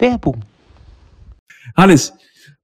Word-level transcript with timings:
Werbung. 0.00 0.42
Hannes, 1.76 2.12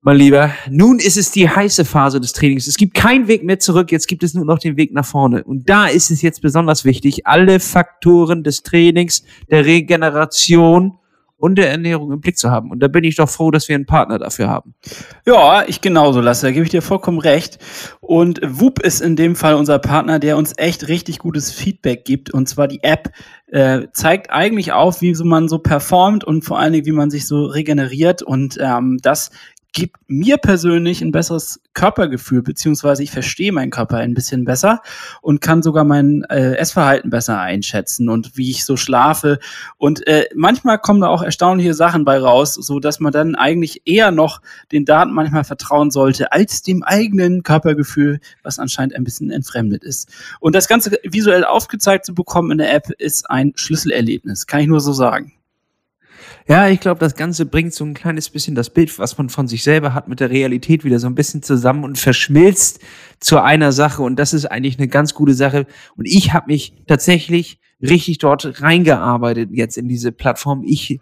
mein 0.00 0.16
Lieber, 0.16 0.52
nun 0.70 0.98
ist 0.98 1.16
es 1.16 1.30
die 1.30 1.48
heiße 1.48 1.84
Phase 1.84 2.20
des 2.20 2.32
Trainings. 2.32 2.66
Es 2.66 2.76
gibt 2.76 2.94
keinen 2.94 3.28
Weg 3.28 3.44
mehr 3.44 3.58
zurück, 3.58 3.92
jetzt 3.92 4.06
gibt 4.06 4.22
es 4.22 4.34
nur 4.34 4.44
noch 4.44 4.58
den 4.58 4.76
Weg 4.76 4.92
nach 4.92 5.04
vorne. 5.04 5.44
Und 5.44 5.68
da 5.68 5.86
ist 5.86 6.10
es 6.10 6.22
jetzt 6.22 6.42
besonders 6.42 6.84
wichtig, 6.84 7.26
alle 7.26 7.60
Faktoren 7.60 8.42
des 8.42 8.62
Trainings, 8.62 9.24
der 9.50 9.64
Regeneration 9.64 10.98
und 11.38 11.56
der 11.56 11.70
Ernährung 11.70 12.12
im 12.12 12.20
Blick 12.20 12.38
zu 12.38 12.50
haben. 12.50 12.70
Und 12.70 12.80
da 12.80 12.88
bin 12.88 13.04
ich 13.04 13.16
doch 13.16 13.28
froh, 13.28 13.50
dass 13.50 13.68
wir 13.68 13.74
einen 13.74 13.86
Partner 13.86 14.18
dafür 14.18 14.48
haben. 14.48 14.74
Ja, 15.26 15.64
ich 15.66 15.80
genauso, 15.80 16.20
Lasse. 16.20 16.46
Da 16.46 16.52
gebe 16.52 16.64
ich 16.64 16.70
dir 16.70 16.82
vollkommen 16.82 17.18
recht. 17.18 17.58
Und 18.00 18.40
Whoop 18.42 18.80
ist 18.80 19.00
in 19.00 19.16
dem 19.16 19.36
Fall 19.36 19.54
unser 19.54 19.78
Partner, 19.78 20.18
der 20.18 20.36
uns 20.36 20.54
echt 20.56 20.88
richtig 20.88 21.18
gutes 21.18 21.52
Feedback 21.52 22.04
gibt. 22.04 22.32
Und 22.32 22.48
zwar 22.48 22.68
die 22.68 22.82
App 22.82 23.10
äh, 23.48 23.88
zeigt 23.92 24.30
eigentlich 24.30 24.72
auf, 24.72 25.02
wie 25.02 25.14
man 25.22 25.48
so 25.48 25.58
performt 25.58 26.24
und 26.24 26.44
vor 26.44 26.58
allen 26.58 26.72
Dingen, 26.72 26.86
wie 26.86 26.92
man 26.92 27.10
sich 27.10 27.26
so 27.26 27.44
regeneriert. 27.44 28.22
Und 28.22 28.58
ähm, 28.60 28.98
das 29.02 29.30
gibt 29.76 29.96
mir 30.08 30.38
persönlich 30.38 31.02
ein 31.02 31.12
besseres 31.12 31.60
Körpergefühl, 31.74 32.40
beziehungsweise 32.40 33.02
ich 33.02 33.10
verstehe 33.10 33.52
meinen 33.52 33.70
Körper 33.70 33.98
ein 33.98 34.14
bisschen 34.14 34.46
besser 34.46 34.80
und 35.20 35.42
kann 35.42 35.62
sogar 35.62 35.84
mein 35.84 36.24
äh, 36.30 36.54
Essverhalten 36.54 37.10
besser 37.10 37.38
einschätzen 37.38 38.08
und 38.08 38.38
wie 38.38 38.50
ich 38.50 38.64
so 38.64 38.78
schlafe. 38.78 39.38
Und 39.76 40.06
äh, 40.06 40.24
manchmal 40.34 40.78
kommen 40.78 41.02
da 41.02 41.08
auch 41.08 41.22
erstaunliche 41.22 41.74
Sachen 41.74 42.06
bei 42.06 42.18
raus, 42.18 42.54
so 42.54 42.80
dass 42.80 43.00
man 43.00 43.12
dann 43.12 43.34
eigentlich 43.34 43.82
eher 43.84 44.12
noch 44.12 44.40
den 44.72 44.86
Daten 44.86 45.12
manchmal 45.12 45.44
vertrauen 45.44 45.90
sollte, 45.90 46.32
als 46.32 46.62
dem 46.62 46.82
eigenen 46.82 47.42
Körpergefühl, 47.42 48.20
was 48.42 48.58
anscheinend 48.58 48.96
ein 48.96 49.04
bisschen 49.04 49.30
entfremdet 49.30 49.84
ist. 49.84 50.08
Und 50.40 50.54
das 50.54 50.68
Ganze 50.68 50.98
visuell 51.02 51.44
aufgezeigt 51.44 52.06
zu 52.06 52.14
bekommen 52.14 52.50
in 52.50 52.58
der 52.58 52.72
App 52.72 52.88
ist 52.96 53.28
ein 53.28 53.52
Schlüsselerlebnis, 53.56 54.46
kann 54.46 54.60
ich 54.60 54.68
nur 54.68 54.80
so 54.80 54.94
sagen. 54.94 55.35
Ja, 56.48 56.68
ich 56.68 56.78
glaube, 56.78 57.00
das 57.00 57.16
Ganze 57.16 57.44
bringt 57.44 57.74
so 57.74 57.84
ein 57.84 57.94
kleines 57.94 58.30
bisschen 58.30 58.54
das 58.54 58.70
Bild, 58.70 58.96
was 59.00 59.18
man 59.18 59.30
von 59.30 59.48
sich 59.48 59.64
selber 59.64 59.94
hat, 59.94 60.06
mit 60.06 60.20
der 60.20 60.30
Realität 60.30 60.84
wieder 60.84 61.00
so 61.00 61.08
ein 61.08 61.16
bisschen 61.16 61.42
zusammen 61.42 61.82
und 61.82 61.98
verschmilzt 61.98 62.78
zu 63.18 63.42
einer 63.42 63.72
Sache. 63.72 64.02
Und 64.02 64.16
das 64.16 64.32
ist 64.32 64.46
eigentlich 64.46 64.78
eine 64.78 64.86
ganz 64.86 65.12
gute 65.12 65.34
Sache. 65.34 65.66
Und 65.96 66.06
ich 66.06 66.32
habe 66.32 66.46
mich 66.46 66.72
tatsächlich 66.86 67.58
richtig 67.82 68.18
dort 68.18 68.62
reingearbeitet 68.62 69.50
jetzt 69.52 69.76
in 69.76 69.88
diese 69.88 70.12
Plattform. 70.12 70.62
Ich 70.64 71.00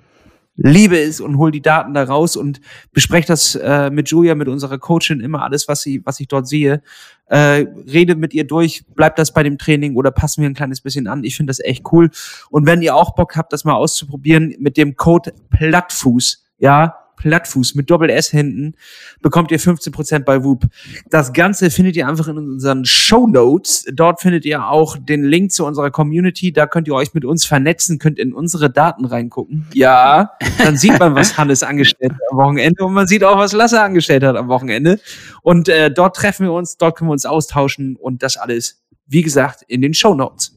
liebe 0.57 0.99
es 0.99 1.21
und 1.21 1.39
hol 1.39 1.51
die 1.51 1.63
Daten 1.63 1.95
da 1.95 2.05
raus 2.05 2.37
und 2.37 2.61
bespreche 2.93 3.27
das 3.27 3.55
äh, 3.57 3.91
mit 3.91 4.09
Julia, 4.09 4.35
mit 4.35 4.49
unserer 4.49 4.79
Coachin, 4.79 5.21
immer 5.21 5.43
alles, 5.43 5.69
was, 5.69 5.83
sie, 5.83 6.03
was 6.05 6.21
ich 6.21 6.29
dort 6.29 6.47
sehe. 6.47 6.83
Äh, 7.27 7.67
rede 7.91 8.15
mit 8.15 8.35
ihr 8.35 8.47
durch, 8.47 8.85
bleibt 8.95 9.19
das 9.19 9.33
bei 9.33 9.43
dem 9.43 9.59
Training 9.59 9.97
oder 9.97 10.11
passen 10.11 10.43
wir 10.43 10.49
ein 10.49 10.55
kleines 10.55 10.81
bisschen 10.81 11.07
an. 11.07 11.25
Ich 11.25 11.37
finde 11.37 11.51
das 11.51 11.61
echt 11.61 11.85
cool. 11.93 12.11
Und 12.51 12.67
wenn 12.67 12.83
ihr 12.83 12.95
auch 12.95 13.15
Bock 13.15 13.37
habt, 13.37 13.53
das 13.53 13.65
mal 13.65 13.75
auszuprobieren, 13.75 14.55
mit 14.59 14.77
dem 14.77 14.97
Code 14.97 15.33
Plattfuß, 15.51 16.45
ja, 16.59 17.04
Plattfuß 17.25 17.75
mit 17.75 17.91
Doppel 17.91 18.11
S 18.11 18.29
hinten, 18.29 18.75
bekommt 19.23 19.51
ihr 19.51 19.59
15% 19.59 20.21
bei 20.21 20.45
Whoop. 20.45 20.67
Das 21.09 21.33
Ganze 21.33 21.71
findet 21.71 21.97
ihr 21.97 22.07
einfach 22.07 22.29
in 22.29 22.37
unseren 22.37 22.85
Show 22.85 23.27
Notes. 23.27 23.87
Dort 23.95 24.21
findet 24.21 24.45
ihr 24.45 24.69
auch 24.69 24.99
den 24.99 25.25
Link 25.25 25.51
zu 25.51 25.65
unserer 25.65 25.91
Community. 25.91 26.53
Da 26.53 26.67
könnt 26.67 26.87
ihr 26.87 26.95
euch 26.95 27.15
mit 27.15 27.25
uns 27.25 27.47
vernetzen, 27.47 27.99
könnt 27.99 28.19
in 28.19 28.35
unsere 28.35 28.71
Daten 28.71 29.07
reingucken. 29.07 29.67
Ja, 29.73 30.33
dann 30.59 30.77
sieht 30.77 30.99
man, 30.99 31.15
was 31.15 31.39
Hannes 31.39 31.63
angestellt 31.63 32.13
hat 32.13 32.21
am 32.31 32.37
Wochenende 32.37 32.85
und 32.85 32.93
man 32.93 33.07
sieht 33.07 33.25
auch, 33.25 33.39
was 33.39 33.53
Lasse 33.53 33.81
angestellt 33.81 34.23
hat 34.23 34.37
am 34.37 34.49
Wochenende. 34.49 35.01
Und 35.41 35.71
äh, 35.71 35.91
dort 35.91 36.17
treffen 36.17 36.45
wir 36.45 36.53
uns, 36.53 36.77
dort 36.77 36.99
können 36.99 37.09
wir 37.09 37.13
uns 37.15 37.25
austauschen 37.25 37.97
und 37.97 38.23
das 38.23 38.37
alles, 38.37 38.83
wie 39.07 39.23
gesagt, 39.23 39.63
in 39.67 39.81
den 39.81 39.95
Show 39.95 40.15
Notes. 40.15 40.55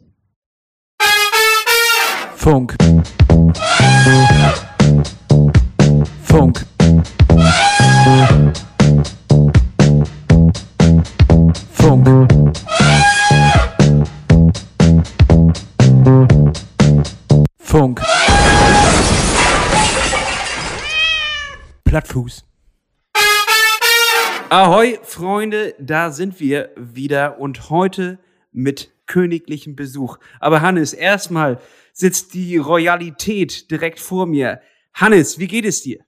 Funk. 2.35 2.75
Plattfuß. 21.97 22.45
Ahoi, 24.49 24.99
Freunde, 25.01 25.73
da 25.79 26.11
sind 26.11 26.39
wir 26.39 26.69
wieder 26.75 27.39
und 27.39 27.71
heute 27.71 28.19
mit 28.51 28.91
königlichem 29.07 29.75
Besuch. 29.75 30.19
Aber 30.39 30.61
Hannes, 30.61 30.93
erstmal 30.93 31.59
sitzt 31.93 32.35
die 32.35 32.57
Royalität 32.57 33.71
direkt 33.71 33.99
vor 33.99 34.27
mir. 34.27 34.61
Hannes, 34.93 35.39
wie 35.39 35.47
geht 35.47 35.65
es 35.65 35.81
dir? 35.81 36.01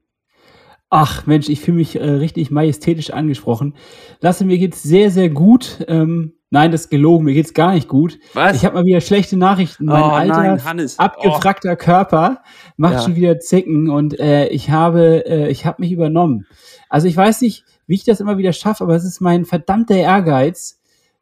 Ach 0.92 1.26
Mensch, 1.26 1.50
ich 1.50 1.60
fühle 1.60 1.78
mich 1.78 1.96
äh, 1.96 2.04
richtig 2.04 2.52
majestätisch 2.52 3.10
angesprochen. 3.10 3.76
Lasse, 4.20 4.46
mir 4.46 4.60
geht's 4.60 4.84
sehr, 4.84 5.10
sehr 5.10 5.32
gut. 5.32 5.84
Ähm, 5.88 6.34
nein, 6.50 6.72
das 6.72 6.82
ist 6.82 6.90
gelogen, 6.90 7.26
mir 7.26 7.34
geht's 7.34 7.54
gar 7.54 7.74
nicht 7.74 7.88
gut. 7.88 8.20
Was? 8.34 8.56
Ich 8.56 8.66
habe 8.66 8.76
mal 8.76 8.86
wieder 8.86 9.02
schlechte 9.02 9.38
Nachrichten. 9.38 9.86
Mein 9.86 10.04
oh, 10.04 10.08
alter, 10.08 10.34
nein, 10.34 10.64
Hannes. 10.64 11.00
abgefragter 11.00 11.74
oh. 11.74 11.76
Körper 11.76 12.42
macht 12.78 12.96
ja. 12.96 13.02
schon 13.02 13.16
wieder 13.16 13.40
Zicken 13.40 13.90
und 13.90 14.20
äh, 14.20 14.48
ich 14.48 14.70
habe, 14.70 15.26
äh, 15.26 15.50
ich 15.50 15.66
habe 15.66 15.82
mich 15.82 15.92
übernommen. 15.92 16.46
Also 16.90 17.08
ich 17.08 17.16
weiß 17.16 17.42
nicht, 17.42 17.66
wie 17.88 17.96
ich 17.96 18.04
das 18.04 18.20
immer 18.20 18.38
wieder 18.38 18.54
schaffe, 18.54 18.84
aber 18.84 18.96
es 18.96 19.06
ist 19.06 19.20
mein 19.22 19.46
verdammter 19.46 19.96
Ehrgeiz, 19.96 20.80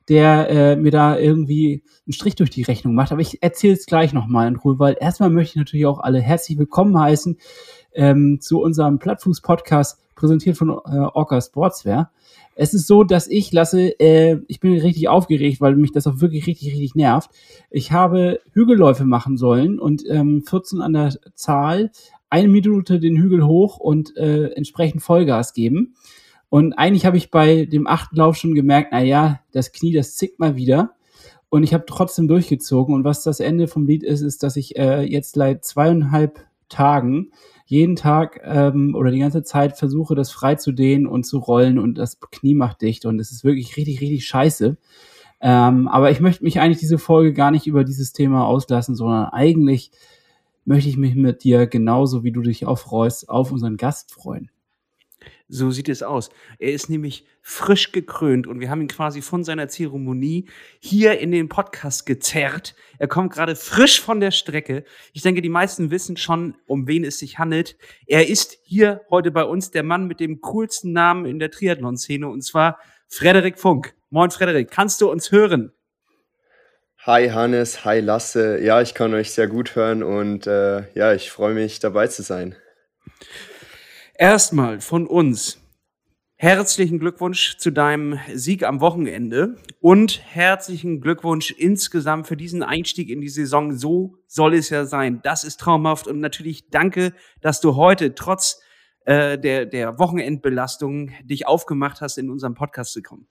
der 0.10 0.50
äh, 0.50 0.76
mir 0.78 0.92
da 0.92 1.18
irgendwie 1.18 1.84
einen 2.06 2.14
Strich 2.14 2.36
durch 2.36 2.50
die 2.50 2.64
Rechnung 2.64 2.96
macht. 2.96 3.12
Aber 3.12 3.22
ich 3.22 3.44
erzähle 3.44 3.74
es 3.74 3.86
gleich 3.86 4.14
nochmal 4.14 4.48
in 4.48 4.56
Ruhe, 4.56 4.80
weil 4.80 4.96
erstmal 5.00 5.30
möchte 5.30 5.52
ich 5.52 5.58
natürlich 5.58 5.86
auch 5.86 6.00
alle 6.00 6.22
herzlich 6.22 6.58
willkommen 6.58 6.98
heißen 6.98 7.38
ähm, 7.94 8.40
zu 8.40 8.62
unserem 8.62 9.00
Plattfuß-Podcast, 9.00 10.00
präsentiert 10.16 10.58
von 10.58 10.70
äh, 10.70 10.74
Orca 11.14 11.42
Sportswear. 11.42 12.12
Es 12.60 12.74
ist 12.74 12.88
so, 12.88 13.04
dass 13.04 13.28
ich 13.28 13.52
lasse, 13.54 14.00
äh, 14.00 14.40
ich 14.48 14.60
bin 14.60 14.74
richtig 14.74 15.08
aufgeregt, 15.08 15.62
weil 15.62 15.76
mich 15.76 15.92
das 15.92 16.08
auch 16.08 16.22
wirklich 16.22 16.48
richtig, 16.48 16.70
richtig 16.70 16.96
nervt. 16.96 17.30
Ich 17.70 17.92
habe 17.92 18.40
Hügelläufe 18.52 19.06
machen 19.06 19.38
sollen 19.38 19.80
und 19.80 20.04
ähm, 20.10 20.44
14 20.44 20.82
an 20.82 20.94
der 20.94 21.14
Zahl, 21.36 21.92
eine 22.30 22.48
Minute 22.48 23.00
den 23.00 23.16
Hügel 23.16 23.46
hoch 23.46 23.78
und 23.78 24.18
äh, 24.18 24.48
entsprechend 24.48 25.04
Vollgas 25.04 25.54
geben. 25.54 25.96
Und 26.50 26.74
eigentlich 26.74 27.06
habe 27.06 27.18
ich 27.18 27.30
bei 27.30 27.66
dem 27.66 27.88
achten 27.88 28.16
Lauf 28.16 28.38
schon 28.38 28.56
gemerkt, 28.56 28.90
na 28.92 29.04
ja, 29.04 29.40
das 29.52 29.72
Knie, 29.72 29.94
das 29.94 30.16
zickt 30.16 30.40
mal 30.40 30.56
wieder. 30.56 30.96
Und 31.50 31.64
ich 31.64 31.74
habe 31.74 31.86
trotzdem 31.88 32.28
durchgezogen. 32.28 32.96
Und 32.96 33.04
was 33.04 33.24
das 33.24 33.40
Ende 33.40 33.68
vom 33.68 33.86
Lied 33.86 34.04
ist, 34.04 34.22
ist, 34.22 34.42
dass 34.44 34.56
ich 34.56 34.78
äh, 34.78 35.04
jetzt 35.04 35.36
seit 35.36 35.64
zweieinhalb 35.64 36.46
Tagen 36.70 37.32
jeden 37.70 37.96
Tag 37.96 38.42
ähm, 38.44 38.96
oder 38.96 39.12
die 39.12 39.20
ganze 39.20 39.44
Zeit 39.44 39.78
versuche, 39.78 40.16
das 40.16 40.32
frei 40.32 40.56
zu 40.56 40.72
dehnen 40.72 41.06
und 41.06 41.26
zu 41.26 41.38
rollen 41.38 41.80
und 41.80 41.98
das 41.98 42.20
Knie 42.20 42.56
macht 42.56 42.82
dicht 42.82 43.06
und 43.06 43.20
es 43.20 43.32
ist 43.32 43.44
wirklich 43.44 43.78
richtig, 43.78 44.02
richtig 44.02 44.26
scheiße. 44.26 44.78
Ähm, 45.40 45.88
aber 45.88 46.10
ich 46.12 46.20
möchte 46.20 46.44
mich 46.44 46.60
eigentlich 46.60 46.80
diese 46.80 46.98
Folge 46.98 47.34
gar 47.34 47.52
nicht 47.52 47.68
über 47.68 47.84
dieses 47.84 48.14
Thema 48.14 48.46
auslassen, 48.46 48.96
sondern 48.96 49.26
eigentlich 49.26 49.92
möchte 50.66 50.90
ich 50.90 50.98
mich 50.98 51.16
mit 51.16 51.44
dir 51.44 51.68
genauso 51.68 52.24
wie 52.24 52.32
du 52.32 52.42
dich 52.42 52.66
auch 52.66 52.80
freust, 52.80 53.30
auf 53.30 53.52
unseren 53.52 53.78
Gast 53.78 54.12
freuen. 54.12 54.50
So 55.50 55.72
sieht 55.72 55.88
es 55.88 56.04
aus. 56.04 56.30
Er 56.60 56.74
ist 56.74 56.90
nämlich 56.90 57.26
frisch 57.42 57.94
gekrönt 57.94 58.48
und 58.48 58.60
wir 58.60 58.70
haben 58.70 58.82
ihn 58.82 58.90
quasi 58.90 59.22
von 59.22 59.46
seiner 59.46 59.70
Zeremonie 59.70 60.50
hier 60.80 61.20
in 61.20 61.32
den 61.32 61.48
Podcast 61.48 62.06
gezerrt. 62.06 62.76
Er 63.00 63.08
kommt 63.08 63.32
gerade 63.32 63.56
frisch 63.56 64.02
von 64.02 64.20
der 64.20 64.32
Strecke. 64.32 64.84
Ich 65.14 65.22
denke, 65.22 65.42
die 65.42 65.48
meisten 65.48 65.90
wissen 65.90 66.18
schon, 66.18 66.58
um 66.68 66.86
wen 66.88 67.06
es 67.06 67.20
sich 67.20 67.40
handelt. 67.40 67.78
Er 68.08 68.28
ist 68.28 68.58
hier 68.64 69.02
heute 69.10 69.32
bei 69.32 69.44
uns 69.44 69.72
der 69.72 69.84
Mann 69.84 70.08
mit 70.08 70.20
dem 70.20 70.42
coolsten 70.42 70.92
Namen 70.92 71.26
in 71.26 71.40
der 71.40 71.50
Triathlon-Szene 71.50 72.28
und 72.28 72.42
zwar 72.42 72.80
Frederik 73.08 73.58
Funk. 73.58 73.96
Moin 74.10 74.32
Frederik, 74.32 74.70
kannst 74.70 75.00
du 75.00 75.10
uns 75.10 75.32
hören? 75.32 75.72
Hi 77.00 77.30
Hannes, 77.30 77.86
hi 77.86 78.02
Lasse. 78.02 78.60
Ja, 78.60 78.82
ich 78.82 78.94
kann 78.94 79.14
euch 79.14 79.32
sehr 79.32 79.48
gut 79.48 79.78
hören 79.78 80.04
und 80.04 80.46
äh, 80.46 80.94
ja, 80.94 81.14
ich 81.14 81.32
freue 81.32 81.54
mich 81.54 81.80
dabei 81.80 82.08
zu 82.08 82.22
sein. 82.22 82.58
Erstmal 84.20 84.82
von 84.82 85.06
uns 85.06 85.62
herzlichen 86.38 86.98
Glückwunsch 86.98 87.58
zu 87.58 87.70
deinem 87.70 88.20
Sieg 88.34 88.64
am 88.64 88.82
Wochenende 88.82 89.58
und 89.80 90.20
herzlichen 90.26 91.02
Glückwunsch 91.02 91.52
insgesamt 91.52 92.26
für 92.26 92.36
diesen 92.36 92.64
Einstieg 92.64 93.12
in 93.12 93.22
die 93.22 93.30
Saison. 93.30 93.78
So 93.78 94.18
soll 94.26 94.56
es 94.56 94.72
ja 94.72 94.86
sein. 94.86 95.20
Das 95.22 95.44
ist 95.44 95.60
traumhaft 95.60 96.08
und 96.08 96.20
natürlich 96.20 96.72
danke, 96.72 97.14
dass 97.42 97.62
du 97.62 97.76
heute 97.76 98.16
trotz 98.16 98.60
äh, 99.06 99.38
der, 99.38 99.68
der 99.68 100.00
Wochenendbelastung 100.00 101.12
dich 101.24 101.46
aufgemacht 101.46 102.02
hast, 102.02 102.18
in 102.18 102.32
unserem 102.32 102.56
Podcast 102.56 102.94
zu 102.94 103.04
kommen. 103.04 103.28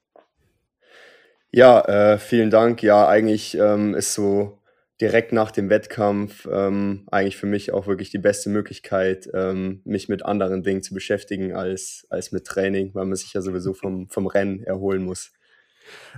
Ja, 1.51 1.81
äh, 1.81 2.19
vielen 2.19 2.51
Dank. 2.51 2.81
Ja, 2.85 3.09
eigentlich 3.09 3.57
ähm, 3.59 3.95
ist 3.95 4.15
so 4.15 4.56
direkt 5.01 5.33
nach 5.33 5.51
dem 5.51 5.69
Wettkampf 5.69 6.49
ähm, 6.51 7.07
eigentlich 7.11 7.37
für 7.37 7.47
mich 7.47 7.73
auch 7.73 7.87
wirklich 7.87 8.11
die 8.11 8.19
beste 8.19 8.49
Möglichkeit, 8.49 9.29
ähm, 9.35 9.83
mich 9.85 10.09
mit 10.09 10.25
anderen 10.25 10.63
Dingen 10.63 10.83
zu 10.83 10.95
beschäftigen 10.95 11.55
als, 11.55 12.07
als 12.09 12.33
mit 12.33 12.47
Training, 12.47 12.95
weil 12.95 13.05
man 13.05 13.17
sich 13.17 13.33
ja 13.35 13.43
sowieso 13.43 13.75
vom, 13.75 14.09
vom 14.09 14.27
Rennen 14.27 14.63
erholen 14.63 15.05
muss. 15.05 15.33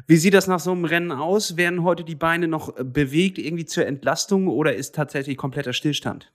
Wie 0.06 0.16
sieht 0.16 0.34
das 0.34 0.46
nach 0.46 0.60
so 0.60 0.72
einem 0.72 0.84
Rennen 0.84 1.12
aus? 1.12 1.56
Werden 1.56 1.82
heute 1.82 2.04
die 2.04 2.14
Beine 2.14 2.48
noch 2.48 2.74
bewegt, 2.76 3.38
irgendwie 3.38 3.66
zur 3.66 3.86
Entlastung 3.86 4.48
oder 4.48 4.74
ist 4.74 4.94
tatsächlich 4.94 5.36
kompletter 5.36 5.72
Stillstand? 5.72 6.32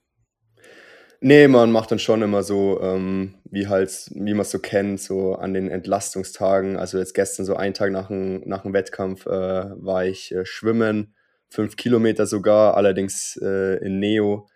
Nee, 1.20 1.48
man 1.48 1.72
macht 1.72 1.90
dann 1.90 1.98
schon 1.98 2.20
immer 2.20 2.42
so, 2.42 2.80
ähm, 2.82 3.36
wie 3.44 3.66
halt 3.66 4.10
wie 4.14 4.34
man 4.34 4.42
es 4.42 4.50
so 4.50 4.58
kennt, 4.58 5.00
so 5.00 5.36
an 5.36 5.54
den 5.54 5.70
Entlastungstagen. 5.70 6.76
Also, 6.76 6.98
jetzt 6.98 7.14
gestern 7.14 7.46
so 7.46 7.56
einen 7.56 7.72
Tag 7.72 7.92
nach 7.92 8.08
dem 8.08 8.42
nach 8.46 8.64
'm 8.66 8.74
Wettkampf, 8.74 9.24
äh, 9.24 9.30
war 9.30 10.04
ich, 10.04 10.34
äh, 10.34 10.44
schwimmen, 10.44 11.14
fünf 11.50 11.76
Kilometer 11.76 12.26
sogar, 12.26 12.76
allerdings, 12.76 13.38
äh, 13.42 13.84
in 13.84 13.98
Neo. 13.98 14.48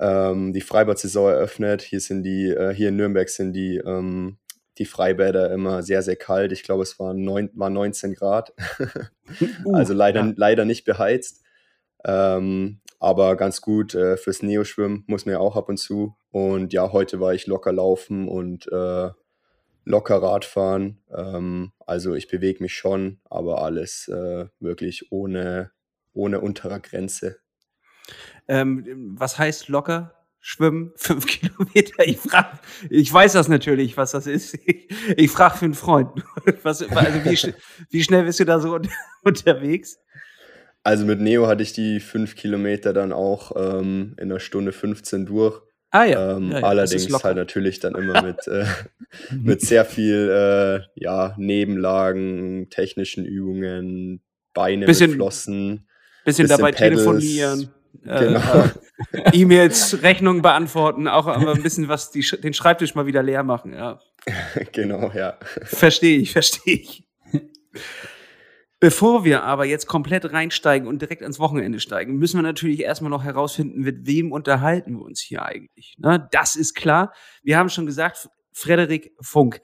Ähm, 0.00 0.52
die 0.52 0.60
Freibad-Saison 0.60 1.30
eröffnet. 1.30 1.82
Hier 1.82 2.00
sind 2.00 2.22
die 2.22 2.48
äh, 2.48 2.72
hier 2.72 2.90
in 2.90 2.96
Nürnberg 2.96 3.28
sind 3.28 3.52
die, 3.52 3.78
ähm 3.78 4.38
die 4.78 4.84
Freibäder 4.84 5.50
immer 5.52 5.82
sehr, 5.82 6.02
sehr 6.02 6.16
kalt. 6.16 6.52
Ich 6.52 6.62
glaube, 6.62 6.84
es 6.84 6.98
waren 6.98 7.24
neun 7.24 7.50
war 7.54 7.70
19 7.70 8.14
Grad. 8.14 8.52
Uh, 9.66 9.74
Also, 9.74 9.92
leider 9.92 10.24
ja. 10.24 10.32
leider 10.36 10.64
nicht 10.64 10.86
beheizt. 10.86 11.42
Ähm, 12.02 12.80
aber 12.98 13.36
ganz 13.36 13.60
gut 13.60 13.94
äh, 13.94 14.16
fürs 14.16 14.42
Neoschwimmen 14.42 15.04
muss 15.06 15.26
man 15.26 15.34
ja 15.34 15.38
auch 15.38 15.54
ab 15.54 15.68
und 15.68 15.76
zu. 15.76 16.16
Und 16.30 16.72
ja, 16.72 16.92
heute 16.92 17.20
war 17.20 17.34
ich 17.34 17.46
locker 17.46 17.72
laufen 17.72 18.26
und 18.26 18.66
äh, 18.72 19.10
locker 19.84 20.22
Radfahren. 20.22 21.02
Ähm, 21.14 21.72
also 21.86 22.14
ich 22.14 22.28
bewege 22.28 22.62
mich 22.62 22.74
schon, 22.74 23.20
aber 23.28 23.62
alles 23.62 24.08
äh, 24.08 24.46
wirklich 24.60 25.12
ohne, 25.12 25.72
ohne 26.12 26.40
unterer 26.40 26.80
Grenze. 26.80 27.38
Ähm, 28.48 29.14
was 29.18 29.38
heißt 29.38 29.68
locker? 29.68 30.14
Schwimmen, 30.40 30.92
fünf 30.96 31.26
Kilometer. 31.26 32.06
Ich 32.06 32.18
frage, 32.18 32.58
ich 32.90 33.12
weiß 33.12 33.32
das 33.32 33.48
natürlich, 33.48 33.96
was 33.96 34.12
das 34.12 34.26
ist. 34.26 34.58
Ich, 34.66 34.88
ich 35.16 35.30
frage 35.30 35.58
für 35.58 35.64
einen 35.64 35.74
Freund. 35.74 36.10
Was, 36.62 36.82
also 36.82 37.24
wie, 37.24 37.54
wie, 37.90 38.02
schnell 38.02 38.24
bist 38.24 38.40
du 38.40 38.44
da 38.44 38.60
so 38.60 38.78
unterwegs? 39.22 39.98
Also 40.82 41.06
mit 41.06 41.20
Neo 41.20 41.46
hatte 41.46 41.62
ich 41.62 41.72
die 41.72 42.00
fünf 42.00 42.36
Kilometer 42.36 42.92
dann 42.92 43.12
auch 43.12 43.52
ähm, 43.56 44.14
in 44.18 44.30
einer 44.30 44.40
Stunde 44.40 44.72
15 44.72 45.26
durch. 45.26 45.60
Ah 45.90 46.04
ja. 46.04 46.36
Ähm, 46.36 46.50
ja, 46.50 46.60
ja 46.60 46.66
allerdings 46.66 47.24
halt 47.24 47.36
natürlich 47.36 47.80
dann 47.80 47.94
immer 47.94 48.22
mit, 48.22 48.46
äh, 48.46 48.66
mit 49.30 49.60
sehr 49.62 49.84
viel 49.84 50.28
äh, 50.30 50.86
ja, 50.94 51.34
Nebenlagen, 51.38 52.68
technischen 52.70 53.24
Übungen, 53.24 54.22
Beine 54.52 54.86
bisschen, 54.86 55.10
mit 55.10 55.16
Flossen. 55.16 55.87
Bisschen, 56.28 56.46
bisschen 56.46 56.58
dabei 56.58 56.72
Pedals, 56.72 57.02
telefonieren. 57.02 57.70
Äh, 58.04 58.24
genau. 58.24 58.64
Äh, 59.12 59.30
E-Mails, 59.32 60.02
Rechnungen 60.02 60.42
beantworten, 60.42 61.08
auch 61.08 61.26
ein 61.26 61.62
bisschen 61.62 61.88
was, 61.88 62.10
die, 62.10 62.20
den 62.20 62.52
Schreibtisch 62.52 62.94
mal 62.94 63.06
wieder 63.06 63.22
leer 63.22 63.42
machen, 63.42 63.72
ja. 63.72 64.00
genau, 64.72 65.10
ja. 65.12 65.38
Verstehe 65.64 66.18
ich, 66.18 66.32
verstehe 66.32 66.76
ich. 66.76 67.04
Bevor 68.80 69.24
wir 69.24 69.42
aber 69.42 69.64
jetzt 69.64 69.86
komplett 69.86 70.32
reinsteigen 70.32 70.86
und 70.86 71.02
direkt 71.02 71.22
ans 71.22 71.40
Wochenende 71.40 71.80
steigen, 71.80 72.16
müssen 72.16 72.38
wir 72.38 72.42
natürlich 72.42 72.80
erstmal 72.80 73.10
noch 73.10 73.24
herausfinden, 73.24 73.80
mit 73.80 74.06
wem 74.06 74.30
unterhalten 74.30 74.98
wir 74.98 75.02
uns 75.02 75.20
hier 75.20 75.44
eigentlich. 75.44 75.96
Ne? 75.98 76.28
Das 76.30 76.54
ist 76.54 76.74
klar. 76.74 77.12
Wir 77.42 77.58
haben 77.58 77.70
schon 77.70 77.86
gesagt, 77.86 78.28
Frederik 78.52 79.12
Funk. 79.20 79.60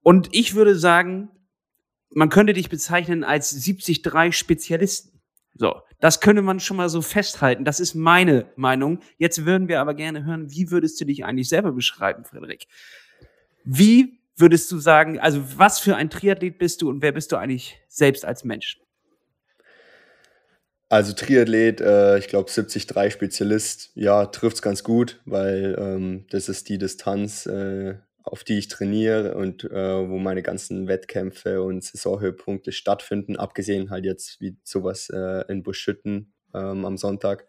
Und 0.00 0.28
ich 0.32 0.54
würde 0.54 0.74
sagen, 0.74 1.28
man 2.10 2.30
könnte 2.30 2.54
dich 2.54 2.70
bezeichnen 2.70 3.24
als 3.24 3.54
70-3 3.54 4.32
Spezialisten. 4.32 5.20
So, 5.52 5.82
das 6.00 6.20
könnte 6.20 6.42
man 6.42 6.60
schon 6.60 6.76
mal 6.76 6.88
so 6.88 7.02
festhalten. 7.02 7.64
Das 7.64 7.80
ist 7.80 7.94
meine 7.94 8.46
Meinung. 8.56 9.00
Jetzt 9.18 9.44
würden 9.44 9.68
wir 9.68 9.80
aber 9.80 9.94
gerne 9.94 10.24
hören, 10.24 10.50
wie 10.50 10.70
würdest 10.70 11.00
du 11.00 11.04
dich 11.04 11.24
eigentlich 11.24 11.48
selber 11.48 11.72
beschreiben, 11.72 12.24
Frederik? 12.24 12.66
Wie 13.64 14.20
würdest 14.36 14.70
du 14.70 14.78
sagen, 14.78 15.18
also 15.18 15.42
was 15.56 15.78
für 15.80 15.96
ein 15.96 16.10
Triathlet 16.10 16.58
bist 16.58 16.82
du 16.82 16.90
und 16.90 17.02
wer 17.02 17.12
bist 17.12 17.32
du 17.32 17.36
eigentlich 17.36 17.80
selbst 17.88 18.24
als 18.24 18.44
Mensch? 18.44 18.78
Also 20.88 21.14
Triathlet, 21.14 21.80
äh, 21.80 22.18
ich 22.18 22.28
glaube 22.28 22.50
73 22.50 23.12
Spezialist, 23.12 23.90
ja, 23.94 24.26
trifft 24.26 24.56
es 24.56 24.62
ganz 24.62 24.84
gut, 24.84 25.20
weil 25.24 25.74
ähm, 25.78 26.26
das 26.30 26.48
ist 26.48 26.68
die 26.68 26.78
Distanz, 26.78 27.46
äh, 27.46 27.96
auf 28.26 28.42
die 28.42 28.58
ich 28.58 28.68
trainiere 28.68 29.36
und 29.36 29.64
äh, 29.64 30.08
wo 30.08 30.18
meine 30.18 30.42
ganzen 30.42 30.88
Wettkämpfe 30.88 31.62
und 31.62 31.84
Saisonhöhepunkte 31.84 32.72
stattfinden, 32.72 33.36
abgesehen 33.36 33.88
halt 33.90 34.04
jetzt 34.04 34.40
wie 34.40 34.56
sowas 34.64 35.08
äh, 35.10 35.44
in 35.48 35.62
Buschütten 35.62 36.32
ähm, 36.52 36.84
am 36.84 36.96
Sonntag. 36.96 37.46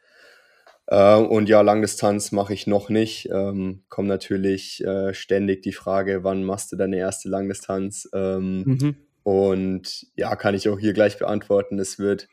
Äh, 0.85 1.15
und 1.15 1.49
ja, 1.49 1.61
Langdistanz 1.61 2.31
mache 2.31 2.53
ich 2.53 2.67
noch 2.67 2.89
nicht. 2.89 3.27
Ähm, 3.31 3.83
kommt 3.89 4.07
natürlich 4.07 4.83
äh, 4.85 5.15
ständig 5.15 5.63
die 5.63 5.73
Frage, 5.73 6.23
wann 6.23 6.43
machst 6.43 6.71
du 6.71 6.75
deine 6.75 6.97
erste 6.97 7.27
Langdistanz? 7.27 8.07
Ähm, 8.13 8.63
mhm. 8.63 8.95
Und 9.23 10.05
ja, 10.15 10.35
kann 10.35 10.53
ich 10.53 10.69
auch 10.69 10.79
hier 10.79 10.93
gleich 10.93 11.17
beantworten. 11.17 11.79
Es 11.79 11.97
wird 11.97 12.29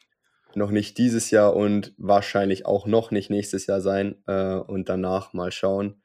noch 0.55 0.71
nicht 0.71 0.99
dieses 0.99 1.31
Jahr 1.31 1.57
und 1.57 1.95
wahrscheinlich 1.97 2.67
auch 2.67 2.87
noch 2.87 3.11
nicht 3.11 3.31
nächstes 3.31 3.67
Jahr 3.67 3.81
sein 3.81 4.17
äh, 4.27 4.55
und 4.55 4.91
danach 4.91 5.33
mal 5.33 5.51
schauen. 5.51 6.03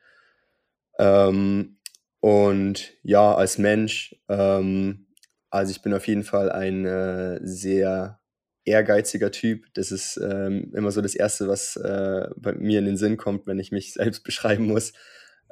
Ähm, 0.97 1.77
und 2.19 2.93
ja, 3.03 3.33
als 3.33 3.57
Mensch, 3.57 4.15
ähm, 4.27 5.07
also 5.49 5.71
ich 5.71 5.81
bin 5.81 5.93
auf 5.93 6.07
jeden 6.07 6.23
Fall 6.23 6.51
ein 6.51 6.85
äh, 6.85 7.39
sehr 7.41 8.19
ehrgeiziger 8.65 9.31
Typ. 9.31 9.65
Das 9.73 9.91
ist 9.91 10.17
ähm, 10.17 10.71
immer 10.75 10.91
so 10.91 11.01
das 11.01 11.15
Erste, 11.15 11.47
was 11.47 11.75
äh, 11.77 12.27
bei 12.35 12.53
mir 12.53 12.79
in 12.79 12.85
den 12.85 12.97
Sinn 12.97 13.17
kommt, 13.17 13.47
wenn 13.47 13.59
ich 13.59 13.71
mich 13.71 13.93
selbst 13.93 14.23
beschreiben 14.23 14.65
muss. 14.65 14.93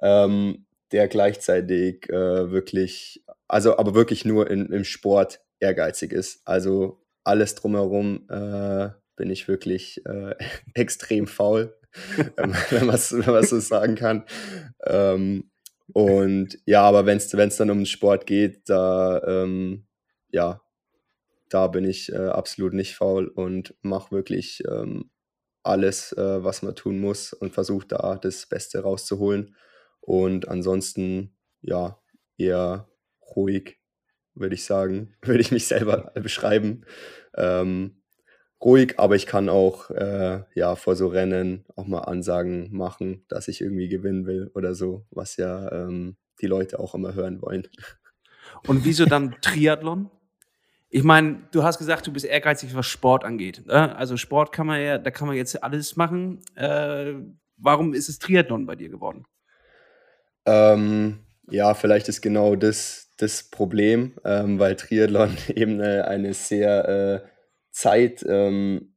Ähm, 0.01 0.65
der 0.91 1.07
gleichzeitig 1.07 2.09
äh, 2.09 2.51
wirklich, 2.51 3.23
also 3.47 3.77
aber 3.77 3.93
wirklich 3.93 4.23
nur 4.23 4.49
in, 4.49 4.67
im 4.67 4.83
Sport 4.83 5.41
ehrgeizig 5.59 6.13
ist. 6.13 6.41
Also 6.45 7.03
alles 7.23 7.55
drumherum 7.55 8.25
äh, 8.29 8.89
bin 9.17 9.29
ich 9.29 9.47
wirklich 9.47 10.05
äh, 10.05 10.35
extrem 10.73 11.27
faul, 11.27 11.75
wenn 12.37 12.85
man 12.85 12.95
es 12.95 13.09
so 13.09 13.59
sagen 13.59 13.95
kann. 13.95 14.23
Ähm, 14.85 15.49
und 15.93 16.59
ja, 16.65 16.83
aber 16.83 17.05
wenn 17.05 17.17
es 17.17 17.57
dann 17.57 17.69
um 17.69 17.85
Sport 17.85 18.25
geht, 18.25 18.69
da 18.69 19.21
ähm, 19.25 19.87
ja, 20.29 20.61
da 21.49 21.67
bin 21.67 21.85
ich 21.85 22.11
äh, 22.11 22.27
absolut 22.27 22.73
nicht 22.73 22.95
faul 22.95 23.27
und 23.27 23.75
mache 23.81 24.11
wirklich 24.11 24.63
ähm, 24.69 25.09
alles, 25.63 26.13
äh, 26.13 26.43
was 26.43 26.61
man 26.61 26.75
tun 26.75 26.99
muss 26.99 27.33
und 27.33 27.53
versuche 27.53 27.87
da 27.87 28.17
das 28.21 28.45
Beste 28.47 28.79
rauszuholen. 28.79 29.55
Und 30.01 30.47
ansonsten, 30.47 31.35
ja, 31.61 31.99
eher 32.37 32.89
ruhig, 33.35 33.79
würde 34.33 34.55
ich 34.55 34.65
sagen, 34.65 35.15
würde 35.21 35.41
ich 35.41 35.51
mich 35.51 35.67
selber 35.67 36.11
beschreiben. 36.15 36.85
Ähm, 37.35 38.01
ruhig, 38.61 38.99
aber 38.99 39.15
ich 39.15 39.25
kann 39.25 39.49
auch 39.49 39.89
äh, 39.91 40.43
ja 40.55 40.75
vor 40.75 40.95
so 40.95 41.07
Rennen 41.07 41.65
auch 41.75 41.85
mal 41.85 42.01
Ansagen 42.01 42.75
machen, 42.75 43.25
dass 43.27 43.47
ich 43.47 43.61
irgendwie 43.61 43.87
gewinnen 43.87 44.25
will 44.25 44.51
oder 44.55 44.75
so, 44.75 45.05
was 45.11 45.37
ja 45.37 45.71
ähm, 45.71 46.17
die 46.41 46.47
Leute 46.47 46.79
auch 46.79 46.95
immer 46.95 47.13
hören 47.13 47.41
wollen. 47.41 47.67
Und 48.65 48.85
wieso 48.85 49.05
dann 49.05 49.35
Triathlon? 49.41 50.09
Ich 50.89 51.03
meine, 51.03 51.47
du 51.51 51.63
hast 51.63 51.79
gesagt, 51.79 52.07
du 52.07 52.13
bist 52.13 52.25
ehrgeizig, 52.25 52.73
was 52.73 52.85
Sport 52.85 53.25
angeht. 53.25 53.65
Ne? 53.65 53.95
Also 53.95 54.15
Sport 54.15 54.51
kann 54.51 54.67
man 54.67 54.81
ja, 54.81 54.97
da 54.97 55.11
kann 55.11 55.27
man 55.27 55.35
jetzt 55.35 55.61
alles 55.61 55.97
machen. 55.97 56.39
Äh, 56.55 57.13
warum 57.57 57.93
ist 57.93 58.07
es 58.07 58.19
Triathlon 58.19 58.65
bei 58.65 58.75
dir 58.75 58.89
geworden? 58.89 59.25
Ähm, 60.45 61.19
ja, 61.49 61.73
vielleicht 61.73 62.07
ist 62.07 62.21
genau 62.21 62.55
das 62.55 63.07
das 63.17 63.49
Problem, 63.49 64.13
ähm, 64.23 64.59
weil 64.59 64.75
Triathlon 64.75 65.35
eben 65.55 65.81
eine, 65.81 66.07
eine 66.07 66.33
sehr 66.33 67.23
äh, 67.25 67.36
Zeit 67.77 68.25
ähm, 68.27 68.95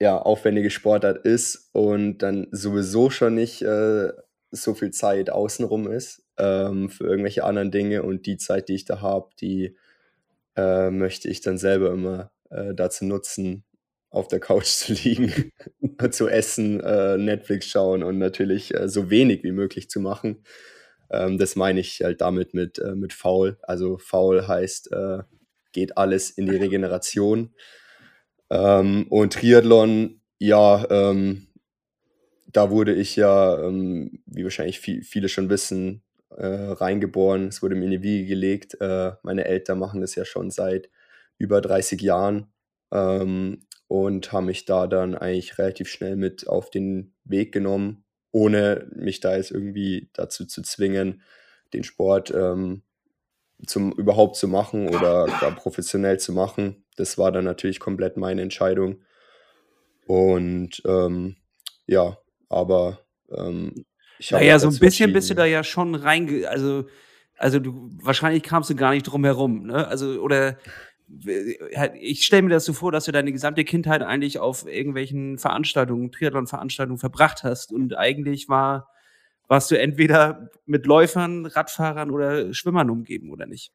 ja, 0.00 0.16
aufwendige 0.16 0.70
Sportart 0.70 1.26
ist 1.26 1.68
und 1.72 2.18
dann 2.18 2.46
sowieso 2.52 3.10
schon 3.10 3.34
nicht 3.34 3.60
äh, 3.60 4.12
so 4.50 4.72
viel 4.72 4.92
Zeit 4.92 5.28
außenrum 5.28 5.92
ist 5.92 6.24
ähm, 6.38 6.88
für 6.88 7.04
irgendwelche 7.04 7.44
anderen 7.44 7.70
Dinge 7.70 8.02
und 8.02 8.24
die 8.24 8.38
Zeit, 8.38 8.70
die 8.70 8.76
ich 8.76 8.86
da 8.86 9.02
habe, 9.02 9.28
die 9.42 9.76
äh, 10.56 10.90
möchte 10.90 11.28
ich 11.28 11.42
dann 11.42 11.58
selber 11.58 11.90
immer 11.90 12.32
äh, 12.48 12.74
dazu 12.74 13.04
nutzen, 13.04 13.64
auf 14.08 14.26
der 14.28 14.40
Couch 14.40 14.66
zu 14.68 14.94
liegen, 14.94 15.52
zu 16.10 16.26
essen, 16.26 16.80
äh, 16.80 17.18
Netflix 17.18 17.66
schauen 17.66 18.02
und 18.02 18.16
natürlich 18.16 18.72
äh, 18.72 18.88
so 18.88 19.10
wenig 19.10 19.42
wie 19.42 19.52
möglich 19.52 19.90
zu 19.90 20.00
machen. 20.00 20.44
Ähm, 21.10 21.36
das 21.36 21.56
meine 21.56 21.80
ich 21.80 22.00
halt 22.02 22.22
damit 22.22 22.54
mit, 22.54 22.78
äh, 22.78 22.94
mit 22.94 23.12
faul. 23.12 23.58
Also 23.62 23.98
faul 23.98 24.48
heißt, 24.48 24.88
geht 25.72 25.98
alles 25.98 26.30
in 26.30 26.46
die 26.46 26.56
Regeneration. 26.56 27.52
Ähm, 28.54 29.06
und 29.10 29.32
Triathlon, 29.32 30.20
ja, 30.38 30.86
ähm, 30.88 31.48
da 32.52 32.70
wurde 32.70 32.94
ich 32.94 33.16
ja, 33.16 33.60
ähm, 33.60 34.20
wie 34.26 34.44
wahrscheinlich 34.44 34.78
viel, 34.78 35.02
viele 35.02 35.28
schon 35.28 35.48
wissen, 35.50 36.02
äh, 36.30 36.46
reingeboren. 36.46 37.48
Es 37.48 37.62
wurde 37.62 37.74
mir 37.74 37.86
in 37.86 37.90
die 37.90 38.02
Wiege 38.02 38.26
gelegt. 38.26 38.80
Äh, 38.80 39.12
meine 39.24 39.44
Eltern 39.46 39.80
machen 39.80 40.00
das 40.00 40.14
ja 40.14 40.24
schon 40.24 40.52
seit 40.52 40.88
über 41.36 41.60
30 41.60 42.00
Jahren 42.00 42.46
ähm, 42.92 43.66
und 43.88 44.30
haben 44.30 44.46
mich 44.46 44.66
da 44.66 44.86
dann 44.86 45.16
eigentlich 45.16 45.58
relativ 45.58 45.88
schnell 45.88 46.14
mit 46.14 46.46
auf 46.46 46.70
den 46.70 47.12
Weg 47.24 47.52
genommen, 47.52 48.04
ohne 48.30 48.86
mich 48.94 49.18
da 49.18 49.36
jetzt 49.36 49.50
irgendwie 49.50 50.10
dazu 50.12 50.46
zu 50.46 50.62
zwingen, 50.62 51.22
den 51.72 51.82
Sport 51.82 52.32
ähm, 52.32 52.82
zum 53.66 53.92
überhaupt 53.92 54.36
zu 54.36 54.48
machen 54.48 54.88
oder 54.88 55.26
gar 55.40 55.52
professionell 55.52 56.18
zu 56.18 56.32
machen. 56.32 56.84
Das 56.96 57.18
war 57.18 57.32
dann 57.32 57.44
natürlich 57.44 57.80
komplett 57.80 58.16
meine 58.16 58.42
Entscheidung. 58.42 59.02
Und 60.06 60.82
ähm, 60.86 61.36
ja, 61.86 62.18
aber 62.48 63.00
ähm, 63.30 63.86
naja, 64.30 64.58
so 64.58 64.68
ein 64.68 64.78
bisschen 64.78 65.12
bist 65.12 65.30
du 65.30 65.34
da 65.34 65.44
ja 65.44 65.64
schon 65.64 65.94
reinge... 65.94 66.48
Also, 66.48 66.86
also 67.36 67.58
du, 67.58 67.90
wahrscheinlich 68.00 68.44
kamst 68.44 68.70
du 68.70 68.76
gar 68.76 68.92
nicht 68.92 69.02
drum 69.02 69.24
herum, 69.24 69.66
ne? 69.66 69.88
Also, 69.88 70.20
oder 70.20 70.56
ich 72.00 72.24
stelle 72.24 72.42
mir 72.42 72.50
das 72.50 72.64
so 72.64 72.72
vor, 72.72 72.92
dass 72.92 73.04
du 73.04 73.12
deine 73.12 73.32
gesamte 73.32 73.64
Kindheit 73.64 74.02
eigentlich 74.02 74.38
auf 74.38 74.66
irgendwelchen 74.66 75.36
Veranstaltungen, 75.38 76.12
Triathlon-Veranstaltungen 76.12 76.98
verbracht 76.98 77.42
hast 77.42 77.72
und 77.72 77.96
eigentlich 77.96 78.48
war, 78.48 78.88
warst 79.48 79.70
du 79.70 79.78
entweder 79.78 80.50
mit 80.66 80.86
Läufern, 80.86 81.46
Radfahrern 81.46 82.10
oder 82.10 82.52
Schwimmern 82.54 82.90
umgeben, 82.90 83.30
oder 83.30 83.46
nicht? 83.46 83.72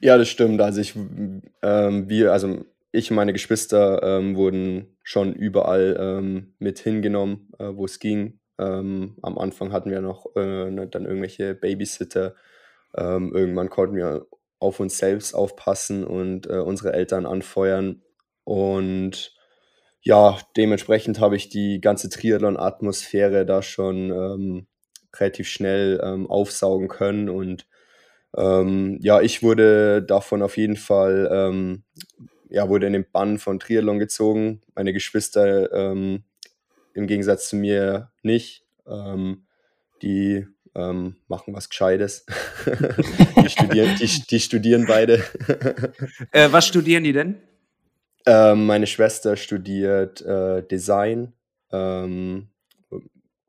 Ja, 0.00 0.16
das 0.16 0.28
stimmt. 0.28 0.60
Also 0.60 0.80
ich, 0.80 0.94
ähm, 1.62 2.08
wir, 2.08 2.32
also 2.32 2.64
ich 2.92 3.10
und 3.10 3.16
meine 3.16 3.32
Geschwister 3.32 4.02
ähm, 4.02 4.36
wurden 4.36 4.96
schon 5.02 5.34
überall 5.34 5.96
ähm, 5.98 6.54
mit 6.58 6.78
hingenommen, 6.78 7.52
äh, 7.58 7.70
wo 7.74 7.84
es 7.84 7.98
ging. 7.98 8.38
Ähm, 8.58 9.16
am 9.22 9.38
Anfang 9.38 9.72
hatten 9.72 9.90
wir 9.90 10.00
noch 10.00 10.26
äh, 10.36 10.70
ne, 10.70 10.86
dann 10.86 11.04
irgendwelche 11.04 11.54
Babysitter. 11.54 12.34
Ähm, 12.96 13.32
irgendwann 13.34 13.70
konnten 13.70 13.96
wir 13.96 14.26
auf 14.58 14.80
uns 14.80 14.98
selbst 14.98 15.34
aufpassen 15.34 16.04
und 16.04 16.48
äh, 16.48 16.58
unsere 16.58 16.92
Eltern 16.92 17.26
anfeuern. 17.26 18.02
Und 18.44 19.37
ja, 20.00 20.38
dementsprechend 20.56 21.20
habe 21.20 21.36
ich 21.36 21.48
die 21.48 21.80
ganze 21.80 22.08
Triathlon-Atmosphäre 22.08 23.44
da 23.44 23.62
schon 23.62 24.10
ähm, 24.10 24.66
relativ 25.16 25.48
schnell 25.48 26.00
ähm, 26.02 26.28
aufsaugen 26.30 26.88
können. 26.88 27.28
Und 27.28 27.66
ähm, 28.36 28.98
ja, 29.02 29.20
ich 29.20 29.42
wurde 29.42 30.02
davon 30.02 30.42
auf 30.42 30.56
jeden 30.56 30.76
Fall, 30.76 31.28
ähm, 31.32 31.84
ja, 32.48 32.68
wurde 32.68 32.86
in 32.86 32.92
den 32.92 33.10
Bann 33.10 33.38
von 33.38 33.58
Triathlon 33.58 33.98
gezogen. 33.98 34.62
Meine 34.74 34.92
Geschwister 34.92 35.72
ähm, 35.72 36.24
im 36.94 37.06
Gegensatz 37.06 37.48
zu 37.48 37.56
mir 37.56 38.10
nicht. 38.22 38.64
Ähm, 38.86 39.44
die 40.02 40.46
machen 41.26 41.54
was 41.54 41.68
Gescheites. 41.68 42.24
die, 43.42 43.48
studieren, 43.48 43.96
die, 44.00 44.06
die, 44.30 44.38
studieren 44.38 44.86
beide. 44.86 45.24
äh, 46.30 46.52
was 46.52 46.68
studieren 46.68 47.02
die 47.02 47.12
denn? 47.12 47.42
Ähm, 48.30 48.66
meine 48.66 48.86
Schwester 48.86 49.36
studiert 49.38 50.20
äh, 50.20 50.62
Design. 50.62 51.32
Ähm, 51.72 52.48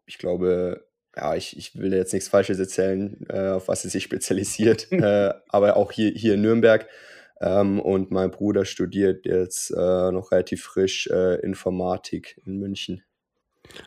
ich 0.05 0.17
glaube, 0.17 0.87
ja, 1.17 1.35
ich, 1.35 1.57
ich 1.57 1.77
will 1.77 1.93
jetzt 1.93 2.13
nichts 2.13 2.29
Falsches 2.29 2.59
erzählen, 2.59 3.25
äh, 3.27 3.49
auf 3.49 3.67
was 3.67 3.81
sie 3.81 3.89
sich 3.89 4.05
spezialisiert, 4.05 4.89
äh, 4.91 5.33
aber 5.49 5.75
auch 5.75 5.91
hier, 5.91 6.11
hier 6.11 6.35
in 6.35 6.41
Nürnberg. 6.43 6.87
Ähm, 7.41 7.81
und 7.81 8.09
mein 8.11 8.31
Bruder 8.31 8.63
studiert 8.63 9.25
jetzt 9.25 9.71
äh, 9.71 10.11
noch 10.13 10.31
relativ 10.31 10.63
frisch 10.63 11.07
äh, 11.07 11.41
Informatik 11.41 12.41
in 12.45 12.59
München. 12.59 13.03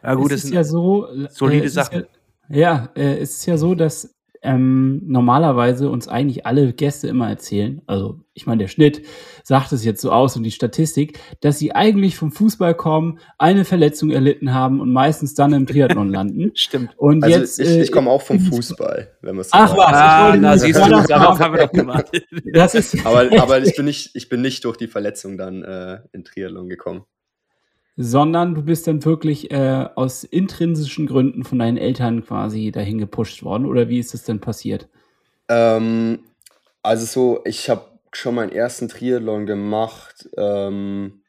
Ja, 0.03 0.13
gut, 0.13 0.31
es 0.31 0.43
das 0.43 0.45
ist 0.45 0.55
ja 0.55 0.63
so 0.63 1.09
solide 1.31 1.71
Sachen. 1.71 2.07
Ja, 2.51 2.91
äh, 2.95 3.17
es 3.17 3.39
ist 3.39 3.47
ja 3.47 3.57
so, 3.57 3.75
dass 3.75 4.15
ähm, 4.43 5.03
normalerweise 5.07 5.89
uns 5.89 6.09
eigentlich 6.09 6.47
alle 6.47 6.73
Gäste 6.73 7.09
immer 7.09 7.29
erzählen, 7.29 7.81
also 7.87 8.21
ich 8.35 8.47
meine, 8.47 8.61
der 8.61 8.69
Schnitt 8.69 9.03
sagt 9.45 9.73
es 9.73 9.85
jetzt 9.85 10.01
so 10.01 10.11
aus 10.11 10.37
und 10.37 10.43
die 10.43 10.51
Statistik, 10.51 11.21
dass 11.41 11.59
sie 11.59 11.75
eigentlich 11.75 12.17
vom 12.17 12.33
Fußball 12.33 12.75
kommen, 12.75 13.19
eine 13.39 13.65
Verletzung 13.65 14.11
erlitten 14.11 14.55
haben 14.55 14.81
und 14.81 14.93
meistens 14.93 15.35
dann 15.35 15.53
im 15.53 15.67
Triathlon 15.67 16.09
landen. 16.11 16.51
Stimmt. 16.55 16.97
Und 16.97 17.23
also 17.23 17.39
jetzt, 17.39 17.61
ich, 17.61 17.69
ich 17.69 17.89
äh, 17.89 17.91
komme 17.91 18.11
auch 18.11 18.23
vom 18.23 18.41
Fußball, 18.41 19.17
wenn 19.21 19.37
man 19.37 19.43
es 19.43 19.51
so 19.51 19.59
Ach 19.59 19.77
was, 19.77 19.93
ah, 19.93 20.37
na, 20.39 20.57
siehst 20.57 20.81
du, 20.81 20.91
darauf 20.91 21.39
haben 21.39 21.55
wir 21.55 21.67
doch 21.67 21.73
gemacht. 21.73 22.07
Das 22.55 22.75
ist 22.75 23.07
aber 23.07 23.31
aber 23.41 23.63
ich, 23.63 23.77
bin 23.77 23.85
nicht, 23.85 24.11
ich 24.15 24.29
bin 24.29 24.41
nicht 24.41 24.65
durch 24.65 24.77
die 24.77 24.89
Verletzung 24.89 25.39
dann 25.39 25.63
äh, 25.63 26.01
in 26.13 26.25
Triathlon 26.25 26.69
gekommen 26.69 27.05
sondern 27.97 28.55
du 28.55 28.63
bist 28.63 28.87
dann 28.87 29.05
wirklich 29.05 29.51
äh, 29.51 29.89
aus 29.95 30.25
intrinsischen 30.25 31.07
Gründen 31.07 31.45
von 31.45 31.59
deinen 31.59 31.77
Eltern 31.77 32.25
quasi 32.25 32.73
dahin 32.73 32.99
gepusht 32.99 33.43
worden 33.43 33.67
oder 33.67 33.89
wie 33.89 33.99
ist 33.99 34.15
das 34.15 34.25
denn 34.25 34.41
passiert? 34.41 34.89
Ähm, 35.49 36.21
also 36.83 37.05
so, 37.05 37.43
ich 37.45 37.69
habe 37.69 37.87
schon 38.13 38.35
meinen 38.35 38.53
ersten 38.53 38.89
Triathlon 38.89 39.47
gemacht, 39.47 40.29
ähm, 40.37 41.23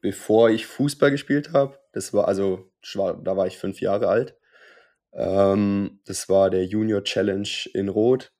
bevor 0.00 0.50
ich 0.50 0.66
Fußball 0.66 1.10
gespielt 1.10 1.52
habe. 1.52 1.78
Das 1.92 2.12
war 2.12 2.28
also, 2.28 2.70
da 2.94 3.36
war 3.36 3.46
ich 3.46 3.58
fünf 3.58 3.80
Jahre 3.80 4.08
alt. 4.08 4.36
Ähm, 5.12 6.00
das 6.06 6.28
war 6.28 6.50
der 6.50 6.64
Junior 6.64 7.02
Challenge 7.02 7.48
in 7.74 7.88
Rot. 7.88 8.32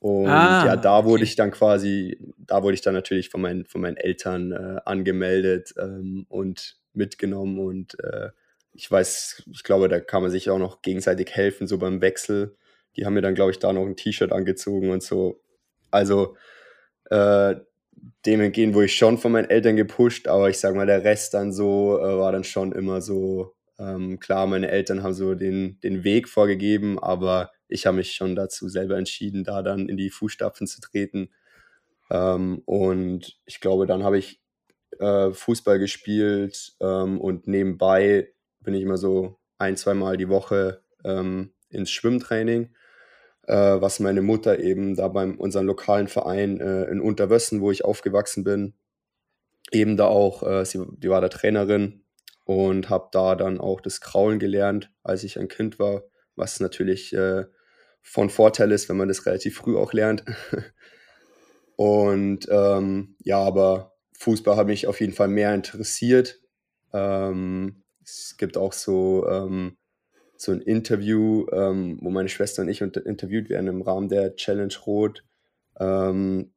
Und 0.00 0.28
ah, 0.28 0.64
ja, 0.64 0.76
da 0.76 1.04
wurde 1.04 1.22
okay. 1.22 1.24
ich 1.24 1.36
dann 1.36 1.50
quasi, 1.50 2.20
da 2.38 2.62
wurde 2.62 2.74
ich 2.74 2.82
dann 2.82 2.94
natürlich 2.94 3.30
von 3.30 3.40
meinen, 3.40 3.64
von 3.64 3.80
meinen 3.80 3.96
Eltern 3.96 4.52
äh, 4.52 4.80
angemeldet 4.84 5.74
ähm, 5.76 6.24
und 6.28 6.78
mitgenommen 6.98 7.58
und 7.58 7.98
äh, 8.00 8.30
ich 8.74 8.90
weiß, 8.90 9.44
ich 9.50 9.64
glaube, 9.64 9.88
da 9.88 9.98
kann 9.98 10.22
man 10.22 10.30
sich 10.30 10.50
auch 10.50 10.58
noch 10.58 10.82
gegenseitig 10.82 11.30
helfen, 11.32 11.66
so 11.66 11.78
beim 11.78 12.00
Wechsel. 12.00 12.56
Die 12.96 13.06
haben 13.06 13.14
mir 13.14 13.22
dann, 13.22 13.34
glaube 13.34 13.50
ich, 13.50 13.58
da 13.58 13.72
noch 13.72 13.86
ein 13.86 13.96
T-Shirt 13.96 14.32
angezogen 14.32 14.90
und 14.90 15.02
so. 15.02 15.40
Also 15.90 16.36
äh, 17.10 17.56
dem 18.26 18.40
entgegen 18.40 18.74
wurde 18.74 18.86
ich 18.86 18.96
schon 18.96 19.18
von 19.18 19.32
meinen 19.32 19.50
Eltern 19.50 19.76
gepusht, 19.76 20.28
aber 20.28 20.48
ich 20.50 20.58
sag 20.58 20.74
mal, 20.74 20.86
der 20.86 21.04
Rest 21.04 21.34
dann 21.34 21.52
so 21.52 21.98
äh, 21.98 22.18
war 22.18 22.32
dann 22.32 22.44
schon 22.44 22.72
immer 22.72 23.00
so, 23.00 23.56
ähm, 23.78 24.20
klar, 24.20 24.46
meine 24.46 24.70
Eltern 24.70 25.02
haben 25.02 25.14
so 25.14 25.34
den, 25.34 25.80
den 25.80 26.04
Weg 26.04 26.28
vorgegeben, 26.28 26.98
aber 26.98 27.50
ich 27.68 27.86
habe 27.86 27.96
mich 27.96 28.12
schon 28.12 28.34
dazu 28.34 28.68
selber 28.68 28.96
entschieden, 28.96 29.44
da 29.44 29.62
dann 29.62 29.88
in 29.88 29.96
die 29.96 30.10
Fußstapfen 30.10 30.66
zu 30.66 30.80
treten. 30.80 31.30
Ähm, 32.10 32.62
und 32.64 33.38
ich 33.44 33.60
glaube, 33.60 33.86
dann 33.86 34.02
habe 34.02 34.18
ich 34.18 34.40
äh, 34.98 35.30
Fußball 35.32 35.78
gespielt 35.78 36.76
ähm, 36.80 37.20
und 37.20 37.46
nebenbei 37.46 38.32
bin 38.60 38.74
ich 38.74 38.82
immer 38.82 38.96
so 38.98 39.38
ein, 39.58 39.76
zweimal 39.76 40.16
die 40.16 40.28
Woche 40.28 40.82
ähm, 41.04 41.52
ins 41.68 41.90
Schwimmtraining, 41.90 42.74
äh, 43.46 43.54
was 43.54 44.00
meine 44.00 44.22
Mutter 44.22 44.58
eben 44.58 44.96
da 44.96 45.08
beim 45.08 45.38
unserem 45.38 45.66
lokalen 45.66 46.08
Verein 46.08 46.60
äh, 46.60 46.84
in 46.84 47.00
Unterwössen, 47.00 47.60
wo 47.60 47.70
ich 47.70 47.84
aufgewachsen 47.84 48.44
bin, 48.44 48.74
eben 49.72 49.96
da 49.96 50.06
auch, 50.06 50.42
äh, 50.42 50.64
sie, 50.64 50.84
die 50.96 51.10
war 51.10 51.20
da 51.20 51.28
Trainerin 51.28 52.04
und 52.44 52.88
habe 52.88 53.08
da 53.12 53.34
dann 53.34 53.60
auch 53.60 53.80
das 53.80 54.00
Kraulen 54.00 54.38
gelernt, 54.38 54.90
als 55.02 55.24
ich 55.24 55.38
ein 55.38 55.48
Kind 55.48 55.78
war, 55.78 56.04
was 56.36 56.60
natürlich 56.60 57.12
äh, 57.12 57.44
von 58.00 58.30
Vorteil 58.30 58.72
ist, 58.72 58.88
wenn 58.88 58.96
man 58.96 59.08
das 59.08 59.26
relativ 59.26 59.56
früh 59.56 59.76
auch 59.76 59.92
lernt. 59.92 60.24
und 61.76 62.48
ähm, 62.50 63.16
ja, 63.22 63.38
aber 63.38 63.97
Fußball 64.18 64.56
hat 64.56 64.66
mich 64.66 64.86
auf 64.86 65.00
jeden 65.00 65.12
Fall 65.12 65.28
mehr 65.28 65.54
interessiert. 65.54 66.40
Ähm, 66.92 67.82
es 68.04 68.36
gibt 68.36 68.56
auch 68.56 68.72
so, 68.72 69.26
ähm, 69.28 69.76
so 70.36 70.52
ein 70.52 70.60
Interview, 70.60 71.46
ähm, 71.52 71.98
wo 72.00 72.10
meine 72.10 72.28
Schwester 72.28 72.62
und 72.62 72.68
ich 72.68 72.80
interviewt 72.80 73.48
werden 73.48 73.68
im 73.68 73.82
Rahmen 73.82 74.08
der 74.08 74.34
Challenge 74.36 74.74
Rot, 74.86 75.24
ähm, 75.78 76.52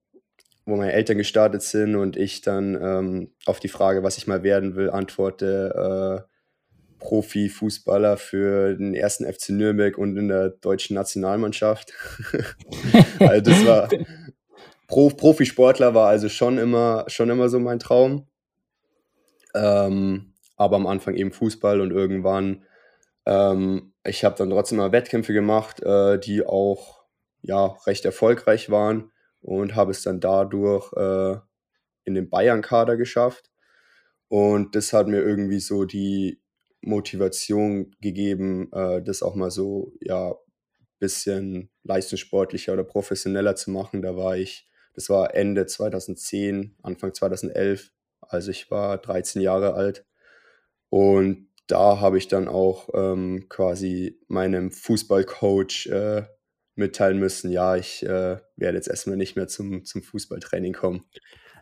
wo 0.65 0.75
meine 0.75 0.93
Eltern 0.93 1.17
gestartet 1.17 1.61
sind 1.61 1.95
und 1.95 2.17
ich 2.17 2.41
dann 2.41 2.75
ähm, 2.81 3.31
auf 3.45 3.59
die 3.59 3.67
Frage, 3.67 4.03
was 4.03 4.17
ich 4.17 4.27
mal 4.27 4.43
werden 4.43 4.75
will, 4.75 4.89
antworte, 4.89 6.25
äh, 6.27 6.31
Profi-Fußballer 6.99 8.17
für 8.17 8.75
den 8.75 8.93
ersten 8.93 9.25
FC 9.25 9.49
Nürnberg 9.49 9.97
und 9.97 10.17
in 10.17 10.27
der 10.27 10.49
deutschen 10.49 10.93
Nationalmannschaft. 10.93 11.93
also 13.19 13.41
das 13.41 13.65
war, 13.65 13.89
Pro, 14.91 15.07
Profisportler 15.07 15.93
war 15.95 16.09
also 16.09 16.27
schon 16.27 16.57
immer, 16.57 17.05
schon 17.07 17.29
immer 17.29 17.47
so 17.47 17.59
mein 17.59 17.79
Traum. 17.79 18.27
Ähm, 19.55 20.33
aber 20.57 20.75
am 20.75 20.85
Anfang 20.85 21.15
eben 21.15 21.31
Fußball 21.31 21.79
und 21.79 21.91
irgendwann, 21.91 22.65
ähm, 23.25 23.93
ich 24.05 24.25
habe 24.25 24.35
dann 24.35 24.49
trotzdem 24.49 24.79
mal 24.79 24.91
Wettkämpfe 24.91 25.31
gemacht, 25.31 25.81
äh, 25.81 26.19
die 26.19 26.45
auch 26.45 27.05
ja, 27.41 27.77
recht 27.87 28.03
erfolgreich 28.03 28.69
waren 28.69 29.13
und 29.39 29.75
habe 29.75 29.91
es 29.91 30.03
dann 30.03 30.19
dadurch 30.19 30.91
äh, 30.91 31.37
in 32.03 32.13
den 32.13 32.29
Bayern-Kader 32.29 32.97
geschafft. 32.97 33.49
Und 34.27 34.75
das 34.75 34.91
hat 34.91 35.07
mir 35.07 35.21
irgendwie 35.21 35.61
so 35.61 35.85
die 35.85 36.41
Motivation 36.81 37.95
gegeben, 38.01 38.69
äh, 38.73 39.01
das 39.01 39.23
auch 39.23 39.35
mal 39.35 39.51
so, 39.51 39.93
ja, 40.01 40.35
bisschen 40.99 41.69
leistungssportlicher 41.83 42.73
oder 42.73 42.83
professioneller 42.83 43.55
zu 43.55 43.71
machen. 43.71 44.01
Da 44.01 44.17
war 44.17 44.35
ich 44.35 44.67
das 45.01 45.09
war 45.09 45.33
Ende 45.33 45.65
2010, 45.65 46.75
Anfang 46.83 47.13
2011. 47.13 47.91
Also 48.21 48.51
ich 48.51 48.69
war 48.69 48.99
13 48.99 49.41
Jahre 49.41 49.73
alt. 49.73 50.05
Und 50.89 51.47
da 51.65 51.99
habe 51.99 52.19
ich 52.19 52.27
dann 52.27 52.47
auch 52.47 52.89
ähm, 52.93 53.47
quasi 53.49 54.19
meinem 54.27 54.71
Fußballcoach 54.71 55.87
äh, 55.87 56.23
mitteilen 56.75 57.17
müssen, 57.17 57.51
ja, 57.51 57.75
ich 57.75 58.03
äh, 58.03 58.37
werde 58.55 58.77
jetzt 58.77 58.87
erstmal 58.87 59.17
nicht 59.17 59.35
mehr 59.35 59.47
zum, 59.47 59.85
zum 59.85 60.03
Fußballtraining 60.03 60.73
kommen. 60.73 61.03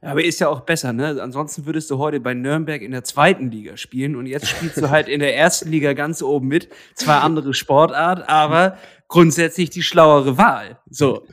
Aber 0.02 0.24
ist 0.24 0.40
ja 0.40 0.48
auch 0.48 0.62
besser, 0.62 0.94
ne? 0.94 1.22
Ansonsten 1.22 1.66
würdest 1.66 1.92
du 1.92 1.98
heute 1.98 2.20
bei 2.20 2.34
Nürnberg 2.34 2.82
in 2.82 2.92
der 2.92 3.04
zweiten 3.04 3.52
Liga 3.52 3.76
spielen 3.76 4.16
und 4.16 4.26
jetzt 4.26 4.48
spielst 4.48 4.78
du 4.78 4.90
halt 4.90 5.08
in 5.08 5.20
der 5.20 5.36
ersten 5.36 5.70
Liga 5.70 5.94
ganz 5.94 6.22
oben 6.22 6.48
mit. 6.48 6.70
Zwar 6.96 7.24
andere 7.24 7.54
Sportart, 7.54 8.30
aber 8.30 8.78
grundsätzlich 9.10 9.72
die 9.72 9.82
schlauere 9.82 10.38
Wahl. 10.38 10.80
So. 10.90 11.26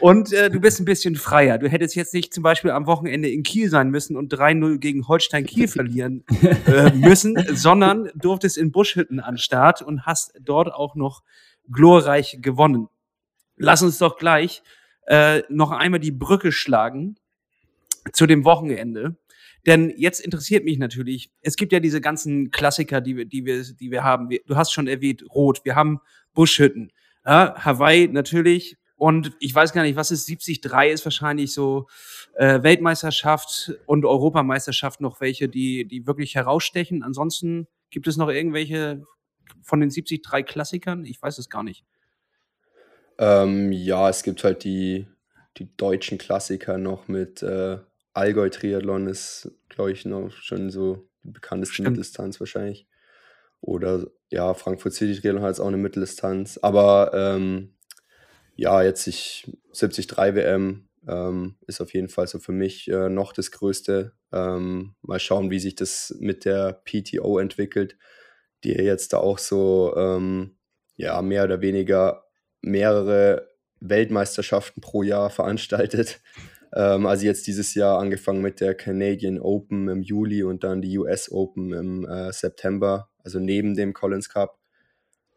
Und 0.00 0.32
äh, 0.32 0.50
du 0.50 0.60
bist 0.60 0.78
ein 0.80 0.84
bisschen 0.84 1.16
freier. 1.16 1.58
Du 1.58 1.68
hättest 1.68 1.96
jetzt 1.96 2.14
nicht 2.14 2.32
zum 2.32 2.42
Beispiel 2.42 2.70
am 2.70 2.86
Wochenende 2.86 3.28
in 3.28 3.42
Kiel 3.42 3.70
sein 3.70 3.90
müssen 3.90 4.16
und 4.16 4.32
3-0 4.32 4.78
gegen 4.78 5.08
Holstein 5.08 5.46
Kiel 5.46 5.66
verlieren 5.66 6.24
äh, 6.66 6.92
müssen, 6.92 7.36
sondern 7.54 8.10
durftest 8.14 8.58
in 8.58 8.70
Buschhütten 8.70 9.18
an 9.18 9.38
Start 9.38 9.82
und 9.82 10.06
hast 10.06 10.34
dort 10.40 10.72
auch 10.72 10.94
noch 10.94 11.22
glorreich 11.70 12.38
gewonnen. 12.40 12.88
Lass 13.56 13.82
uns 13.82 13.98
doch 13.98 14.18
gleich 14.18 14.62
äh, 15.06 15.42
noch 15.48 15.70
einmal 15.70 16.00
die 16.00 16.12
Brücke 16.12 16.52
schlagen 16.52 17.16
zu 18.12 18.26
dem 18.26 18.44
Wochenende. 18.44 19.16
Denn 19.66 19.92
jetzt 19.96 20.20
interessiert 20.20 20.64
mich 20.64 20.78
natürlich, 20.78 21.30
es 21.40 21.56
gibt 21.56 21.72
ja 21.72 21.78
diese 21.78 22.00
ganzen 22.00 22.50
Klassiker, 22.50 23.00
die 23.00 23.16
wir, 23.16 23.24
die 23.26 23.44
wir, 23.44 23.62
die 23.62 23.90
wir 23.90 24.02
haben. 24.02 24.28
Du 24.46 24.56
hast 24.56 24.72
schon 24.72 24.88
erwähnt, 24.88 25.24
Rot, 25.32 25.64
wir 25.64 25.76
haben 25.76 26.00
Buschhütten, 26.34 26.90
ja, 27.24 27.54
Hawaii 27.56 28.08
natürlich. 28.08 28.76
Und 28.96 29.32
ich 29.40 29.54
weiß 29.54 29.72
gar 29.72 29.82
nicht, 29.82 29.96
was 29.96 30.10
ist 30.10 30.28
73 30.28 30.62
ist 30.92 31.04
wahrscheinlich 31.04 31.52
so 31.52 31.88
äh, 32.34 32.62
Weltmeisterschaft 32.62 33.72
und 33.86 34.04
Europameisterschaft 34.04 35.00
noch 35.00 35.20
welche, 35.20 35.48
die, 35.48 35.86
die 35.86 36.06
wirklich 36.06 36.34
herausstechen. 36.34 37.02
Ansonsten 37.02 37.66
gibt 37.90 38.06
es 38.06 38.16
noch 38.16 38.28
irgendwelche 38.28 39.02
von 39.62 39.80
den 39.80 39.90
73 39.90 40.46
Klassikern? 40.46 41.04
Ich 41.04 41.20
weiß 41.20 41.38
es 41.38 41.50
gar 41.50 41.62
nicht. 41.62 41.84
Ähm, 43.18 43.72
ja, 43.72 44.08
es 44.08 44.22
gibt 44.22 44.44
halt 44.44 44.64
die, 44.64 45.06
die 45.56 45.76
deutschen 45.76 46.18
Klassiker 46.18 46.78
noch 46.78 47.08
mit 47.08 47.42
äh, 47.42 47.78
Allgäu-Triathlon 48.14 49.06
ist, 49.06 49.50
glaube 49.68 49.92
ich, 49.92 50.04
noch 50.04 50.30
schon 50.30 50.70
so 50.70 51.08
die 51.22 51.30
bekannteste 51.30 51.74
Stimmt. 51.74 51.90
Mitteldistanz 51.90 52.40
wahrscheinlich. 52.40 52.86
Oder 53.60 54.06
ja, 54.30 54.54
Frankfurt 54.54 54.92
City 54.92 55.20
Triathlon 55.20 55.42
hat 55.42 55.50
jetzt 55.50 55.60
auch 55.60 55.68
eine 55.68 55.76
Mitteldistanz. 55.76 56.58
Aber 56.58 57.12
ähm, 57.14 57.74
ja, 58.56 58.82
jetzt 58.82 59.06
ich 59.06 59.50
73 59.72 60.10
WM 60.34 60.88
ähm, 61.08 61.56
ist 61.66 61.80
auf 61.80 61.92
jeden 61.94 62.08
Fall 62.08 62.26
so 62.26 62.38
für 62.38 62.52
mich 62.52 62.88
äh, 62.88 63.08
noch 63.08 63.32
das 63.32 63.50
Größte. 63.50 64.12
Ähm, 64.32 64.94
mal 65.02 65.20
schauen, 65.20 65.50
wie 65.50 65.58
sich 65.58 65.74
das 65.74 66.14
mit 66.18 66.44
der 66.44 66.82
PTO 66.84 67.38
entwickelt, 67.38 67.96
die 68.64 68.70
jetzt 68.70 69.12
da 69.12 69.18
auch 69.18 69.38
so 69.38 69.94
ähm, 69.96 70.56
ja 70.96 71.20
mehr 71.22 71.44
oder 71.44 71.60
weniger 71.60 72.24
mehrere 72.60 73.48
Weltmeisterschaften 73.80 74.80
pro 74.80 75.02
Jahr 75.02 75.30
veranstaltet. 75.30 76.20
Ähm, 76.74 77.06
also 77.06 77.26
jetzt 77.26 77.46
dieses 77.46 77.74
Jahr 77.74 77.98
angefangen 77.98 78.42
mit 78.42 78.60
der 78.60 78.74
Canadian 78.74 79.38
Open 79.40 79.88
im 79.88 80.02
Juli 80.02 80.42
und 80.42 80.64
dann 80.64 80.82
die 80.82 80.98
US 80.98 81.30
Open 81.30 81.72
im 81.72 82.06
äh, 82.08 82.32
September, 82.32 83.10
also 83.22 83.38
neben 83.38 83.74
dem 83.74 83.92
Collins 83.92 84.28
Cup, 84.28 84.58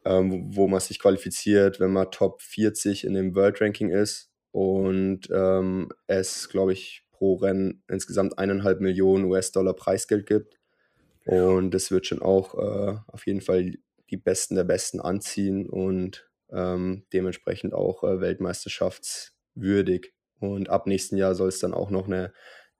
ähm, 0.05 0.55
wo 0.55 0.67
man 0.67 0.79
sich 0.79 0.99
qualifiziert, 0.99 1.79
wenn 1.79 1.91
man 1.91 2.11
Top 2.11 2.41
40 2.41 3.05
in 3.05 3.13
dem 3.13 3.35
World 3.35 3.61
Ranking 3.61 3.89
ist 3.89 4.31
und 4.51 5.29
ähm, 5.31 5.89
es, 6.07 6.49
glaube 6.49 6.73
ich, 6.73 7.05
pro 7.11 7.35
Rennen 7.35 7.83
insgesamt 7.87 8.37
eineinhalb 8.37 8.81
Millionen 8.81 9.25
US-Dollar 9.25 9.73
Preisgeld 9.73 10.27
gibt. 10.27 10.57
Und 11.25 11.73
das 11.73 11.91
wird 11.91 12.05
schon 12.05 12.21
auch 12.21 12.53
äh, 12.55 12.97
auf 13.07 13.25
jeden 13.25 13.41
Fall 13.41 13.73
die 14.11 14.17
Besten 14.17 14.55
der 14.55 14.63
Besten 14.63 14.99
anziehen 14.99 15.67
und 15.67 16.29
ähm, 16.51 17.05
dementsprechend 17.11 17.73
auch 17.73 18.03
äh, 18.03 18.21
weltmeisterschaftswürdig. 18.21 20.14
Und 20.51 20.69
ab 20.69 20.87
nächsten 20.87 21.17
Jahr 21.17 21.35
soll 21.35 21.49
es 21.49 21.59
dann 21.59 21.73
auch 21.73 21.89
noch 21.89 22.07
eine 22.07 22.33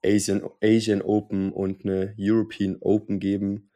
Asian, 0.04 0.42
Asian 0.62 1.02
Open 1.02 1.52
und 1.52 1.84
eine 1.84 2.14
European 2.18 2.76
Open 2.80 3.18
geben. 3.20 3.70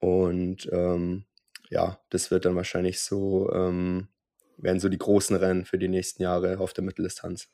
Und 0.00 0.68
ähm, 0.72 1.24
ja, 1.70 1.98
das 2.10 2.30
wird 2.30 2.44
dann 2.44 2.56
wahrscheinlich 2.56 3.00
so, 3.00 3.50
ähm, 3.52 4.08
werden 4.56 4.80
so 4.80 4.88
die 4.88 4.98
großen 4.98 5.36
Rennen 5.36 5.64
für 5.64 5.78
die 5.78 5.88
nächsten 5.88 6.22
Jahre 6.22 6.58
auf 6.58 6.72
der 6.72 6.84
Mitteldistanz. 6.84 7.48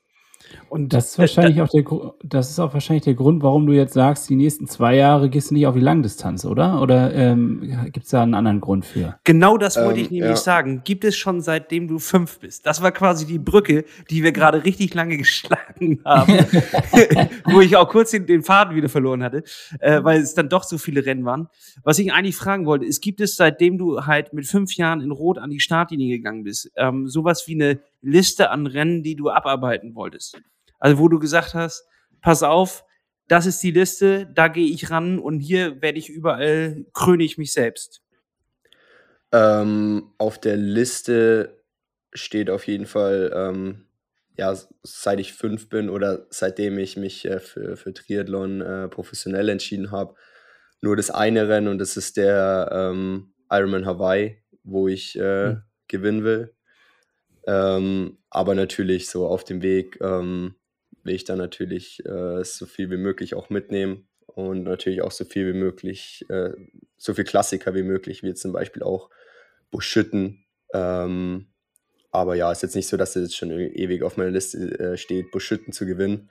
Und 0.68 0.92
das 0.92 1.10
ist 1.10 1.18
wahrscheinlich 1.18 1.60
auch 1.60 1.68
der 1.68 1.84
das 2.22 2.50
ist 2.50 2.58
auch 2.58 2.72
wahrscheinlich 2.72 3.04
der 3.04 3.14
Grund, 3.14 3.42
warum 3.42 3.66
du 3.66 3.72
jetzt 3.72 3.94
sagst, 3.94 4.28
die 4.28 4.36
nächsten 4.36 4.66
zwei 4.66 4.94
Jahre 4.94 5.28
gehst 5.28 5.50
du 5.50 5.54
nicht 5.54 5.66
auf 5.66 5.74
die 5.74 5.80
Langdistanz, 5.80 6.44
oder? 6.44 6.80
Oder 6.80 7.12
ähm, 7.14 7.88
gibt 7.92 8.06
es 8.06 8.10
da 8.10 8.22
einen 8.22 8.34
anderen 8.34 8.60
Grund 8.60 8.84
für? 8.84 9.18
Genau 9.24 9.56
das 9.56 9.76
wollte 9.76 9.98
ähm, 9.98 10.04
ich 10.04 10.10
nämlich 10.10 10.30
ja. 10.30 10.36
sagen. 10.36 10.82
Gibt 10.84 11.04
es 11.04 11.16
schon 11.16 11.40
seitdem 11.40 11.88
du 11.88 11.98
fünf 11.98 12.38
bist? 12.38 12.66
Das 12.66 12.82
war 12.82 12.92
quasi 12.92 13.26
die 13.26 13.38
Brücke, 13.38 13.84
die 14.10 14.22
wir 14.22 14.32
gerade 14.32 14.64
richtig 14.64 14.94
lange 14.94 15.16
geschlagen 15.18 16.00
haben, 16.04 16.32
wo 17.46 17.60
ich 17.60 17.76
auch 17.76 17.88
kurz 17.88 18.12
den, 18.12 18.26
den, 18.26 18.42
Faden 18.42 18.74
wieder 18.74 18.88
verloren 18.88 19.22
hatte, 19.22 19.42
äh, 19.80 20.02
weil 20.02 20.20
es 20.20 20.34
dann 20.34 20.48
doch 20.48 20.64
so 20.64 20.78
viele 20.78 21.04
Rennen 21.04 21.24
waren. 21.24 21.48
Was 21.82 21.98
ich 21.98 22.12
eigentlich 22.12 22.36
fragen 22.36 22.66
wollte, 22.66 22.86
ist, 22.86 23.00
gibt 23.00 23.20
es 23.20 23.36
seitdem 23.36 23.76
du 23.76 24.06
halt 24.06 24.32
mit 24.32 24.46
fünf 24.46 24.74
Jahren 24.76 25.00
in 25.00 25.10
Rot 25.10 25.38
an 25.38 25.50
die 25.50 25.60
Startlinie 25.60 26.16
gegangen 26.16 26.44
bist, 26.44 26.70
ähm, 26.76 27.08
sowas 27.08 27.44
wie 27.46 27.54
eine 27.54 27.80
Liste 28.02 28.50
an 28.50 28.66
Rennen, 28.66 29.02
die 29.02 29.16
du 29.16 29.30
abarbeiten 29.30 29.94
wolltest? 29.94 30.40
Also 30.78 30.98
wo 30.98 31.08
du 31.08 31.18
gesagt 31.18 31.54
hast, 31.54 31.84
pass 32.20 32.42
auf, 32.42 32.84
das 33.28 33.46
ist 33.46 33.62
die 33.62 33.70
Liste, 33.70 34.26
da 34.26 34.48
gehe 34.48 34.68
ich 34.68 34.90
ran 34.90 35.18
und 35.18 35.38
hier 35.38 35.80
werde 35.82 35.98
ich 35.98 36.08
überall, 36.08 36.84
kröne 36.92 37.22
ich 37.22 37.38
mich 37.38 37.52
selbst. 37.52 38.02
Ähm, 39.32 40.12
auf 40.18 40.40
der 40.40 40.56
Liste 40.56 41.62
steht 42.12 42.50
auf 42.50 42.66
jeden 42.66 42.86
Fall, 42.86 43.32
ähm, 43.34 43.86
ja, 44.36 44.56
seit 44.82 45.20
ich 45.20 45.34
fünf 45.34 45.68
bin 45.68 45.88
oder 45.88 46.26
seitdem 46.30 46.78
ich 46.78 46.96
mich 46.96 47.24
äh, 47.24 47.38
für, 47.38 47.76
für 47.76 47.94
Triathlon 47.94 48.60
äh, 48.62 48.88
professionell 48.88 49.48
entschieden 49.48 49.92
habe, 49.92 50.14
nur 50.80 50.96
das 50.96 51.10
eine 51.10 51.48
Rennen 51.48 51.68
und 51.68 51.78
das 51.78 51.96
ist 51.96 52.16
der 52.16 52.68
ähm, 52.72 53.32
Ironman 53.50 53.86
Hawaii, 53.86 54.42
wo 54.64 54.88
ich 54.88 55.16
äh, 55.18 55.50
mhm. 55.50 55.62
gewinnen 55.88 56.24
will. 56.24 56.54
Ähm, 57.46 58.18
aber 58.30 58.54
natürlich 58.54 59.08
so 59.08 59.26
auf 59.26 59.44
dem 59.44 59.62
Weg 59.62 59.98
ähm, 60.00 60.54
will 61.02 61.14
ich 61.14 61.24
dann 61.24 61.38
natürlich 61.38 62.04
äh, 62.04 62.44
so 62.44 62.66
viel 62.66 62.90
wie 62.90 62.96
möglich 62.96 63.34
auch 63.34 63.50
mitnehmen 63.50 64.08
und 64.26 64.64
natürlich 64.64 65.02
auch 65.02 65.10
so 65.10 65.24
viel 65.24 65.52
wie 65.52 65.58
möglich, 65.58 66.24
äh, 66.28 66.50
so 66.96 67.14
viel 67.14 67.24
Klassiker 67.24 67.74
wie 67.74 67.82
möglich, 67.82 68.22
wie 68.22 68.34
zum 68.34 68.52
Beispiel 68.52 68.82
auch 68.82 69.10
Buschütten. 69.70 70.44
Ähm, 70.72 71.46
aber 72.10 72.34
ja, 72.34 72.50
ist 72.50 72.62
jetzt 72.62 72.76
nicht 72.76 72.88
so, 72.88 72.96
dass 72.96 73.16
es 73.16 73.22
jetzt 73.22 73.36
schon 73.36 73.50
ewig 73.50 74.02
auf 74.02 74.16
meiner 74.16 74.30
Liste 74.30 74.58
äh, 74.78 74.96
steht, 74.96 75.30
Buschütten 75.30 75.72
zu 75.72 75.86
gewinnen. 75.86 76.30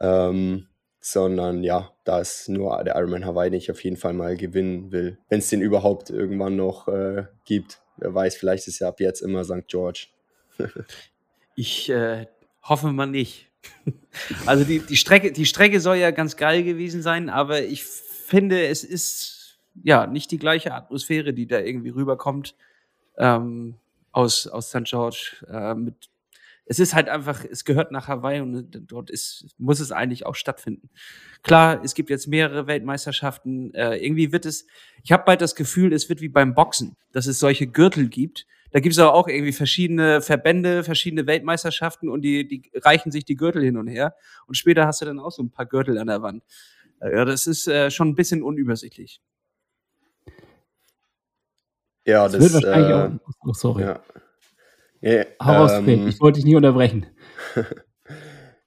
Ähm, 0.00 0.68
sondern 1.00 1.62
ja, 1.62 1.92
da 2.04 2.20
ist 2.20 2.48
nur 2.48 2.82
der 2.82 2.96
Ironman 2.96 3.24
Hawaii, 3.24 3.50
den 3.50 3.58
ich 3.58 3.70
auf 3.70 3.82
jeden 3.84 3.96
Fall 3.96 4.12
mal 4.12 4.36
gewinnen 4.36 4.90
will. 4.90 5.18
Wenn 5.28 5.38
es 5.38 5.48
den 5.48 5.62
überhaupt 5.62 6.10
irgendwann 6.10 6.56
noch 6.56 6.88
äh, 6.88 7.26
gibt. 7.44 7.80
Wer 7.96 8.14
weiß, 8.14 8.36
vielleicht 8.36 8.68
ist 8.68 8.80
ja 8.80 8.88
ab 8.88 9.00
jetzt 9.00 9.20
immer 9.20 9.44
St. 9.44 9.66
George. 9.68 10.08
Ich 11.54 11.90
äh, 11.90 12.26
hoffe 12.62 12.92
mal 12.92 13.06
nicht. 13.06 13.48
Also 14.46 14.64
die, 14.64 14.80
die, 14.80 14.96
Strecke, 14.96 15.32
die 15.32 15.46
Strecke 15.46 15.80
soll 15.80 15.96
ja 15.96 16.10
ganz 16.10 16.36
geil 16.36 16.64
gewesen 16.64 17.02
sein, 17.02 17.28
aber 17.28 17.62
ich 17.62 17.84
finde, 17.84 18.66
es 18.66 18.84
ist 18.84 19.58
ja 19.82 20.06
nicht 20.06 20.30
die 20.30 20.38
gleiche 20.38 20.74
Atmosphäre, 20.74 21.32
die 21.32 21.46
da 21.46 21.60
irgendwie 21.60 21.90
rüberkommt 21.90 22.54
ähm, 23.16 23.76
aus, 24.12 24.46
aus 24.46 24.70
St. 24.70 24.84
George. 24.84 25.44
Äh, 25.48 25.74
mit, 25.74 26.10
es 26.66 26.78
ist 26.78 26.94
halt 26.94 27.08
einfach, 27.08 27.44
es 27.44 27.64
gehört 27.64 27.92
nach 27.92 28.08
Hawaii 28.08 28.40
und 28.40 28.70
dort 28.90 29.10
ist, 29.10 29.46
muss 29.58 29.80
es 29.80 29.92
eigentlich 29.92 30.26
auch 30.26 30.34
stattfinden. 30.34 30.90
Klar, 31.42 31.82
es 31.82 31.94
gibt 31.94 32.10
jetzt 32.10 32.26
mehrere 32.26 32.66
Weltmeisterschaften. 32.66 33.72
Äh, 33.74 33.96
irgendwie 33.96 34.32
wird 34.32 34.44
es, 34.44 34.66
ich 35.02 35.12
habe 35.12 35.24
bald 35.24 35.40
das 35.40 35.54
Gefühl, 35.54 35.92
es 35.92 36.08
wird 36.08 36.20
wie 36.20 36.28
beim 36.28 36.54
Boxen, 36.54 36.96
dass 37.12 37.26
es 37.26 37.38
solche 37.38 37.66
Gürtel 37.66 38.08
gibt 38.08 38.46
da 38.70 38.80
gibt 38.80 38.92
es 38.92 38.98
aber 38.98 39.14
auch 39.14 39.28
irgendwie 39.28 39.52
verschiedene 39.52 40.20
Verbände, 40.20 40.84
verschiedene 40.84 41.26
Weltmeisterschaften 41.26 42.08
und 42.08 42.22
die, 42.22 42.46
die 42.46 42.70
reichen 42.74 43.10
sich 43.10 43.24
die 43.24 43.36
Gürtel 43.36 43.62
hin 43.62 43.76
und 43.76 43.86
her. 43.86 44.14
Und 44.46 44.56
später 44.56 44.86
hast 44.86 45.00
du 45.00 45.06
dann 45.06 45.18
auch 45.18 45.30
so 45.30 45.42
ein 45.42 45.50
paar 45.50 45.66
Gürtel 45.66 45.98
an 45.98 46.06
der 46.06 46.22
Wand. 46.22 46.42
Ja, 47.00 47.24
das 47.24 47.46
ist 47.46 47.68
äh, 47.68 47.90
schon 47.90 48.08
ein 48.08 48.14
bisschen 48.14 48.42
unübersichtlich. 48.42 49.20
Ja, 52.04 52.24
das, 52.24 52.32
das 52.32 52.42
wird 52.42 52.64
wahrscheinlich 52.64 52.90
äh, 52.90 52.94
auch. 52.94 53.34
Oh, 53.46 53.52
sorry. 53.52 53.82
Ja. 53.82 54.02
Hau 55.42 55.68
ähm, 55.68 56.08
ich 56.08 56.20
wollte 56.20 56.38
dich 56.38 56.44
nie 56.44 56.56
unterbrechen. 56.56 57.06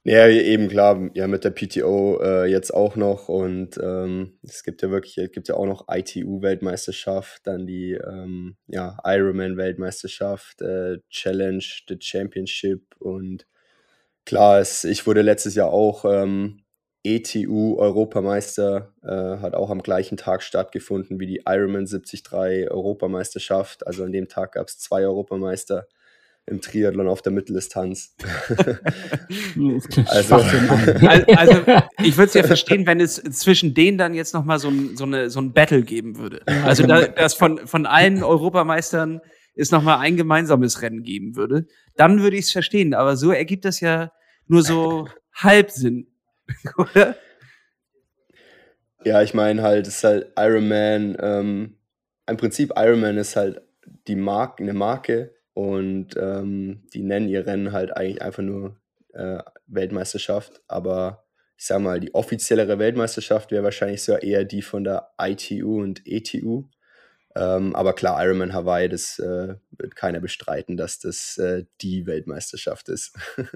Ja, 0.03 0.27
eben 0.27 0.67
klar, 0.67 1.11
ja, 1.13 1.27
mit 1.27 1.43
der 1.43 1.51
PTO 1.51 2.19
äh, 2.23 2.45
jetzt 2.47 2.73
auch 2.73 2.95
noch. 2.95 3.29
Und 3.29 3.77
ähm, 3.77 4.39
es 4.41 4.63
gibt 4.63 4.81
ja 4.81 4.89
wirklich, 4.89 5.15
es 5.19 5.31
gibt 5.31 5.47
ja 5.47 5.53
auch 5.55 5.67
noch 5.67 5.85
ITU-Weltmeisterschaft, 5.89 7.45
dann 7.45 7.67
die 7.67 7.91
ähm, 7.93 8.57
ja, 8.65 8.97
Ironman-Weltmeisterschaft, 9.03 10.61
äh, 10.63 10.97
Challenge, 11.11 11.63
the 11.87 11.97
Championship. 11.99 12.81
Und 12.97 13.45
klar, 14.25 14.59
es, 14.59 14.83
ich 14.85 15.07
wurde 15.07 15.21
letztes 15.21 15.55
Jahr 15.55 15.71
auch 15.71 16.05
ähm, 16.05 16.63
ETU-Europameister, 17.03 18.93
äh, 19.03 19.07
hat 19.41 19.53
auch 19.55 19.69
am 19.69 19.83
gleichen 19.83 20.17
Tag 20.17 20.43
stattgefunden 20.43 21.19
wie 21.19 21.27
die 21.27 21.43
Ironman 21.47 21.85
73 21.85 22.23
Europameisterschaft, 22.71 23.87
also 23.87 24.03
an 24.03 24.11
dem 24.11 24.27
Tag 24.29 24.53
gab 24.53 24.67
es 24.67 24.79
zwei 24.79 25.03
Europameister 25.05 25.87
im 26.47 26.61
Triathlon 26.61 27.07
auf 27.07 27.21
der 27.21 27.31
Mitteldistanz. 27.31 28.15
also, 30.07 30.35
also, 30.35 31.61
ich 32.03 32.17
würde 32.17 32.27
es 32.27 32.33
ja 32.33 32.43
verstehen, 32.43 32.85
wenn 32.87 32.99
es 32.99 33.15
zwischen 33.15 33.73
denen 33.73 33.97
dann 33.97 34.13
jetzt 34.13 34.33
nochmal 34.33 34.59
so 34.59 34.69
ein, 34.69 34.97
so, 34.97 35.05
eine, 35.05 35.29
so 35.29 35.39
ein 35.39 35.53
Battle 35.53 35.83
geben 35.83 36.17
würde. 36.17 36.41
Also 36.63 36.85
da, 36.85 37.07
dass 37.07 37.35
von, 37.35 37.65
von 37.67 37.85
allen 37.85 38.23
Europameistern 38.23 39.21
es 39.55 39.71
nochmal 39.71 39.99
ein 39.99 40.17
gemeinsames 40.17 40.81
Rennen 40.81 41.03
geben 41.03 41.35
würde, 41.35 41.67
dann 41.95 42.21
würde 42.21 42.37
ich 42.37 42.45
es 42.45 42.51
verstehen. 42.51 42.93
Aber 42.93 43.15
so 43.15 43.31
ergibt 43.31 43.65
das 43.65 43.79
ja 43.79 44.11
nur 44.47 44.63
so 44.63 45.07
Halbsinn, 45.33 46.07
oder? 46.77 47.15
Ja, 49.03 49.21
ich 49.21 49.33
meine 49.33 49.61
halt, 49.61 49.87
es 49.87 49.97
ist 49.97 50.03
halt 50.03 50.33
Ironman. 50.37 51.17
Ähm, 51.19 51.77
Im 52.27 52.37
Prinzip 52.37 52.73
Ironman 52.75 53.17
ist 53.17 53.35
halt 53.35 53.61
die 54.07 54.15
Marke, 54.15 54.63
eine 54.63 54.73
Marke 54.73 55.33
und 55.53 56.15
ähm, 56.17 56.83
die 56.93 57.03
nennen 57.03 57.29
ihr 57.29 57.45
Rennen 57.45 57.71
halt 57.71 57.95
eigentlich 57.95 58.21
einfach 58.21 58.43
nur 58.43 58.77
äh, 59.13 59.39
Weltmeisterschaft. 59.67 60.61
Aber 60.67 61.25
ich 61.57 61.65
sag 61.65 61.79
mal, 61.81 61.99
die 61.99 62.13
offiziellere 62.13 62.79
Weltmeisterschaft 62.79 63.51
wäre 63.51 63.63
wahrscheinlich 63.63 64.03
so 64.03 64.15
eher 64.15 64.45
die 64.45 64.61
von 64.61 64.83
der 64.83 65.11
ITU 65.19 65.81
und 65.81 66.01
ETU. 66.05 66.65
Ähm, 67.35 67.75
aber 67.75 67.93
klar, 67.93 68.23
Ironman 68.23 68.53
Hawaii, 68.53 68.89
das 68.89 69.19
äh, 69.19 69.55
wird 69.71 69.95
keiner 69.95 70.19
bestreiten, 70.19 70.75
dass 70.75 70.99
das 70.99 71.37
äh, 71.37 71.65
die 71.81 72.05
Weltmeisterschaft 72.05 72.89
ist. 72.89 73.17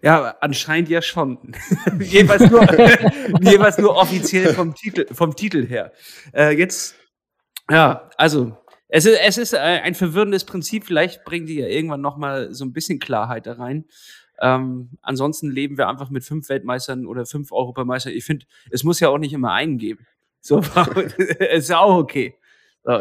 Ja, 0.00 0.36
anscheinend 0.40 0.88
ja 0.90 1.02
schon. 1.02 1.56
jeweils, 1.98 2.48
nur, 2.50 2.62
jeweils 3.42 3.78
nur 3.78 3.96
offiziell 3.96 4.54
vom 4.54 4.72
Titel, 4.74 5.12
vom 5.12 5.34
Titel 5.34 5.66
her. 5.66 5.92
Äh, 6.32 6.56
jetzt, 6.56 6.94
ja, 7.68 8.08
also 8.16 8.56
es 8.88 9.04
ist, 9.04 9.18
es 9.22 9.38
ist 9.38 9.52
äh, 9.52 9.58
ein 9.58 9.94
verwirrendes 9.94 10.44
Prinzip. 10.44 10.84
Vielleicht 10.84 11.24
bringen 11.24 11.46
die 11.46 11.56
ja 11.56 11.66
irgendwann 11.66 12.00
noch 12.00 12.16
mal 12.16 12.52
so 12.54 12.64
ein 12.64 12.72
bisschen 12.72 12.98
Klarheit 12.98 13.46
da 13.46 13.54
rein. 13.54 13.84
Ähm, 14.40 14.90
ansonsten 15.02 15.50
leben 15.50 15.76
wir 15.76 15.88
einfach 15.88 16.10
mit 16.10 16.24
fünf 16.24 16.48
Weltmeistern 16.48 17.06
oder 17.06 17.26
fünf 17.26 17.52
Europameistern. 17.52 18.12
Ich 18.12 18.24
finde, 18.24 18.46
es 18.70 18.84
muss 18.84 19.00
ja 19.00 19.08
auch 19.08 19.18
nicht 19.18 19.32
immer 19.32 19.52
einen 19.52 19.78
geben. 19.78 20.06
So, 20.40 20.60
ist 21.52 21.68
ja 21.68 21.80
auch 21.80 21.98
okay. 21.98 22.36
So. 22.84 23.00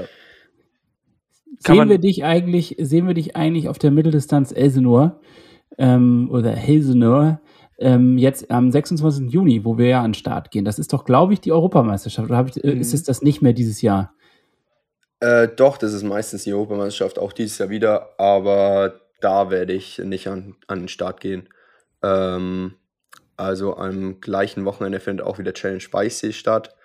Sehen 1.60 1.88
wir 1.88 2.00
dich 2.00 2.26
eigentlich, 2.26 2.76
sehen 2.80 3.06
wir 3.06 3.14
dich 3.14 3.36
eigentlich 3.36 3.70
auf 3.70 3.78
der 3.78 3.92
Mitteldistanz 3.92 4.52
Elsenor 4.52 5.22
ähm, 5.78 6.30
oder 6.32 6.52
Helsenor 6.52 7.40
ähm, 7.78 8.18
jetzt 8.18 8.50
am 8.50 8.72
26. 8.72 9.32
Juni, 9.32 9.64
wo 9.64 9.78
wir 9.78 9.88
ja 9.88 10.00
an 10.02 10.10
den 10.10 10.16
Start 10.16 10.50
gehen? 10.50 10.66
Das 10.66 10.80
ist 10.80 10.92
doch, 10.92 11.06
glaube 11.06 11.34
ich, 11.34 11.40
die 11.40 11.52
Europameisterschaft. 11.52 12.28
Oder 12.30 12.46
ich, 12.48 12.62
äh, 12.64 12.74
mhm. 12.74 12.82
ist 12.82 12.94
es 12.94 13.04
das 13.04 13.22
nicht 13.22 13.44
mehr 13.44 13.54
dieses 13.54 13.84
Jahr? 13.84 14.14
Äh, 15.20 15.48
doch, 15.48 15.78
das 15.78 15.94
ist 15.94 16.04
meistens 16.04 16.44
die 16.44 16.54
Europameisterschaft, 16.54 17.18
auch 17.18 17.34
dieses 17.34 17.58
Jahr 17.58 17.70
wieder, 17.70 18.20
aber 18.20 19.02
da 19.20 19.50
werde 19.50 19.74
ich 19.74 19.98
nicht 20.00 20.28
an, 20.28 20.56
an 20.68 20.82
den 20.82 20.88
Start 20.88 21.22
gehen. 21.22 21.50
Ähm, 22.04 22.76
also 23.36 23.78
am 23.78 24.22
gleichen 24.22 24.66
Wochenende 24.66 25.00
findet 25.00 25.26
auch 25.26 25.40
wieder 25.40 25.54
Challenge 25.54 25.84
Weißsee 25.90 26.34
statt, 26.34 26.76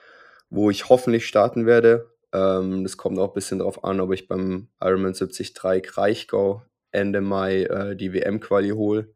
wo 0.51 0.71
ich 0.71 0.89
hoffentlich 0.89 1.27
starten 1.27 1.67
werde. 1.67 2.11
Ähm, 2.33 2.83
das 2.85 2.97
kommt 2.97 3.19
auch 3.19 3.29
ein 3.29 3.35
bisschen 3.35 3.59
darauf 3.59 3.85
an, 3.85 4.01
ob 4.01 4.13
ich 4.13 4.29
beim 4.29 4.69
Ironman 4.81 5.13
73 5.13 5.55
Kraichgau 5.83 6.63
Ende 6.91 7.21
Mai 7.21 7.65
äh, 7.65 7.97
die 7.97 8.13
WM-Quali 8.13 8.71
hole, 8.71 9.09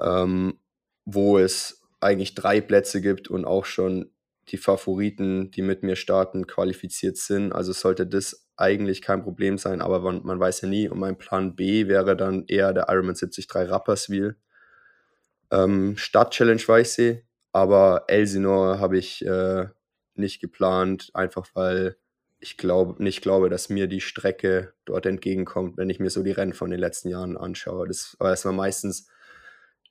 ähm, 0.00 0.58
wo 1.04 1.38
es 1.38 1.82
eigentlich 2.00 2.34
drei 2.34 2.60
Plätze 2.60 3.00
gibt 3.00 3.28
und 3.28 3.44
auch 3.44 3.64
schon 3.64 4.10
die 4.48 4.58
Favoriten, 4.58 5.50
die 5.50 5.62
mit 5.62 5.82
mir 5.82 5.96
starten, 5.96 6.46
qualifiziert 6.46 7.16
sind. 7.16 7.52
Also 7.52 7.72
sollte 7.72 8.06
das 8.06 8.46
eigentlich 8.56 9.02
kein 9.02 9.22
Problem 9.22 9.58
sein, 9.58 9.80
aber 9.80 10.00
man, 10.00 10.22
man 10.24 10.38
weiß 10.38 10.62
ja 10.62 10.68
nie. 10.68 10.88
Und 10.88 10.98
mein 10.98 11.18
Plan 11.18 11.56
B 11.56 11.88
wäre 11.88 12.16
dann 12.16 12.44
eher 12.46 12.72
der 12.72 12.86
Ironman 12.88 13.14
73 13.14 13.48
Rapperswil. 13.54 14.36
Ähm, 15.50 15.96
Stadt 15.96 16.32
Challenge 16.32 16.62
Weißsee, 16.64 17.24
aber 17.52 18.04
Elsinore 18.08 18.80
habe 18.80 18.98
ich 18.98 19.24
äh, 19.24 19.66
nicht 20.14 20.40
geplant, 20.40 21.10
einfach 21.14 21.48
weil 21.54 21.96
ich 22.38 22.56
glaube, 22.56 23.02
nicht 23.02 23.22
glaube, 23.22 23.48
dass 23.48 23.68
mir 23.68 23.86
die 23.86 24.00
Strecke 24.00 24.74
dort 24.84 25.06
entgegenkommt, 25.06 25.76
wenn 25.76 25.90
ich 25.90 26.00
mir 26.00 26.10
so 26.10 26.22
die 26.22 26.32
Rennen 26.32 26.52
von 26.52 26.70
den 26.70 26.80
letzten 26.80 27.08
Jahren 27.08 27.36
anschaue. 27.36 27.88
Das, 27.88 28.16
war 28.18 28.52
meistens 28.52 29.08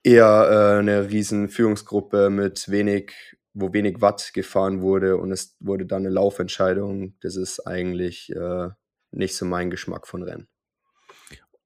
eher 0.04 0.76
äh, 0.76 0.80
eine 0.80 1.10
riesen 1.10 1.50
Führungsgruppe 1.50 2.30
mit 2.30 2.70
wenig 2.70 3.14
wo 3.56 3.74
wenig 3.74 4.02
Watt 4.02 4.32
gefahren 4.34 4.82
wurde 4.82 5.18
und 5.18 5.32
es 5.32 5.56
wurde 5.60 5.86
dann 5.86 6.04
eine 6.06 6.14
Laufentscheidung. 6.14 7.16
Das 7.22 7.38
ist 7.38 7.62
eigentlich 7.62 8.30
äh, 8.36 8.70
nicht 9.12 9.36
so 9.36 9.46
mein 9.46 9.72
Geschmack 9.72 10.08
von 10.08 10.22
Rennen. 10.22 10.48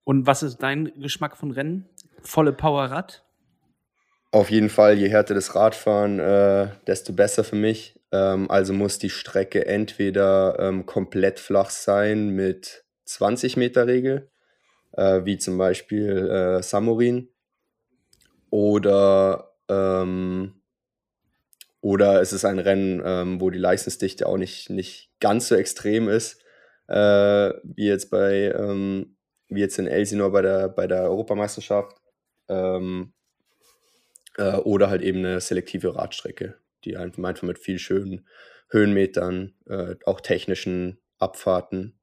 Und 0.04 0.28
was 0.28 0.43
ist 0.43 0.58
dein 0.58 0.93
Geschmack 0.99 1.36
von 1.36 1.52
Rennen? 1.52 1.89
Volle 2.21 2.54
Power-Rad? 2.54 3.25
Auf 4.32 4.52
jeden 4.52 4.69
Fall, 4.69 4.97
je 4.97 5.10
härter 5.10 5.34
das 5.34 5.56
Radfahren, 5.56 6.19
äh, 6.19 6.69
desto 6.86 7.13
besser 7.13 7.43
für 7.43 7.56
mich. 7.56 7.99
Ähm, 8.12 8.49
also 8.49 8.73
muss 8.73 8.99
die 8.99 9.10
Strecke 9.10 9.65
entweder 9.65 10.58
ähm, 10.60 10.86
komplett 10.86 11.39
flach 11.39 11.71
sein 11.71 12.30
mit 12.30 12.86
20 13.06 13.58
Meter 13.58 13.88
Regel, 13.88 14.30
äh, 14.93 15.25
wie 15.25 15.39
zum 15.39 15.58
Beispiel 15.58 16.28
äh, 16.30 16.62
Samurin, 16.62 17.30
oder 18.52 19.56
ähm, 19.67 20.59
oder 21.81 22.21
es 22.21 22.33
ist 22.33 22.45
ein 22.45 22.59
Rennen, 22.59 23.01
ähm, 23.03 23.41
wo 23.41 23.49
die 23.49 23.59
Leistungsdichte 23.59 24.27
auch 24.27 24.37
nicht, 24.37 24.69
nicht 24.69 25.11
ganz 25.19 25.47
so 25.47 25.55
extrem 25.55 26.09
ist, 26.09 26.41
äh, 26.87 27.53
wie 27.63 27.87
jetzt 27.87 28.09
bei, 28.09 28.53
ähm, 28.57 29.17
wie 29.47 29.61
jetzt 29.61 29.79
in 29.79 29.87
Elsinore 29.87 30.31
bei 30.31 30.41
der, 30.41 30.69
bei 30.69 30.87
der 30.87 31.03
Europameisterschaft. 31.03 31.97
Ähm, 32.47 33.13
äh, 34.37 34.55
oder 34.55 34.89
halt 34.89 35.01
eben 35.01 35.19
eine 35.19 35.41
selektive 35.41 35.95
Radstrecke, 35.95 36.55
die 36.85 36.97
einfach, 36.97 37.23
einfach 37.23 37.43
mit 37.43 37.59
viel 37.59 37.77
schönen 37.77 38.27
Höhenmetern, 38.69 39.53
äh, 39.67 39.95
auch 40.05 40.21
technischen 40.21 40.99
Abfahrten 41.17 41.98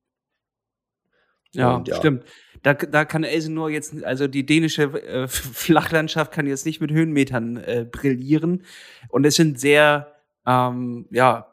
ja, 1.53 1.77
Und 1.77 1.89
ja. 1.89 1.97
stimmt. 1.97 2.25
Da, 2.63 2.75
da 2.75 3.05
kann 3.05 3.23
Elsinore 3.23 3.71
jetzt, 3.71 4.03
also 4.05 4.27
die 4.27 4.45
dänische 4.45 4.83
äh, 4.83 5.29
Flachlandschaft 5.29 6.33
kann 6.33 6.47
jetzt 6.47 6.67
nicht 6.67 6.81
mit 6.81 6.91
Höhenmetern 6.91 7.57
äh, 7.59 7.87
brillieren. 7.91 8.65
Und 9.09 9.25
es 9.25 9.37
sind 9.37 9.61
sehr, 9.61 10.15
ähm, 10.47 11.07
ja, 11.11 11.53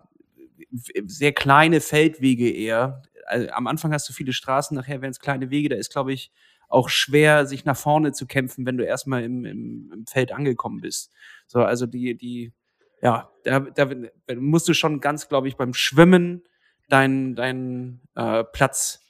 sehr 0.72 1.34
kleine 1.34 1.82
Feldwege 1.82 2.50
eher. 2.50 3.04
Also, 3.28 3.50
am 3.52 3.68
Anfang 3.68 3.94
hast 3.94 4.10
du 4.10 4.14
viele 4.14 4.34
Straßen, 4.34 4.76
nachher 4.76 5.02
werden 5.02 5.12
es 5.12 5.20
kleine 5.20 5.50
Wege. 5.50 5.70
Da 5.70 5.76
ist, 5.76 5.92
glaube 5.92 6.14
ich, 6.14 6.32
auch 6.68 6.90
schwer, 6.90 7.46
sich 7.46 7.66
nach 7.66 7.78
vorne 7.78 8.12
zu 8.14 8.26
kämpfen, 8.26 8.66
wenn 8.66 8.78
du 8.78 8.86
erstmal 8.86 9.24
im, 9.24 9.46
im, 9.46 9.92
im 9.94 10.06
Feld 10.08 10.32
angekommen 10.32 10.82
bist. 10.82 11.12
So, 11.46 11.62
also 11.62 11.86
die, 11.86 12.18
die, 12.18 12.54
ja, 13.02 13.30
da, 13.44 13.60
da 13.60 13.88
musst 14.36 14.68
du 14.68 14.74
schon 14.74 15.00
ganz, 15.00 15.30
glaube 15.30 15.48
ich, 15.48 15.56
beim 15.56 15.74
Schwimmen 15.76 16.44
deinen 16.90 17.36
dein, 17.36 18.02
äh, 18.16 18.44
Platz 18.44 19.03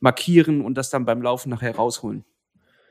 markieren 0.00 0.62
und 0.62 0.74
das 0.74 0.90
dann 0.90 1.04
beim 1.04 1.22
Laufen 1.22 1.50
nachher 1.50 1.76
rausholen. 1.76 2.24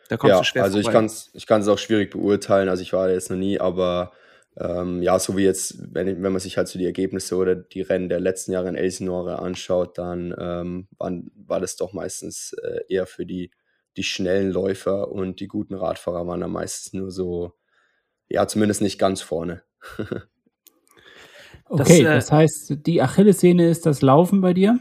Da 0.08 0.18
kommst 0.18 0.32
ja, 0.32 0.40
du 0.40 0.46
schwer 0.46 0.64
Also 0.64 0.82
vorbei. 0.82 0.90
ich 0.90 0.94
kann 0.94 1.06
es 1.06 1.30
ich 1.34 1.48
kann's 1.48 1.68
auch 1.68 1.78
schwierig 1.78 2.12
beurteilen. 2.12 2.70
Also 2.70 2.82
ich 2.82 2.94
war 2.94 3.08
da 3.08 3.14
jetzt 3.14 3.30
noch 3.30 3.38
nie, 3.38 3.60
aber 3.60 4.12
ähm, 4.58 5.02
ja, 5.02 5.18
so 5.20 5.38
wie 5.38 5.44
jetzt, 5.44 5.78
wenn, 5.94 6.08
wenn 6.22 6.32
man 6.32 6.40
sich 6.40 6.58
halt 6.58 6.68
so 6.68 6.80
die 6.80 6.86
Ergebnisse 6.86 7.36
oder 7.36 7.56
die 7.56 7.82
Rennen 7.82 8.10
der 8.10 8.20
letzten 8.20 8.52
Jahre 8.52 8.70
in 8.70 8.76
Elsinore 8.76 9.40
anschaut, 9.40 9.98
dann 9.98 10.36
ähm, 10.38 10.88
waren, 10.98 11.32
war 11.36 11.62
das 11.62 11.76
doch 11.76 11.94
meistens 11.94 12.54
äh, 12.64 12.82
eher 12.90 13.06
für 13.06 13.26
die, 13.26 13.52
die 13.96 14.04
schnellen 14.04 14.52
Läufer 14.52 15.12
und 15.12 15.40
die 15.40 15.48
guten 15.48 15.76
Radfahrer 15.76 16.28
waren 16.28 16.42
dann 16.42 16.52
meistens 16.52 16.94
nur 16.94 17.12
so, 17.12 17.54
ja, 18.28 18.48
zumindest 18.48 18.82
nicht 18.82 19.00
ganz 19.00 19.22
vorne. 19.22 19.62
okay, 21.70 21.78
das, 21.78 21.90
äh, 21.90 22.04
das 22.04 22.32
heißt, 22.32 22.74
die 22.86 23.02
Achillessehne 23.02 23.70
ist 23.70 23.86
das 23.86 24.02
Laufen 24.02 24.42
bei 24.42 24.54
dir? 24.54 24.80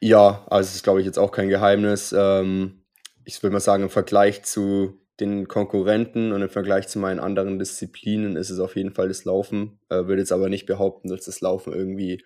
Ja, 0.00 0.46
also 0.48 0.74
ist, 0.74 0.82
glaube 0.82 1.00
ich, 1.00 1.06
jetzt 1.06 1.18
auch 1.18 1.30
kein 1.32 1.48
Geheimnis. 1.48 2.14
Ähm, 2.16 2.84
ich 3.24 3.42
würde 3.42 3.52
mal 3.52 3.60
sagen, 3.60 3.82
im 3.84 3.90
Vergleich 3.90 4.42
zu 4.44 4.98
den 5.20 5.46
Konkurrenten 5.46 6.32
und 6.32 6.40
im 6.40 6.48
Vergleich 6.48 6.88
zu 6.88 6.98
meinen 6.98 7.20
anderen 7.20 7.58
Disziplinen 7.58 8.36
ist 8.36 8.48
es 8.48 8.58
auf 8.58 8.76
jeden 8.76 8.94
Fall 8.94 9.08
das 9.08 9.24
Laufen. 9.26 9.78
Äh, 9.90 10.06
würde 10.06 10.22
jetzt 10.22 10.32
aber 10.32 10.48
nicht 10.48 10.64
behaupten, 10.66 11.08
dass 11.08 11.26
das 11.26 11.42
Laufen 11.42 11.74
irgendwie 11.74 12.24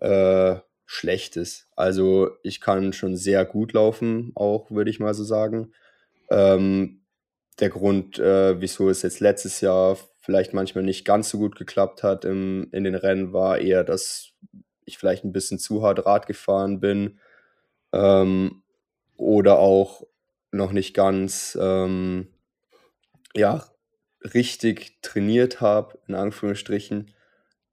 äh, 0.00 0.56
schlecht 0.84 1.36
ist. 1.36 1.68
Also 1.74 2.30
ich 2.42 2.60
kann 2.60 2.92
schon 2.92 3.16
sehr 3.16 3.44
gut 3.46 3.72
laufen, 3.72 4.32
auch 4.34 4.70
würde 4.70 4.90
ich 4.90 5.00
mal 5.00 5.14
so 5.14 5.24
sagen. 5.24 5.72
Ähm, 6.30 7.02
der 7.60 7.70
Grund, 7.70 8.18
äh, 8.18 8.60
wieso 8.60 8.90
es 8.90 9.00
jetzt 9.02 9.20
letztes 9.20 9.62
Jahr 9.62 9.96
vielleicht 10.20 10.52
manchmal 10.52 10.84
nicht 10.84 11.06
ganz 11.06 11.30
so 11.30 11.38
gut 11.38 11.56
geklappt 11.56 12.02
hat 12.02 12.26
im, 12.26 12.68
in 12.72 12.84
den 12.84 12.94
Rennen, 12.94 13.32
war 13.32 13.58
eher, 13.58 13.84
dass 13.84 14.32
ich 14.86 14.98
vielleicht 14.98 15.24
ein 15.24 15.32
bisschen 15.32 15.58
zu 15.58 15.82
hart 15.82 16.06
Rad 16.06 16.26
gefahren 16.26 16.80
bin 16.80 17.18
ähm, 17.92 18.62
oder 19.16 19.58
auch 19.58 20.06
noch 20.52 20.72
nicht 20.72 20.94
ganz 20.94 21.56
ähm, 21.60 22.28
ja, 23.34 23.64
richtig 24.22 24.98
trainiert 25.02 25.60
habe, 25.60 25.98
in 26.08 26.14
Anführungsstrichen. 26.14 27.12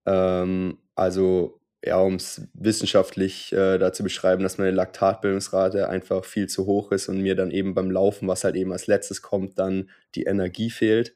Ähm, 0.06 0.78
also 0.96 1.60
ja, 1.86 1.98
um 1.98 2.16
es 2.16 2.48
wissenschaftlich 2.54 3.52
äh, 3.52 3.78
da 3.78 3.92
zu 3.92 4.04
beschreiben, 4.04 4.44
dass 4.44 4.58
meine 4.58 4.72
Laktatbildungsrate 4.72 5.90
einfach 5.90 6.24
viel 6.24 6.48
zu 6.48 6.66
hoch 6.66 6.92
ist 6.94 7.10
und 7.10 7.22
mir 7.22 7.36
dann 7.36 7.52
eben 7.52 7.74
beim 7.74 7.92
Laufen, 7.92 8.28
was 8.28 8.46
halt 8.46 8.56
eben 8.56 8.72
als 8.72 8.88
letztes 8.88 9.22
kommt, 9.22 9.60
dann 9.60 9.90
die 10.16 10.24
Energie 10.24 10.70
fehlt. 10.70 11.16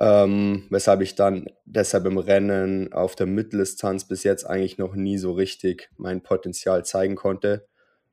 Ähm, 0.00 0.66
weshalb 0.70 1.00
ich 1.00 1.16
dann 1.16 1.46
deshalb 1.64 2.06
im 2.06 2.18
Rennen 2.18 2.92
auf 2.92 3.16
der 3.16 3.26
Mitteldistanz 3.26 4.06
bis 4.06 4.22
jetzt 4.22 4.44
eigentlich 4.44 4.78
noch 4.78 4.94
nie 4.94 5.18
so 5.18 5.32
richtig 5.32 5.90
mein 5.96 6.22
Potenzial 6.22 6.84
zeigen 6.84 7.16
konnte. 7.16 7.66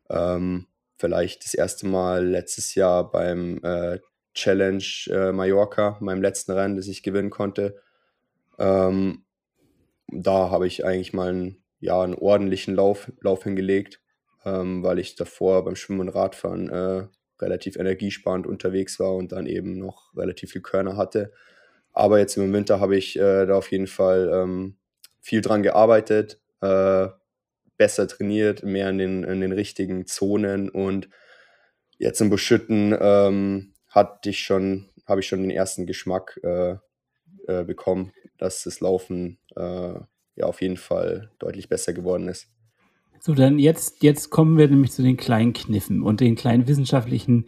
Ähm, 0.10 0.67
vielleicht 0.98 1.45
das 1.45 1.54
erste 1.54 1.86
Mal 1.86 2.26
letztes 2.26 2.74
Jahr 2.74 3.12
beim 3.12 3.60
äh, 3.63 4.00
Challenge 4.34 4.84
äh, 5.08 5.32
Mallorca, 5.32 5.98
meinem 6.02 6.21
letzten 6.21 6.54
Rennen, 6.54 6.76
das 6.76 6.88
ich 6.88 7.04
gewinnen 7.04 7.30
konnte. 7.30 7.80
Ähm, 8.58 9.26
da 10.08 10.50
habe 10.50 10.67
ich 10.67 10.86
eigentlich 10.86 11.13
mal 11.13 11.30
einen, 11.30 11.63
ja, 11.80 12.02
einen 12.02 12.15
ordentlichen 12.15 12.76
Lauf, 12.76 13.12
Lauf 13.21 13.43
hingelegt, 13.43 14.02
ähm, 14.43 14.84
weil 14.84 15.00
ich 15.00 15.15
davor 15.15 15.63
beim 15.63 15.76
Schwimmen 15.76 16.02
und 16.02 16.10
Radfahren 16.10 16.69
äh, 16.69 17.08
relativ 17.39 17.76
energiesparend 17.76 18.48
unterwegs 18.48 19.00
war 19.00 19.15
und 19.15 19.32
dann 19.32 19.45
eben 19.45 19.78
noch 19.78 20.15
relativ 20.15 20.52
viel 20.52 20.62
Körner 20.62 20.98
hatte. 20.98 21.32
Aber 21.95 22.19
jetzt 22.19 22.36
im 22.38 22.51
Winter 22.53 22.79
habe 22.79 22.97
ich 22.97 23.17
äh, 23.17 23.45
da 23.45 23.55
auf 23.55 23.71
jeden 23.71 23.88
Fall 23.88 24.29
ähm, 24.34 24.75
viel 25.21 25.41
dran 25.41 25.63
gearbeitet, 25.63 26.41
äh, 26.62 27.08
besser 27.77 28.08
trainiert, 28.08 28.63
mehr 28.63 28.89
in 28.89 28.97
den, 28.97 29.23
in 29.23 29.41
den 29.41 29.53
richtigen 29.53 30.05
Zonen 30.05 30.69
und 30.69 31.10
jetzt 31.97 32.19
im 32.19 32.29
Beschütten 32.29 32.95
ähm, 32.99 33.73
hatte 33.88 34.29
ich 34.29 34.39
schon, 34.39 34.89
habe 35.08 35.21
ich 35.21 35.27
schon 35.27 35.41
den 35.41 35.51
ersten 35.51 35.86
Geschmack 35.86 36.38
äh, 36.43 36.75
äh, 37.47 37.63
bekommen, 37.63 38.12
dass 38.38 38.63
das 38.63 38.81
Laufen 38.81 39.39
äh, 39.55 39.93
ja 40.36 40.45
auf 40.45 40.62
jeden 40.62 40.77
Fall 40.77 41.31
deutlich 41.39 41.69
besser 41.69 41.93
geworden 41.93 42.27
ist. 42.27 42.47
So, 43.21 43.34
dann 43.34 43.58
jetzt, 43.58 44.03
jetzt 44.03 44.29
kommen 44.29 44.58
wir 44.58 44.67
nämlich 44.67 44.91
zu 44.91 45.01
den 45.01 45.17
kleinen 45.17 45.53
Kniffen 45.53 46.03
und 46.03 46.19
den 46.19 46.36
kleinen 46.36 46.67
wissenschaftlichen 46.67 47.45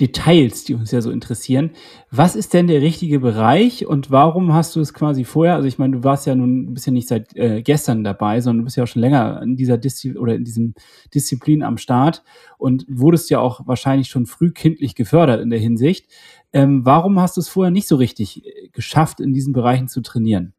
Details, 0.00 0.62
die 0.62 0.74
uns 0.74 0.92
ja 0.92 1.00
so 1.00 1.10
interessieren. 1.10 1.70
Was 2.10 2.36
ist 2.36 2.54
denn 2.54 2.68
der 2.68 2.82
richtige 2.82 3.18
Bereich 3.18 3.84
und 3.84 4.12
warum 4.12 4.52
hast 4.52 4.76
du 4.76 4.80
es 4.80 4.94
quasi 4.94 5.24
vorher? 5.24 5.56
Also 5.56 5.66
ich 5.66 5.78
meine, 5.78 5.96
du 5.96 6.04
warst 6.04 6.24
ja 6.24 6.36
nun 6.36 6.70
ein 6.70 6.74
bisschen 6.74 6.94
nicht 6.94 7.08
seit 7.08 7.34
äh, 7.36 7.62
gestern 7.62 8.04
dabei, 8.04 8.40
sondern 8.40 8.58
du 8.60 8.64
bist 8.64 8.76
ja 8.76 8.84
auch 8.84 8.88
schon 8.88 9.02
länger 9.02 9.42
in 9.42 9.56
dieser 9.56 9.78
Diszi 9.78 10.16
oder 10.16 10.36
in 10.36 10.44
diesem 10.44 10.74
Disziplin 11.12 11.64
am 11.64 11.78
Start 11.78 12.22
und 12.58 12.86
wurdest 12.88 13.28
ja 13.30 13.40
auch 13.40 13.66
wahrscheinlich 13.66 14.08
schon 14.08 14.26
frühkindlich 14.26 14.94
gefördert 14.94 15.40
in 15.40 15.50
der 15.50 15.58
Hinsicht. 15.58 16.08
Ähm, 16.52 16.84
warum 16.84 17.18
hast 17.18 17.36
du 17.36 17.40
es 17.40 17.48
vorher 17.48 17.72
nicht 17.72 17.88
so 17.88 17.96
richtig 17.96 18.46
äh, 18.46 18.68
geschafft, 18.68 19.18
in 19.18 19.32
diesen 19.32 19.52
Bereichen 19.52 19.88
zu 19.88 20.00
trainieren? 20.00 20.54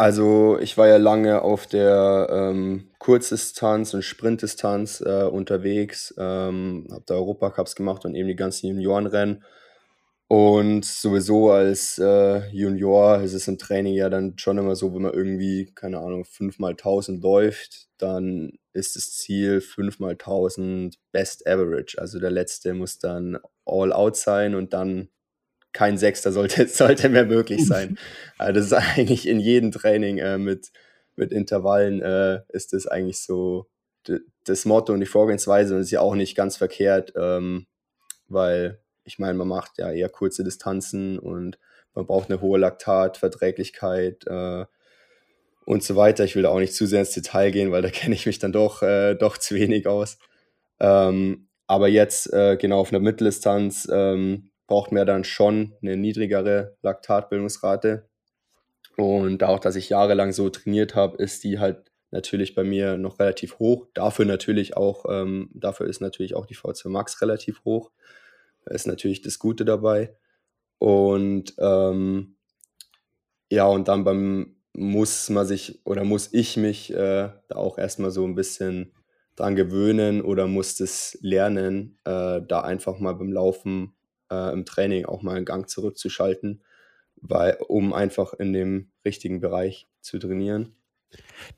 Also 0.00 0.58
ich 0.60 0.78
war 0.78 0.86
ja 0.86 0.96
lange 0.96 1.42
auf 1.42 1.66
der 1.66 2.28
ähm, 2.30 2.88
Kurzdistanz 3.00 3.94
und 3.94 4.02
Sprintdistanz 4.02 5.00
äh, 5.00 5.24
unterwegs, 5.24 6.14
ähm, 6.16 6.86
habe 6.92 7.02
da 7.04 7.14
Europacups 7.14 7.74
gemacht 7.74 8.04
und 8.04 8.14
eben 8.14 8.28
die 8.28 8.36
ganzen 8.36 8.68
Juniorenrennen. 8.68 9.44
Und 10.28 10.84
sowieso 10.84 11.50
als 11.50 11.98
äh, 11.98 12.48
Junior 12.50 13.22
ist 13.22 13.34
es 13.34 13.48
im 13.48 13.58
Training 13.58 13.94
ja 13.94 14.08
dann 14.08 14.38
schon 14.38 14.58
immer 14.58 14.76
so, 14.76 14.94
wenn 14.94 15.02
man 15.02 15.14
irgendwie, 15.14 15.72
keine 15.74 15.98
Ahnung, 15.98 16.24
5 16.24 16.60
mal 16.60 16.72
1000 16.72 17.20
läuft, 17.22 17.88
dann 17.98 18.52
ist 18.74 18.94
das 18.94 19.14
Ziel 19.14 19.60
5 19.60 19.98
mal 19.98 20.12
1000 20.12 20.96
Best 21.12 21.46
Average. 21.48 22.00
Also 22.00 22.20
der 22.20 22.30
letzte 22.30 22.72
muss 22.74 23.00
dann 23.00 23.38
all 23.66 23.92
out 23.92 24.16
sein 24.16 24.54
und 24.54 24.72
dann 24.74 25.08
kein 25.72 25.98
Sechster 25.98 26.32
sollte, 26.32 26.66
sollte 26.68 27.08
mehr 27.08 27.26
möglich 27.26 27.66
sein. 27.66 27.98
also 28.38 28.52
das 28.52 28.66
ist 28.66 28.72
eigentlich 28.72 29.26
in 29.28 29.40
jedem 29.40 29.70
Training 29.72 30.18
äh, 30.18 30.38
mit, 30.38 30.70
mit 31.16 31.32
Intervallen 31.32 32.00
äh, 32.02 32.40
ist 32.48 32.72
das 32.72 32.86
eigentlich 32.86 33.20
so 33.20 33.66
das 34.44 34.64
Motto 34.64 34.92
und 34.92 35.00
die 35.00 35.06
Vorgehensweise 35.06 35.74
und 35.74 35.82
ist 35.82 35.90
ja 35.90 36.00
auch 36.00 36.14
nicht 36.14 36.34
ganz 36.34 36.56
verkehrt, 36.56 37.12
ähm, 37.16 37.66
weil 38.28 38.80
ich 39.04 39.18
meine, 39.18 39.34
man 39.34 39.48
macht 39.48 39.78
ja 39.78 39.90
eher 39.90 40.08
kurze 40.08 40.44
Distanzen 40.44 41.18
und 41.18 41.58
man 41.94 42.06
braucht 42.06 42.30
eine 42.30 42.40
hohe 42.40 42.58
Laktatverträglichkeit 42.58 44.26
äh, 44.26 44.66
und 45.64 45.82
so 45.82 45.96
weiter. 45.96 46.24
Ich 46.24 46.36
will 46.36 46.44
da 46.44 46.50
auch 46.50 46.60
nicht 46.60 46.74
zu 46.74 46.86
sehr 46.86 47.00
ins 47.00 47.12
Detail 47.12 47.50
gehen, 47.50 47.72
weil 47.72 47.82
da 47.82 47.90
kenne 47.90 48.14
ich 48.14 48.26
mich 48.26 48.38
dann 48.38 48.52
doch, 48.52 48.82
äh, 48.82 49.14
doch 49.14 49.38
zu 49.38 49.54
wenig 49.54 49.86
aus. 49.86 50.18
Ähm, 50.80 51.48
aber 51.66 51.88
jetzt 51.88 52.32
äh, 52.32 52.56
genau 52.56 52.80
auf 52.80 52.92
einer 52.92 53.00
Mitteldistanz 53.00 53.88
ähm, 53.90 54.50
braucht 54.68 54.92
man 54.92 55.06
dann 55.06 55.24
schon 55.24 55.74
eine 55.82 55.96
niedrigere 55.96 56.76
Laktatbildungsrate. 56.82 58.08
Und 58.96 59.42
auch, 59.42 59.58
dass 59.58 59.74
ich 59.74 59.88
jahrelang 59.88 60.32
so 60.32 60.48
trainiert 60.50 60.94
habe, 60.94 61.16
ist 61.16 61.42
die 61.42 61.58
halt 61.58 61.90
natürlich 62.10 62.54
bei 62.54 62.64
mir 62.64 62.98
noch 62.98 63.18
relativ 63.18 63.58
hoch. 63.58 63.86
Dafür 63.94 64.24
natürlich 64.24 64.76
auch, 64.76 65.06
ähm, 65.08 65.50
dafür 65.54 65.86
ist 65.86 66.00
natürlich 66.00 66.34
auch 66.34 66.46
die 66.46 66.56
V2 66.56 66.88
Max 66.90 67.20
relativ 67.22 67.64
hoch. 67.64 67.90
Ist 68.66 68.86
natürlich 68.86 69.22
das 69.22 69.38
Gute 69.38 69.64
dabei. 69.64 70.14
Und 70.78 71.54
ähm, 71.58 72.36
ja, 73.50 73.66
und 73.66 73.88
dann 73.88 74.04
beim 74.04 74.56
muss 74.74 75.30
man 75.30 75.46
sich 75.46 75.80
oder 75.84 76.04
muss 76.04 76.32
ich 76.32 76.56
mich 76.56 76.92
äh, 76.92 77.30
da 77.48 77.56
auch 77.56 77.78
erstmal 77.78 78.10
so 78.10 78.24
ein 78.24 78.34
bisschen 78.34 78.92
dran 79.34 79.56
gewöhnen 79.56 80.20
oder 80.20 80.46
muss 80.46 80.76
das 80.76 81.18
lernen, 81.22 81.98
äh, 82.04 82.42
da 82.46 82.60
einfach 82.60 82.98
mal 82.98 83.14
beim 83.14 83.32
Laufen 83.32 83.94
äh, 84.30 84.52
im 84.52 84.64
Training 84.64 85.06
auch 85.06 85.22
mal 85.22 85.36
einen 85.36 85.44
Gang 85.44 85.68
zurückzuschalten, 85.68 86.62
weil, 87.16 87.58
um 87.68 87.92
einfach 87.92 88.34
in 88.34 88.52
dem 88.52 88.90
richtigen 89.04 89.40
Bereich 89.40 89.86
zu 90.00 90.18
trainieren. 90.18 90.74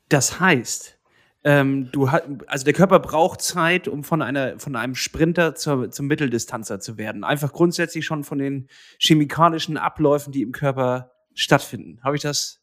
Das 0.09 0.39
heißt, 0.39 0.97
ähm, 1.43 1.89
du 1.91 2.11
hat, 2.11 2.25
also 2.47 2.65
der 2.65 2.73
Körper 2.73 2.99
braucht 2.99 3.41
Zeit, 3.41 3.87
um 3.87 4.03
von 4.03 4.21
einer 4.21 4.59
von 4.59 4.75
einem 4.75 4.95
Sprinter 4.95 5.55
zur, 5.55 5.89
zum 5.89 6.07
Mitteldistanzer 6.07 6.79
zu 6.79 6.97
werden. 6.97 7.23
Einfach 7.23 7.51
grundsätzlich 7.51 8.05
schon 8.05 8.23
von 8.23 8.37
den 8.37 8.67
chemikalischen 8.99 9.77
Abläufen, 9.77 10.31
die 10.31 10.43
im 10.43 10.51
Körper 10.51 11.11
stattfinden. 11.33 11.99
Habe 12.03 12.15
ich 12.15 12.21
das? 12.21 12.59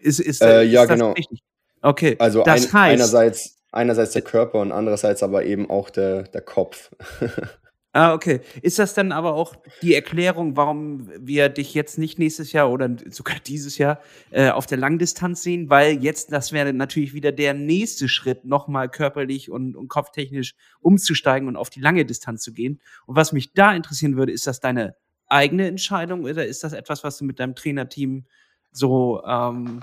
Ist, 0.00 0.20
ist, 0.20 0.42
äh, 0.42 0.64
ist 0.64 0.72
ja, 0.72 0.86
das 0.86 0.90
genau. 0.90 1.12
Richtig? 1.12 1.42
Okay. 1.82 2.16
Also 2.18 2.42
das 2.42 2.66
ein, 2.66 2.72
heißt, 2.72 2.92
einerseits 2.92 3.58
einerseits 3.70 4.12
der 4.12 4.22
Körper 4.22 4.60
und 4.60 4.72
andererseits 4.72 5.22
aber 5.22 5.44
eben 5.44 5.68
auch 5.70 5.90
der, 5.90 6.24
der 6.24 6.40
Kopf. 6.40 6.90
Ah, 7.98 8.14
okay. 8.14 8.42
Ist 8.62 8.78
das 8.78 8.94
dann 8.94 9.10
aber 9.10 9.34
auch 9.34 9.56
die 9.82 9.92
Erklärung, 9.92 10.56
warum 10.56 11.10
wir 11.18 11.48
dich 11.48 11.74
jetzt 11.74 11.98
nicht 11.98 12.16
nächstes 12.16 12.52
Jahr 12.52 12.70
oder 12.70 12.88
sogar 13.10 13.40
dieses 13.44 13.76
Jahr 13.76 14.00
äh, 14.30 14.50
auf 14.50 14.66
der 14.66 14.78
Langdistanz 14.78 15.42
sehen? 15.42 15.68
Weil 15.68 16.00
jetzt, 16.00 16.30
das 16.30 16.52
wäre 16.52 16.72
natürlich 16.72 17.12
wieder 17.12 17.32
der 17.32 17.54
nächste 17.54 18.08
Schritt, 18.08 18.44
nochmal 18.44 18.88
körperlich 18.88 19.50
und, 19.50 19.74
und 19.74 19.88
kopftechnisch 19.88 20.54
umzusteigen 20.78 21.48
und 21.48 21.56
auf 21.56 21.70
die 21.70 21.80
lange 21.80 22.04
Distanz 22.04 22.42
zu 22.42 22.52
gehen. 22.52 22.80
Und 23.06 23.16
was 23.16 23.32
mich 23.32 23.52
da 23.52 23.72
interessieren 23.72 24.16
würde, 24.16 24.30
ist 24.30 24.46
das 24.46 24.60
deine 24.60 24.94
eigene 25.26 25.66
Entscheidung 25.66 26.22
oder 26.22 26.46
ist 26.46 26.62
das 26.62 26.74
etwas, 26.74 27.02
was 27.02 27.18
du 27.18 27.24
mit 27.24 27.40
deinem 27.40 27.56
Trainerteam 27.56 28.26
so 28.70 29.24
ähm, 29.26 29.82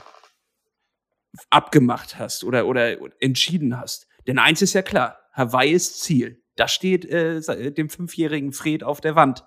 abgemacht 1.50 2.18
hast 2.18 2.46
oder, 2.46 2.66
oder 2.68 2.96
entschieden 3.22 3.78
hast? 3.78 4.08
Denn 4.26 4.40
eins 4.40 4.62
ist 4.62 4.72
ja 4.72 4.84
klar, 4.84 5.20
Hawaii 5.34 5.74
ist 5.74 6.02
Ziel. 6.02 6.45
Das 6.56 6.72
steht 6.72 7.06
äh, 7.06 7.72
dem 7.72 7.90
fünfjährigen 7.90 8.54
Fred 8.54 8.84
auf 8.84 9.02
der 9.02 9.16
Wand. 9.16 9.44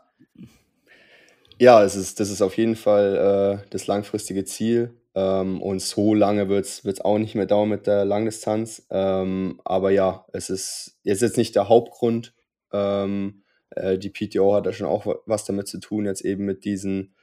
Ja, 1.59 1.83
es 1.83 1.97
ist, 1.97 2.21
das 2.21 2.31
ist 2.31 2.43
auf 2.43 2.57
jeden 2.57 2.77
Fall 2.77 3.63
äh, 3.65 3.69
das 3.71 3.87
langfristige 3.87 4.45
Ziel. 4.45 4.95
Ähm, 5.15 5.61
und 5.61 5.81
so 5.81 6.15
lange 6.15 6.49
wird 6.49 6.67
es 6.67 7.01
auch 7.01 7.19
nicht 7.19 7.35
mehr 7.35 7.47
dauern 7.47 7.69
mit 7.69 7.87
der 7.87 8.05
Langdistanz. 8.05 8.87
Ähm, 8.91 9.61
aber 9.65 9.91
ja, 9.91 10.27
es 10.33 10.51
ist, 10.51 10.99
ist 11.03 11.23
jetzt 11.23 11.37
nicht 11.37 11.57
der 11.57 11.69
Hauptgrund. 11.69 12.35
Ähm, 12.73 13.43
äh, 13.71 13.99
die 13.99 14.11
PTO 14.11 14.55
hat 14.55 14.67
da 14.67 14.73
schon 14.73 14.87
auch 14.87 15.07
was 15.27 15.45
damit 15.45 15.67
zu 15.67 15.81
tun, 15.81 16.05
jetzt 16.05 16.25
eben 16.25 16.45
mit 16.45 16.65
diesen 16.65 17.15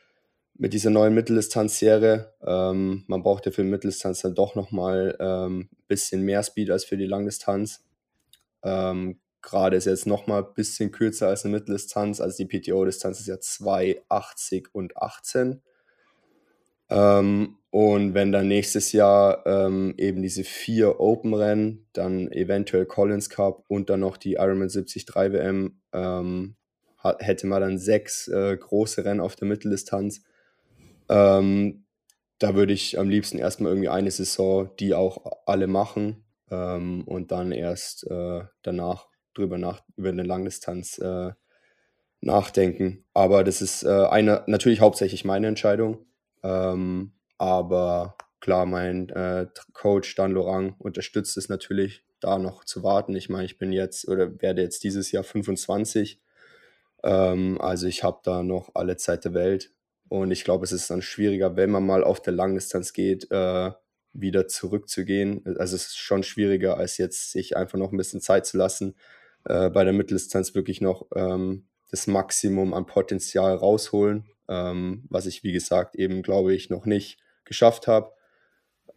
mit 0.58 0.74
dieser 0.74 0.90
neuen 0.90 1.14
Mitteldistanzserie. 1.14 2.34
Ähm, 2.42 3.04
man 3.08 3.24
braucht 3.24 3.46
ja 3.46 3.52
für 3.52 3.64
die 3.64 3.70
Mitteldistanz 3.70 4.22
dann 4.22 4.36
doch 4.36 4.56
nochmal 4.56 5.16
ein 5.20 5.52
ähm, 5.52 5.70
bisschen 5.88 6.22
mehr 6.22 6.44
Speed 6.44 6.72
als 6.72 6.86
für 6.86 6.98
die 6.98 7.06
Langdistanz. 7.06 7.84
Ähm, 8.64 9.20
Gerade 9.46 9.78
ist 9.78 9.86
jetzt 9.86 10.08
nochmal 10.08 10.44
ein 10.44 10.54
bisschen 10.56 10.92
kürzer 10.92 11.28
als 11.28 11.46
eine 11.46 11.54
Mitteldistanz. 11.56 12.20
Also 12.20 12.44
die 12.44 12.46
PTO-Distanz 12.48 13.20
ist 13.20 13.28
ja 13.28 13.36
2,80 13.36 14.66
und 14.72 14.98
18. 14.98 15.62
Ähm, 16.90 17.58
und 17.70 18.16
wenn 18.16 18.32
dann 18.32 18.48
nächstes 18.48 18.92
Jahr 18.92 19.46
ähm, 19.46 19.94
eben 19.98 20.24
diese 20.24 20.44
vier 20.44 21.00
Open-Rennen, 21.00 21.88
dann 21.94 22.32
eventuell 22.32 22.88
Collins 22.88 23.30
Cup 23.30 23.66
und 23.68 23.92
dann 23.92 24.00
noch 24.00 24.18
die 24.18 24.34
Ironman 24.34 24.70
73 24.70 25.08
WM, 25.14 25.80
ähm, 25.94 26.56
hätte 27.20 27.46
man 27.46 27.62
dann 27.62 27.78
sechs 27.78 28.28
äh, 28.28 28.58
große 28.58 29.06
Rennen 29.06 29.20
auf 29.20 29.36
der 29.36 29.48
Mitteldistanz. 29.48 30.24
Ähm, 31.08 31.86
da 32.40 32.56
würde 32.56 32.74
ich 32.74 32.98
am 32.98 33.10
liebsten 33.10 33.38
erstmal 33.38 33.72
irgendwie 33.72 33.90
eine 33.90 34.10
Saison 34.10 34.72
die 34.80 34.96
auch 34.96 35.44
alle 35.46 35.68
machen 35.68 36.26
ähm, 36.50 37.04
und 37.06 37.32
dann 37.32 37.52
erst 37.52 38.10
äh, 38.10 38.42
danach 38.64 39.08
drüber 39.36 39.58
nach, 39.58 39.82
über 39.96 40.10
eine 40.10 40.24
Langdistanz 40.24 40.98
äh, 40.98 41.32
nachdenken. 42.22 43.06
Aber 43.14 43.44
das 43.44 43.62
ist 43.62 43.84
äh, 43.84 43.90
eine, 43.90 44.44
natürlich 44.48 44.82
hauptsächlich 44.82 45.26
meine 45.26 45.48
Entscheidung. 45.48 46.06
Ähm, 46.44 47.14
aber 47.38 48.18
klar, 48.40 48.66
mein 48.66 49.10
äh, 49.10 49.48
Coach 49.74 50.16
Dan 50.16 50.32
Lorang 50.32 50.76
unterstützt 50.80 51.38
es 51.38 51.50
natürlich, 51.50 52.04
da 52.20 52.38
noch 52.38 52.64
zu 52.64 52.84
warten. 52.84 53.16
Ich 53.16 53.30
meine, 53.30 53.46
ich 53.46 53.58
bin 53.58 53.72
jetzt 53.72 54.08
oder 54.08 54.42
werde 54.42 54.62
jetzt 54.62 54.84
dieses 54.84 55.12
Jahr 55.12 55.24
25. 55.24 56.22
Ähm, 57.04 57.62
also 57.62 57.88
ich 57.88 58.04
habe 58.04 58.20
da 58.24 58.44
noch 58.44 58.72
alle 58.74 58.98
Zeit 58.98 59.26
der 59.26 59.34
Welt. 59.34 59.72
Und 60.08 60.32
ich 60.32 60.44
glaube, 60.44 60.66
es 60.66 60.72
ist 60.72 60.90
dann 60.90 61.02
schwieriger, 61.02 61.56
wenn 61.56 61.72
man 61.72 61.86
mal 61.86 62.04
auf 62.04 62.22
der 62.22 62.34
Langdistanz 62.34 62.94
geht, 62.94 63.30
äh, 63.32 63.72
wieder 64.14 64.48
zurückzugehen. 64.48 65.44
Also 65.58 65.76
es 65.76 65.88
ist 65.88 65.98
schon 65.98 66.24
schwieriger, 66.24 66.78
als 66.78 66.98
jetzt 66.98 67.32
sich 67.32 67.58
einfach 67.58 67.78
noch 67.78 67.92
ein 67.92 67.98
bisschen 67.98 68.22
Zeit 68.22 68.46
zu 68.46 68.58
lassen, 68.58 68.96
äh, 69.46 69.70
bei 69.70 69.84
der 69.84 69.94
Mitteldistanz 69.94 70.56
wirklich 70.56 70.82
noch 70.82 71.08
ähm, 71.16 71.68
das 71.92 72.08
Maximum 72.08 72.74
an 72.74 72.86
Potenzial 72.86 73.56
rausholen, 73.56 74.26
ähm, 74.50 75.06
was 75.10 75.26
ich, 75.26 75.44
wie 75.44 75.54
gesagt, 75.54 75.96
eben, 75.96 76.22
glaube 76.22 76.54
ich, 76.54 76.70
noch 76.70 76.86
nicht 76.86 77.20
geschafft 77.46 77.88
habe. 77.88 78.12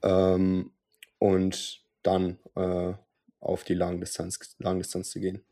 Ähm, 0.02 0.72
und 1.18 1.82
dann 2.02 2.38
äh, 2.54 2.94
auf 3.40 3.64
die 3.64 3.74
Langdistanz, 3.74 4.56
Langdistanz 4.58 5.10
zu 5.10 5.20
gehen. 5.20 5.44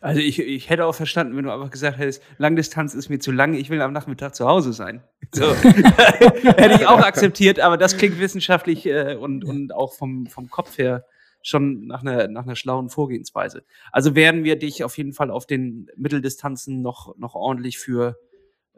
Also 0.00 0.20
ich, 0.20 0.38
ich 0.38 0.68
hätte 0.68 0.84
auch 0.84 0.94
verstanden, 0.94 1.36
wenn 1.36 1.44
du 1.44 1.52
einfach 1.52 1.70
gesagt 1.70 1.98
hättest, 1.98 2.22
Langdistanz 2.36 2.94
ist 2.94 3.08
mir 3.08 3.18
zu 3.18 3.32
lang, 3.32 3.54
ich 3.54 3.70
will 3.70 3.80
am 3.80 3.92
Nachmittag 3.92 4.34
zu 4.34 4.46
Hause 4.46 4.74
sein. 4.74 5.02
So. 5.32 5.54
hätte 5.62 6.74
ich 6.74 6.86
auch 6.86 7.00
akzeptiert, 7.00 7.60
aber 7.60 7.78
das 7.78 7.96
klingt 7.96 8.18
wissenschaftlich 8.18 8.84
äh, 8.86 9.14
und, 9.14 9.44
und 9.44 9.72
auch 9.72 9.94
vom, 9.94 10.26
vom 10.26 10.50
Kopf 10.50 10.76
her 10.76 11.06
schon 11.42 11.86
nach 11.86 12.02
einer, 12.02 12.28
nach 12.28 12.44
einer 12.44 12.56
schlauen 12.56 12.90
Vorgehensweise. 12.90 13.64
Also 13.92 14.14
werden 14.14 14.44
wir 14.44 14.56
dich 14.56 14.84
auf 14.84 14.96
jeden 14.98 15.12
Fall 15.12 15.30
auf 15.30 15.46
den 15.46 15.88
Mitteldistanzen 15.96 16.82
noch, 16.82 17.16
noch 17.16 17.34
ordentlich 17.34 17.78
für 17.78 18.18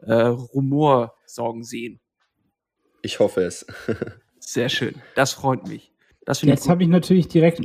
äh, 0.01 0.13
Rumor 0.13 1.15
sorgen 1.25 1.63
sehen. 1.63 1.99
Ich 3.01 3.19
hoffe 3.19 3.41
es. 3.41 3.65
Sehr 4.39 4.69
schön. 4.69 4.95
Das 5.15 5.33
freut 5.33 5.67
mich. 5.67 5.91
Das 6.25 6.41
Jetzt 6.41 6.69
habe 6.69 6.83
ich 6.83 6.89
natürlich 6.89 7.27
direkt 7.27 7.61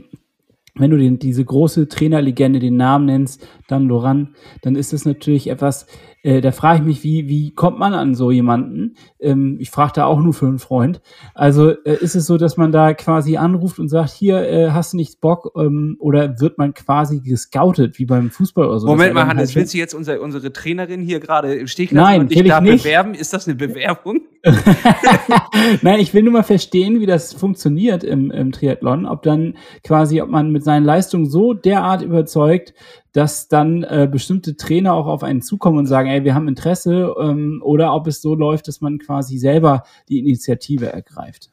wenn 0.79 0.91
du 0.91 0.97
den, 0.97 1.19
diese 1.19 1.45
große 1.45 1.89
Trainerlegende 1.89 2.61
den 2.61 2.77
Namen 2.77 3.07
nennst, 3.07 3.47
dann 3.67 3.89
Loran, 3.89 4.37
dann 4.63 4.77
ist 4.77 4.93
es 4.93 5.05
natürlich 5.05 5.49
etwas, 5.49 5.87
äh, 6.29 6.43
da 6.43 6.53
frage 6.53 6.81
ich 6.81 6.85
mich, 6.85 7.05
wie, 7.05 7.27
wie 7.27 7.53
kommt 7.53 7.79
man 7.79 7.95
an 7.95 8.15
so 8.15 8.31
jemanden? 8.31 8.97
Ähm, 9.19 9.57
ich 9.61 9.71
frage 9.71 9.93
da 9.95 10.05
auch 10.05 10.21
nur 10.21 10.35
für 10.35 10.47
einen 10.47 10.59
Freund. 10.59 11.01
Also 11.35 11.71
äh, 11.71 11.97
ist 12.01 12.15
es 12.17 12.27
so, 12.27 12.37
dass 12.37 12.59
man 12.59 12.71
da 12.71 12.93
quasi 12.93 13.39
anruft 13.39 13.79
und 13.79 13.89
sagt, 13.89 14.11
hier 14.11 14.47
äh, 14.47 14.71
hast 14.73 14.93
du 14.93 14.99
nicht 14.99 15.23
Bock 15.23 15.53
ähm, 15.57 15.97
oder 15.99 16.39
wird 16.39 16.59
man 16.59 16.75
quasi 16.75 17.21
gescoutet, 17.21 17.99
wie 17.99 18.05
beim 18.05 18.31
Fußball 18.31 18.67
oder 18.67 18.79
so? 18.79 18.87
Moment 18.89 19.15
mal, 19.15 19.27
Hannes, 19.27 19.49
halt 19.49 19.57
willst 19.57 19.73
du 19.73 19.79
jetzt 19.79 19.95
unsere, 19.95 20.21
unsere 20.21 20.53
Trainerin 20.53 21.01
hier 21.01 21.19
gerade 21.19 21.55
im 21.55 21.67
Stich 21.67 21.93
lassen 21.93 22.05
Nein, 22.05 22.21
und 22.21 22.31
dich 22.31 22.47
da 22.47 22.61
nicht. 22.61 22.85
bewerben? 22.85 23.15
Ist 23.15 23.33
das 23.33 23.49
eine 23.49 23.57
Bewerbung? 23.57 24.21
Nein, 25.83 25.99
ich 25.99 26.13
will 26.13 26.23
nur 26.23 26.35
mal 26.35 26.43
verstehen, 26.43 27.01
wie 27.01 27.07
das 27.07 27.33
funktioniert 27.33 28.05
im, 28.05 28.31
im 28.31 28.53
Triathlon. 28.53 29.07
Ob 29.07 29.23
dann 29.23 29.57
quasi, 29.83 30.21
ob 30.21 30.29
man 30.29 30.53
mit 30.53 30.63
seinen 30.63 30.85
Leistungen 30.85 31.25
so 31.25 31.55
derart 31.55 32.03
überzeugt, 32.03 32.75
dass 33.13 33.49
dann 33.49 33.83
äh, 33.85 34.09
bestimmte 34.11 34.57
Trainer 34.57 34.95
auch 34.95 35.07
auf 35.07 35.23
einen 35.23 35.43
zukommen 35.43 35.79
und 35.79 35.87
sagen, 35.87 36.09
ey, 36.09 36.25
wir 36.25 36.35
haben 36.35 36.49
Interesse, 36.49 37.15
ähm, 37.21 37.63
oder 37.65 37.95
ob 37.95 38.07
es 38.07 38.21
so 38.21 38.35
läuft, 38.35 38.69
dass 38.69 38.81
man 38.81 38.99
quasi 38.99 39.39
selber 39.39 39.85
die 40.09 40.19
Initiative 40.19 40.93
ergreift? 40.93 41.51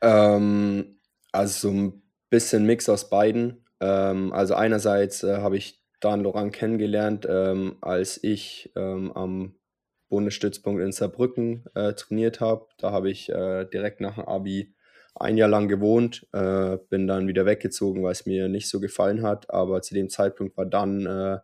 Ähm, 0.00 0.96
also 1.32 1.68
so 1.68 1.74
ein 1.74 2.02
bisschen 2.30 2.66
Mix 2.66 2.88
aus 2.88 3.10
beiden. 3.10 3.64
Ähm, 3.80 4.32
also 4.32 4.54
einerseits 4.54 5.22
äh, 5.22 5.38
habe 5.38 5.56
ich 5.56 5.80
Dan 6.00 6.22
Laurent 6.22 6.52
kennengelernt, 6.52 7.26
ähm, 7.28 7.76
als 7.80 8.22
ich 8.22 8.72
ähm, 8.74 9.12
am 9.12 9.54
Bundesstützpunkt 10.08 10.82
in 10.82 10.92
Saarbrücken 10.92 11.64
äh, 11.74 11.92
trainiert 11.92 12.40
habe. 12.40 12.66
Da 12.78 12.90
habe 12.90 13.10
ich 13.10 13.28
äh, 13.28 13.64
direkt 13.66 14.00
nach 14.00 14.16
dem 14.16 14.24
Abi 14.24 14.74
ein 15.14 15.36
Jahr 15.36 15.48
lang 15.48 15.68
gewohnt, 15.68 16.26
äh, 16.32 16.78
bin 16.88 17.06
dann 17.06 17.28
wieder 17.28 17.46
weggezogen, 17.46 18.02
weil 18.02 18.12
es 18.12 18.26
mir 18.26 18.48
nicht 18.48 18.68
so 18.68 18.80
gefallen 18.80 19.22
hat. 19.22 19.50
Aber 19.50 19.82
zu 19.82 19.94
dem 19.94 20.08
Zeitpunkt 20.08 20.56
war 20.56 20.66
dann 20.66 21.06
äh, 21.06 21.38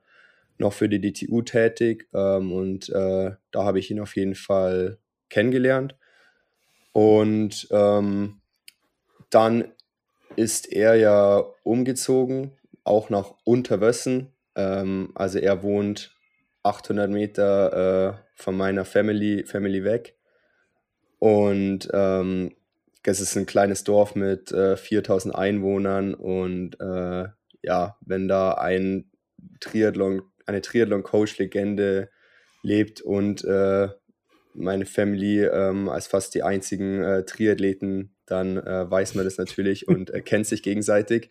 noch 0.58 0.72
für 0.72 0.88
die 0.88 1.00
DTU 1.00 1.42
tätig 1.42 2.08
ähm, 2.14 2.52
und 2.52 2.88
äh, 2.88 3.32
da 3.50 3.64
habe 3.64 3.78
ich 3.78 3.90
ihn 3.90 4.00
auf 4.00 4.16
jeden 4.16 4.34
Fall 4.34 4.98
kennengelernt. 5.28 5.96
Und 6.92 7.68
ähm, 7.70 8.40
dann 9.30 9.72
ist 10.36 10.72
er 10.72 10.94
ja 10.94 11.44
umgezogen, 11.62 12.52
auch 12.84 13.10
nach 13.10 13.34
Unterwössen. 13.44 14.32
Ähm, 14.54 15.10
also 15.14 15.38
er 15.38 15.62
wohnt 15.62 16.16
800 16.62 17.10
Meter 17.10 18.16
äh, 18.16 18.18
von 18.34 18.56
meiner 18.56 18.84
Family, 18.84 19.44
Family 19.44 19.84
weg. 19.84 20.16
Und 21.18 21.88
ähm, 21.92 22.54
es 23.08 23.20
ist 23.20 23.36
ein 23.36 23.46
kleines 23.46 23.84
Dorf 23.84 24.14
mit 24.14 24.52
äh, 24.52 24.76
4000 24.76 25.34
Einwohnern 25.34 26.14
und 26.14 26.78
äh, 26.80 27.28
ja, 27.62 27.96
wenn 28.00 28.28
da 28.28 28.52
ein 28.52 29.10
Triathlon, 29.60 30.22
eine 30.46 30.60
Triathlon-Coach-Legende 30.60 32.10
lebt 32.62 33.00
und 33.00 33.44
äh, 33.44 33.88
meine 34.54 34.86
Family 34.86 35.44
ähm, 35.44 35.88
als 35.88 36.06
fast 36.06 36.34
die 36.34 36.42
einzigen 36.42 37.02
äh, 37.02 37.24
Triathleten, 37.24 38.14
dann 38.26 38.56
äh, 38.56 38.90
weiß 38.90 39.14
man 39.14 39.24
das 39.24 39.38
natürlich 39.38 39.88
und 39.88 40.12
kennt 40.24 40.46
sich 40.46 40.62
gegenseitig. 40.62 41.30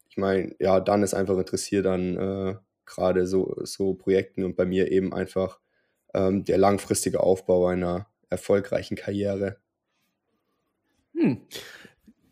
ich 0.09 0.17
meine, 0.17 0.55
ja, 0.59 0.81
dann 0.81 1.03
ist 1.03 1.15
einfach 1.15 1.39
interessiert 1.39 1.87
an 1.87 2.17
äh, 2.17 2.57
gerade 2.87 3.27
so, 3.27 3.57
so 3.63 3.95
Projekten 3.95 4.43
und 4.43 4.57
bei 4.57 4.65
mir 4.65 4.91
eben 4.91 5.15
einfach 5.15 5.61
ähm, 6.15 6.45
der 6.45 6.59
langfristige 6.59 7.21
Aufbau 7.21 7.67
einer 7.67 8.09
erfolgreichen 8.29 8.97
Karriere. 8.97 9.59
Hm. 11.21 11.43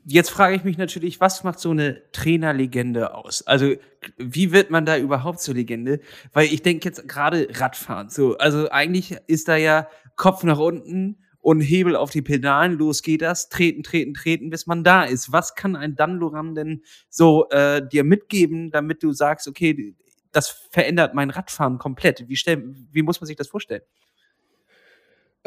jetzt 0.06 0.30
frage 0.30 0.56
ich 0.56 0.64
mich 0.64 0.78
natürlich, 0.78 1.20
was 1.20 1.44
macht 1.44 1.60
so 1.60 1.70
eine 1.70 2.02
Trainerlegende 2.12 3.14
aus? 3.14 3.46
Also, 3.46 3.74
wie 4.16 4.52
wird 4.52 4.70
man 4.70 4.86
da 4.86 4.96
überhaupt 4.96 5.40
zur 5.40 5.54
Legende? 5.54 6.00
Weil 6.32 6.46
ich 6.46 6.62
denke 6.62 6.88
jetzt 6.88 7.06
gerade 7.06 7.48
Radfahren. 7.52 8.08
So, 8.08 8.38
also 8.38 8.70
eigentlich 8.70 9.16
ist 9.26 9.48
da 9.48 9.56
ja 9.56 9.88
Kopf 10.16 10.42
nach 10.44 10.58
unten 10.58 11.18
und 11.40 11.60
Hebel 11.60 11.96
auf 11.96 12.10
die 12.10 12.22
Pedalen, 12.22 12.78
los 12.78 13.02
geht 13.02 13.22
das, 13.22 13.48
treten, 13.50 13.82
treten, 13.82 14.14
treten, 14.14 14.50
bis 14.50 14.66
man 14.66 14.84
da 14.84 15.04
ist. 15.04 15.32
Was 15.32 15.54
kann 15.54 15.76
ein 15.76 15.94
Danloran 15.94 16.54
denn 16.54 16.82
so 17.10 17.48
äh, 17.50 17.86
dir 17.86 18.04
mitgeben, 18.04 18.70
damit 18.70 19.02
du 19.02 19.12
sagst, 19.12 19.46
okay, 19.48 19.94
das 20.32 20.48
verändert 20.70 21.14
mein 21.14 21.30
Radfahren 21.30 21.78
komplett? 21.78 22.28
Wie, 22.28 22.36
stell, 22.36 22.74
wie 22.92 23.02
muss 23.02 23.20
man 23.20 23.26
sich 23.26 23.36
das 23.36 23.48
vorstellen? 23.48 23.82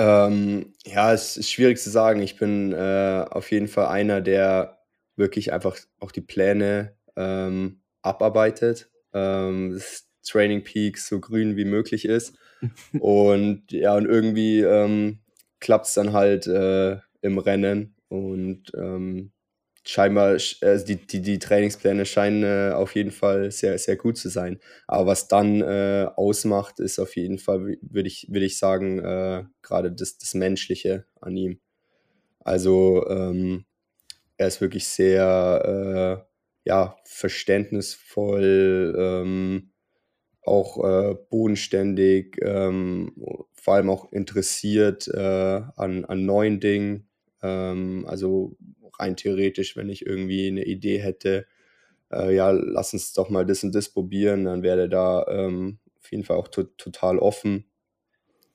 Ähm, 0.02 0.74
ja, 0.84 1.14
es 1.14 1.38
ist 1.38 1.52
schwierig 1.52 1.78
zu 1.78 1.92
sagen. 1.92 2.24
Ich 2.24 2.38
bin 2.38 2.74
äh, 2.74 3.24
auf 3.30 3.52
jeden 3.52 3.68
Fall 3.68 3.86
einer, 3.88 4.22
der 4.22 4.80
wirklich 5.16 5.54
einfach 5.54 5.78
auch 6.00 6.12
die 6.12 6.22
Pläne 6.22 6.96
ähm, 7.16 7.82
abarbeitet. 8.02 8.90
Ähm, 9.14 9.74
das 9.74 10.08
Training 10.24 10.64
Peak 10.64 10.98
so 10.98 11.20
grün 11.20 11.56
wie 11.56 11.66
möglich 11.66 12.06
ist. 12.06 12.36
und 13.00 13.72
ja, 13.72 13.96
und 13.96 14.08
irgendwie 14.08 14.62
ähm, 14.62 15.20
klappt 15.60 15.86
es 15.86 15.94
dann 15.94 16.14
halt 16.14 16.48
äh, 16.48 16.98
im 17.22 17.38
Rennen. 17.38 17.96
Und 18.08 18.72
ähm, 18.76 19.32
scheinbar, 19.84 20.38
also 20.62 20.86
die, 20.86 20.96
die, 20.96 21.22
die 21.22 21.40
Trainingspläne 21.40 22.06
scheinen 22.06 22.44
äh, 22.44 22.74
auf 22.74 22.96
jeden 22.96 23.12
Fall 23.12 23.52
sehr, 23.52 23.78
sehr 23.78 23.96
gut 23.96 24.18
zu 24.18 24.30
sein. 24.30 24.60
Aber 24.88 25.08
was 25.08 25.28
dann 25.28 25.62
äh, 25.62 26.08
ausmacht, 26.16 26.80
ist 26.80 27.00
auf 27.00 27.16
jeden 27.16 27.40
Fall, 27.40 27.78
würde 27.82 28.08
ich, 28.08 28.28
würd 28.30 28.44
ich 28.44 28.58
sagen, 28.58 29.00
äh, 29.00 29.44
gerade 29.62 29.92
das, 29.92 30.18
das 30.18 30.34
Menschliche 30.34 31.06
an 31.20 31.36
ihm. 31.36 31.60
Also 32.40 33.08
ähm, 33.10 33.66
er 34.38 34.48
ist 34.48 34.62
wirklich 34.62 34.88
sehr 34.88 36.26
äh, 36.26 36.70
ja, 36.70 36.98
verständnisvoll, 37.06 38.96
ähm, 38.98 39.72
auch 40.44 40.84
äh, 40.84 41.16
bodenständig, 41.30 42.38
ähm, 42.42 43.14
vor 43.54 43.76
allem 43.76 43.90
auch 43.92 44.12
interessiert 44.12 45.08
an, 45.14 46.06
an 46.06 46.26
neuen 46.26 46.60
Dingen. 46.60 47.08
Ähm, 47.44 48.06
also 48.08 48.58
rein 49.00 49.16
theoretisch, 49.16 49.76
wenn 49.78 49.90
ich 49.90 50.06
irgendwie 50.06 50.48
eine 50.48 50.66
Idee 50.66 51.00
hätte, 51.00 51.46
äh, 52.12 52.36
ja, 52.36 52.52
lass 52.52 52.94
uns 52.94 53.14
doch 53.14 53.30
mal 53.30 53.46
das 53.46 53.64
und 53.64 53.76
das 53.76 53.90
probieren, 53.90 54.46
dann 54.46 54.64
wäre 54.64 54.78
der 54.78 54.88
da 54.90 55.26
ähm, 55.30 55.80
auf 56.00 56.12
jeden 56.12 56.24
Fall 56.24 56.38
auch 56.38 56.48
to 56.48 56.64
total 56.64 57.20
offen. 57.20 57.66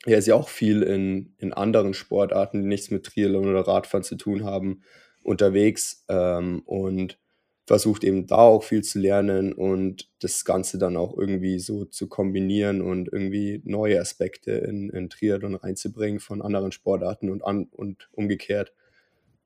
Er 0.05 0.19
ist 0.19 0.27
ja 0.27 0.35
auch 0.35 0.49
viel 0.49 0.83
in, 0.83 1.35
in 1.39 1.53
anderen 1.53 1.95
Sportarten, 1.95 2.63
die 2.63 2.69
nichts 2.69 2.91
mit 2.91 3.05
Triathlon 3.07 3.49
oder 3.49 3.63
Radfahren 3.67 4.05
zu 4.05 4.17
tun 4.17 4.45
haben, 4.45 4.83
unterwegs 5.23 6.05
ähm, 6.09 6.63
und 6.65 7.19
versucht 7.67 8.05
eben 8.05 8.29
da 8.29 8.37
auch 8.37 8.63
viel 8.63 8.83
zu 8.85 9.01
lernen 9.01 9.53
und 9.53 10.09
das 10.21 10.45
Ganze 10.45 10.79
dann 10.79 10.97
auch 10.97 11.19
irgendwie 11.19 11.59
so 11.59 11.85
zu 11.85 12.09
kombinieren 12.09 12.81
und 12.81 13.13
irgendwie 13.13 13.61
neue 13.65 14.01
Aspekte 14.01 14.53
in, 14.53 14.89
in 14.91 15.11
Triathlon 15.11 15.57
reinzubringen 15.57 16.21
von 16.21 16.43
anderen 16.43 16.71
Sportarten 16.71 17.29
und, 17.29 17.45
an, 17.45 17.67
und 17.73 18.09
umgekehrt. 18.13 18.73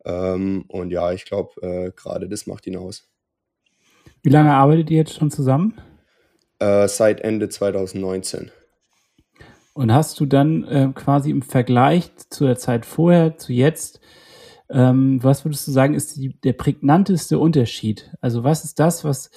Ähm, 0.04 0.64
und 0.68 0.90
ja, 0.90 1.12
ich 1.12 1.24
glaube, 1.24 1.60
äh, 1.62 1.92
gerade 1.94 2.28
das 2.28 2.46
macht 2.46 2.66
ihn 2.66 2.76
aus. 2.76 3.08
Wie 4.22 4.30
lange 4.30 4.52
arbeitet 4.52 4.90
ihr 4.90 4.98
jetzt 4.98 5.14
schon 5.14 5.30
zusammen? 5.30 5.80
Äh, 6.58 6.88
seit 6.88 7.20
Ende 7.20 7.48
2019. 7.48 8.50
Und 9.72 9.92
hast 9.92 10.20
du 10.20 10.26
dann 10.26 10.64
äh, 10.64 10.88
quasi 10.94 11.30
im 11.30 11.42
Vergleich 11.42 12.10
zu 12.28 12.44
der 12.44 12.56
Zeit 12.56 12.84
vorher, 12.84 13.38
zu 13.38 13.52
jetzt, 13.52 14.00
ähm, 14.68 15.22
was 15.22 15.44
würdest 15.44 15.66
du 15.66 15.72
sagen, 15.72 15.94
ist 15.94 16.16
die, 16.16 16.38
der 16.40 16.52
prägnanteste 16.52 17.38
Unterschied? 17.38 18.10
Also 18.20 18.44
was 18.44 18.64
ist 18.64 18.78
das, 18.78 19.04
was 19.04 19.30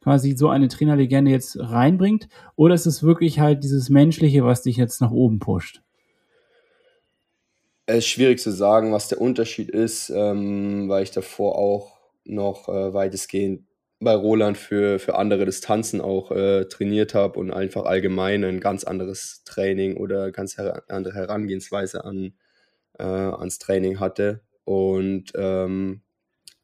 quasi 0.00 0.36
so 0.36 0.48
eine 0.48 0.68
Trainerlegende 0.68 1.30
jetzt 1.30 1.58
reinbringt? 1.58 2.28
Oder 2.56 2.74
ist 2.74 2.86
es 2.86 3.02
wirklich 3.02 3.40
halt 3.40 3.62
dieses 3.62 3.90
Menschliche, 3.90 4.44
was 4.44 4.62
dich 4.62 4.76
jetzt 4.76 5.00
nach 5.00 5.10
oben 5.10 5.38
pusht? 5.38 5.82
Es 7.86 7.98
ist 7.98 8.06
schwierig 8.08 8.38
zu 8.40 8.52
sagen, 8.52 8.92
was 8.92 9.08
der 9.08 9.20
Unterschied 9.20 9.70
ist, 9.70 10.10
ähm, 10.10 10.88
weil 10.88 11.02
ich 11.02 11.10
davor 11.10 11.56
auch 11.58 11.98
noch 12.24 12.68
äh, 12.68 12.94
weitestgehend 12.94 13.66
bei 14.00 14.14
Roland 14.14 14.56
für, 14.56 14.98
für 14.98 15.16
andere 15.16 15.44
Distanzen 15.44 16.00
auch 16.00 16.30
äh, 16.30 16.64
trainiert 16.66 17.14
habe 17.14 17.38
und 17.38 17.52
einfach 17.52 17.84
allgemein 17.84 18.44
ein 18.44 18.60
ganz 18.60 18.84
anderes 18.84 19.42
Training 19.44 19.96
oder 19.96 20.32
ganz 20.32 20.56
her 20.56 20.82
andere 20.88 21.14
Herangehensweise 21.14 22.04
an, 22.04 22.32
äh, 22.98 23.02
ans 23.02 23.58
Training 23.58 24.00
hatte. 24.00 24.40
Und 24.64 25.32
ähm, 25.34 26.02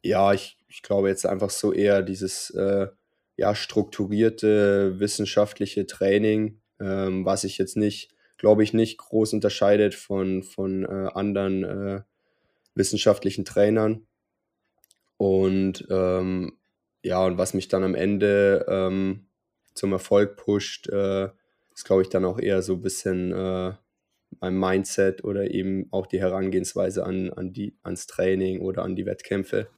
ja, 0.02 0.32
ich, 0.32 0.56
ich 0.68 0.82
glaube 0.82 1.08
jetzt 1.08 1.26
einfach 1.26 1.50
so 1.50 1.72
eher 1.72 2.02
dieses 2.02 2.50
äh, 2.50 2.88
ja, 3.36 3.54
strukturierte 3.54 4.98
wissenschaftliche 4.98 5.86
Training, 5.86 6.60
ähm, 6.80 7.26
was 7.26 7.44
ich 7.44 7.58
jetzt 7.58 7.76
nicht 7.76 8.15
glaube 8.36 8.62
ich, 8.62 8.72
nicht 8.72 8.98
groß 8.98 9.32
unterscheidet 9.34 9.94
von, 9.94 10.42
von 10.42 10.84
äh, 10.84 11.10
anderen 11.14 11.64
äh, 11.64 12.02
wissenschaftlichen 12.74 13.44
Trainern. 13.44 14.06
Und 15.16 15.86
ähm, 15.90 16.58
ja, 17.02 17.24
und 17.24 17.38
was 17.38 17.54
mich 17.54 17.68
dann 17.68 17.84
am 17.84 17.94
Ende 17.94 18.66
ähm, 18.68 19.26
zum 19.74 19.92
Erfolg 19.92 20.36
pusht, 20.36 20.88
äh, 20.88 21.30
ist, 21.74 21.84
glaube 21.84 22.02
ich, 22.02 22.08
dann 22.08 22.24
auch 22.24 22.38
eher 22.38 22.62
so 22.62 22.74
ein 22.74 22.82
bisschen 22.82 23.32
äh, 23.32 23.72
mein 24.40 24.58
Mindset 24.58 25.24
oder 25.24 25.50
eben 25.50 25.86
auch 25.90 26.06
die 26.06 26.20
Herangehensweise 26.20 27.04
an, 27.04 27.32
an 27.32 27.52
die, 27.52 27.76
ans 27.82 28.06
Training 28.06 28.60
oder 28.60 28.82
an 28.82 28.96
die 28.96 29.06
Wettkämpfe. 29.06 29.68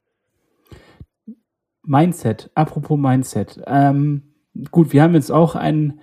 Mindset, 1.84 2.50
apropos 2.54 2.98
Mindset. 2.98 3.60
Ähm, 3.66 4.34
gut, 4.70 4.92
wir 4.92 5.02
haben 5.02 5.14
jetzt 5.14 5.30
auch 5.30 5.54
einen 5.54 6.00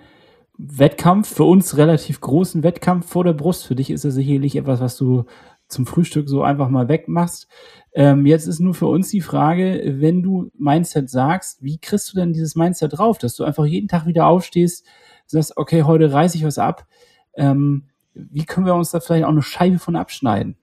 Wettkampf, 0.58 1.34
für 1.34 1.44
uns 1.44 1.76
relativ 1.76 2.20
großen 2.20 2.62
Wettkampf 2.62 3.08
vor 3.08 3.24
der 3.24 3.32
Brust. 3.32 3.66
Für 3.66 3.74
dich 3.74 3.90
ist 3.90 4.04
er 4.04 4.10
sicherlich 4.10 4.56
etwas, 4.56 4.80
was 4.80 4.96
du 4.96 5.24
zum 5.68 5.86
Frühstück 5.86 6.28
so 6.28 6.42
einfach 6.42 6.68
mal 6.68 6.88
wegmachst. 6.88 7.48
Ähm, 7.92 8.26
jetzt 8.26 8.46
ist 8.46 8.60
nur 8.60 8.74
für 8.74 8.86
uns 8.86 9.10
die 9.10 9.20
Frage, 9.20 9.96
wenn 9.98 10.22
du 10.22 10.50
Mindset 10.56 11.10
sagst, 11.10 11.62
wie 11.62 11.78
kriegst 11.78 12.12
du 12.12 12.18
denn 12.18 12.32
dieses 12.32 12.54
Mindset 12.54 12.96
drauf, 12.96 13.18
dass 13.18 13.34
du 13.34 13.44
einfach 13.44 13.64
jeden 13.64 13.88
Tag 13.88 14.06
wieder 14.06 14.26
aufstehst, 14.26 14.86
sagst, 15.26 15.56
okay, 15.56 15.82
heute 15.82 16.12
reiße 16.12 16.36
ich 16.36 16.44
was 16.44 16.58
ab. 16.58 16.86
Ähm, 17.34 17.84
wie 18.14 18.44
können 18.44 18.66
wir 18.66 18.74
uns 18.74 18.92
da 18.92 19.00
vielleicht 19.00 19.24
auch 19.24 19.30
eine 19.30 19.42
Scheibe 19.42 19.78
von 19.78 19.96
abschneiden? 19.96 20.56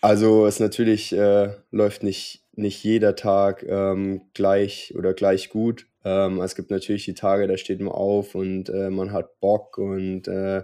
Also 0.00 0.46
es 0.46 0.60
natürlich 0.60 1.12
äh, 1.12 1.54
läuft 1.70 2.02
nicht, 2.02 2.43
nicht 2.56 2.82
jeder 2.84 3.16
Tag 3.16 3.64
ähm, 3.68 4.22
gleich 4.34 4.94
oder 4.96 5.14
gleich 5.14 5.50
gut. 5.50 5.86
Ähm, 6.04 6.40
es 6.40 6.54
gibt 6.54 6.70
natürlich 6.70 7.04
die 7.04 7.14
Tage, 7.14 7.46
da 7.46 7.56
steht 7.56 7.80
man 7.80 7.92
auf 7.92 8.34
und 8.34 8.68
äh, 8.68 8.90
man 8.90 9.12
hat 9.12 9.40
Bock 9.40 9.78
und 9.78 10.28
äh, 10.28 10.62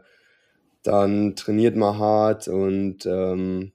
dann 0.82 1.36
trainiert 1.36 1.76
man 1.76 1.98
hart 1.98 2.48
und 2.48 3.04
ähm, 3.06 3.72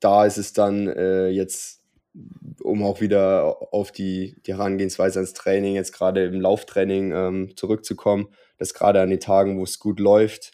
da 0.00 0.26
ist 0.26 0.36
es 0.36 0.52
dann 0.52 0.86
äh, 0.88 1.28
jetzt, 1.28 1.82
um 2.62 2.82
auch 2.82 3.00
wieder 3.00 3.72
auf 3.72 3.90
die, 3.90 4.36
die 4.46 4.52
Herangehensweise 4.52 5.20
ans 5.20 5.32
Training, 5.32 5.74
jetzt 5.76 5.92
gerade 5.92 6.24
im 6.24 6.40
Lauftraining 6.40 7.12
ähm, 7.12 7.56
zurückzukommen, 7.56 8.28
dass 8.58 8.74
gerade 8.74 9.00
an 9.00 9.10
den 9.10 9.20
Tagen, 9.20 9.58
wo 9.58 9.64
es 9.64 9.78
gut 9.78 10.00
läuft, 10.00 10.52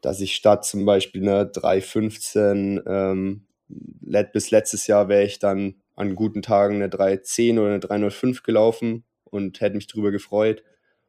dass 0.00 0.20
ich 0.20 0.34
statt 0.34 0.64
zum 0.64 0.84
Beispiel 0.84 1.22
eine 1.22 1.44
3,15 1.44 3.40
ähm, 3.70 4.26
bis 4.32 4.50
letztes 4.50 4.86
Jahr 4.86 5.08
wäre 5.08 5.24
ich 5.24 5.38
dann 5.38 5.76
an 5.96 6.14
guten 6.14 6.42
Tagen 6.42 6.76
eine 6.76 6.88
3,10 6.88 7.58
oder 7.60 7.68
eine 7.68 7.78
3,05 7.80 8.42
gelaufen 8.42 9.04
und 9.24 9.60
hätte 9.60 9.76
mich 9.76 9.86
drüber 9.86 10.10
gefreut. 10.10 10.62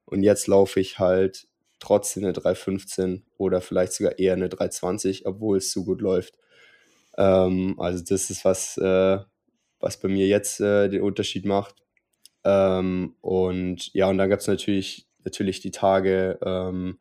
Und 0.05 0.24
jetzt 0.24 0.47
laufe 0.47 0.80
ich 0.80 0.99
halt 0.99 1.47
trotzdem 1.80 2.24
eine 2.24 2.34
315 2.34 3.24
oder 3.38 3.62
vielleicht 3.62 3.93
sogar 3.93 4.20
eher 4.20 4.34
eine 4.34 4.49
320, 4.49 5.26
obwohl 5.26 5.57
es 5.57 5.72
so 5.72 5.86
gut 5.86 6.01
läuft. 6.01 6.38
Ähm, 7.18 7.76
also 7.80 8.03
das 8.03 8.30
ist 8.30 8.45
was, 8.45 8.78
äh, 8.78 9.20
was 9.80 9.99
bei 9.99 10.07
mir 10.07 10.28
jetzt 10.28 10.60
äh, 10.60 10.89
den 10.89 11.01
Unterschied 11.01 11.45
macht. 11.45 11.76
Ähm, 12.43 13.16
und 13.22 13.93
ja, 13.93 14.10
und 14.10 14.18
dann 14.18 14.30
gab 14.30 14.39
es 14.39 14.47
natürlich, 14.47 15.07
natürlich 15.24 15.60
die 15.62 15.72
Tage, 15.72 16.39
ähm, 16.43 16.99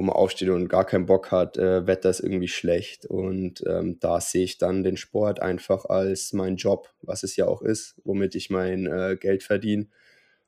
wo 0.00 0.04
man 0.04 0.16
aufsteht 0.16 0.48
und 0.48 0.68
gar 0.68 0.86
keinen 0.86 1.04
Bock 1.04 1.30
hat, 1.30 1.58
äh, 1.58 1.86
Wetter 1.86 2.08
ist 2.08 2.20
irgendwie 2.20 2.48
schlecht. 2.48 3.04
Und 3.04 3.62
ähm, 3.66 3.98
da 4.00 4.18
sehe 4.18 4.44
ich 4.44 4.56
dann 4.56 4.82
den 4.82 4.96
Sport 4.96 5.42
einfach 5.42 5.84
als 5.84 6.32
mein 6.32 6.56
Job, 6.56 6.88
was 7.02 7.22
es 7.22 7.36
ja 7.36 7.46
auch 7.46 7.60
ist, 7.60 8.00
womit 8.02 8.34
ich 8.34 8.48
mein 8.48 8.86
äh, 8.86 9.18
Geld 9.20 9.42
verdiene. 9.42 9.88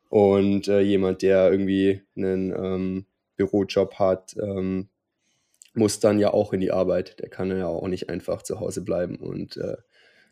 Und 0.08 0.68
äh, 0.68 0.80
jemand, 0.80 1.20
der 1.20 1.50
irgendwie 1.50 2.00
einen 2.16 2.50
ähm, 2.50 3.06
Bürojob 3.36 3.96
hat, 3.98 4.34
ähm, 4.40 4.88
muss 5.74 6.00
dann 6.00 6.18
ja 6.18 6.32
auch 6.32 6.54
in 6.54 6.60
die 6.60 6.72
Arbeit. 6.72 7.20
Der 7.20 7.28
kann 7.28 7.54
ja 7.54 7.66
auch 7.66 7.88
nicht 7.88 8.08
einfach 8.08 8.40
zu 8.40 8.58
Hause 8.58 8.80
bleiben. 8.80 9.16
Und 9.16 9.58
äh, 9.58 9.76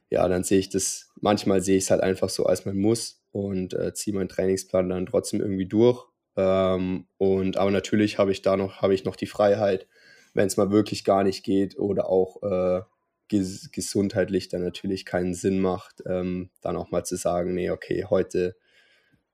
ja, 0.09 0.27
dann 0.29 0.45
sehe 0.45 0.61
ich 0.61 0.71
das, 0.71 1.11
manchmal 1.21 1.61
sehe 1.61 1.77
ich 1.77 1.85
es 1.85 1.91
halt 1.91 2.01
einfach 2.01 2.31
so 2.31 2.47
als 2.47 2.65
man 2.65 2.79
muss 2.79 3.23
und 3.33 3.75
äh, 3.75 3.93
ziehe 3.93 4.17
meinen 4.17 4.31
Trainingsplan 4.31 4.89
dann 4.89 5.05
trotzdem 5.05 5.43
irgendwie 5.43 5.67
durch. 5.67 6.07
Ähm, 6.37 7.07
und 7.19 7.57
aber 7.57 7.71
natürlich 7.71 8.19
habe 8.19 8.33
ich 8.33 8.43
da 8.43 8.57
noch, 8.57 8.83
habe 8.83 8.95
ich 8.95 9.05
noch 9.05 9.17
die 9.17 9.27
Freiheit, 9.27 9.87
wenn 10.35 10.47
es 10.47 10.57
mal 10.57 10.71
wirklich 10.71 11.05
gar 11.05 11.25
nicht 11.25 11.45
geht 11.45 11.79
oder 11.79 12.09
auch 12.09 12.43
äh, 12.43 12.83
ges 13.29 13.71
gesundheitlich 13.73 14.49
dann 14.49 14.63
natürlich 14.63 15.05
keinen 15.05 15.35
Sinn 15.35 15.61
macht, 15.61 16.03
ähm, 16.07 16.51
dann 16.61 16.77
auch 16.77 16.91
mal 16.91 17.05
zu 17.05 17.17
sagen, 17.17 17.55
nee, 17.55 17.71
okay, 17.71 18.05
heute 18.09 18.57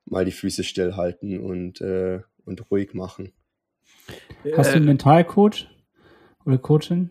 mal 0.05 0.25
die 0.25 0.33
Füße 0.33 0.65
stillhalten 0.65 1.41
und, 1.41 1.81
äh, 1.81 2.21
und 2.45 2.71
ruhig 2.71 2.95
machen. 2.95 3.33
Hast 4.57 4.71
du 4.71 4.77
einen 4.77 4.85
äh, 4.85 4.89
Mentalcoach 4.89 5.69
oder 6.45 6.59
Coachin? 6.59 7.11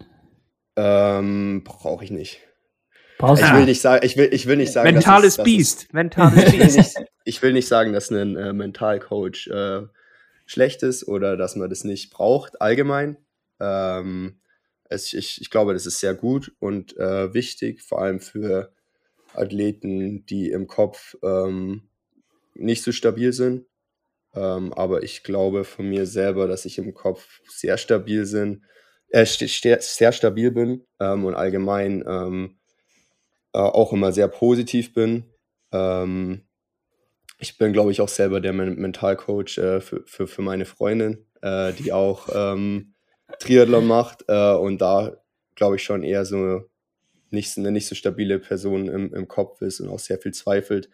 Ähm, 0.78 1.64
Brauche 1.64 2.04
ich 2.04 2.12
nicht. 2.12 2.40
Brauchst 3.18 3.44
ich 3.44 3.54
will 3.54 3.66
nicht 3.66 3.82
sagen, 3.82 4.06
ich 4.06 4.18
will, 4.18 4.30
ich 4.32 4.46
will 4.46 4.58
nicht 4.58 4.74
sagen, 4.74 4.94
mentales 4.94 5.38
dass 5.38 5.46
Biest, 5.46 5.84
ist, 5.84 5.94
mentales 5.94 6.52
Biest. 6.52 6.78
Ich, 6.78 6.94
ich 7.24 7.42
will 7.42 7.54
nicht 7.54 7.68
sagen, 7.68 7.94
dass 7.94 8.12
ein 8.12 8.36
äh, 8.36 8.54
Mentalcoach 8.54 9.48
äh, 9.48 9.84
schlecht 10.46 10.84
ist 10.84 11.08
oder 11.08 11.38
dass 11.38 11.56
man 11.56 11.70
das 11.70 11.84
nicht 11.84 12.12
braucht 12.12 12.62
allgemein. 12.62 13.18
Ähm, 13.60 14.40
es, 14.90 15.14
ich, 15.14 15.42
ich 15.42 15.50
glaube, 15.50 15.74
das 15.74 15.86
ist 15.86 16.00
sehr 16.00 16.14
gut 16.14 16.54
und 16.60 16.98
äh, 16.98 17.34
wichtig, 17.34 17.82
vor 17.82 18.02
allem 18.02 18.20
für 18.20 18.74
Athleten, 19.34 20.26
die 20.26 20.52
im 20.52 20.68
Kopf 20.68 21.16
ähm, 21.24 21.84
nicht 22.54 22.84
so 22.84 22.92
stabil 22.92 23.34
sind. 23.34 23.66
Ähm, 24.34 24.74
aber 24.74 25.04
ich 25.04 25.24
glaube 25.24 25.64
von 25.64 25.88
mir 25.88 26.06
selber, 26.06 26.48
dass 26.48 26.66
ich 26.66 26.78
im 26.78 26.94
Kopf 26.94 27.42
sehr 27.48 27.78
stabil 27.78 28.26
bin, 28.30 28.66
äh, 29.10 29.26
sehr 29.26 30.12
stabil 30.12 30.52
bin 30.52 30.86
ähm, 31.00 31.26
und 31.26 31.36
allgemein 31.36 32.04
ähm, 32.08 32.58
äh, 33.56 33.58
auch 33.58 33.94
immer 33.94 34.12
sehr 34.12 34.28
positiv 34.28 34.94
bin. 34.94 35.24
Ähm, 35.72 36.42
ich 37.40 37.58
bin, 37.58 37.72
glaube 37.72 37.92
ich, 37.92 38.02
auch 38.02 38.10
selber 38.10 38.42
der 38.42 38.52
Mentalcoach 38.52 39.58
äh, 39.58 39.80
für, 39.80 40.04
für, 40.06 40.28
für 40.28 40.42
meine 40.42 40.66
Freundin, 40.66 41.26
äh, 41.42 41.72
die 41.72 41.94
auch 41.94 42.28
ähm, 42.34 42.94
Triathlon 43.40 43.88
macht 43.88 44.26
äh, 44.28 44.54
und 44.56 44.82
da, 44.82 45.16
glaube 45.56 45.78
ich, 45.78 45.84
schon 45.84 46.04
eher 46.04 46.26
so 46.26 46.64
nicht, 47.30 47.58
eine 47.58 47.72
nicht 47.72 47.88
so 47.88 47.96
stabile 47.96 48.40
Person 48.40 48.90
im, 48.90 49.14
im 49.14 49.28
Kopf 49.30 49.62
ist 49.62 49.80
und 49.80 49.88
auch 49.88 50.00
sehr 50.00 50.18
viel 50.18 50.34
zweifelt. 50.34 50.90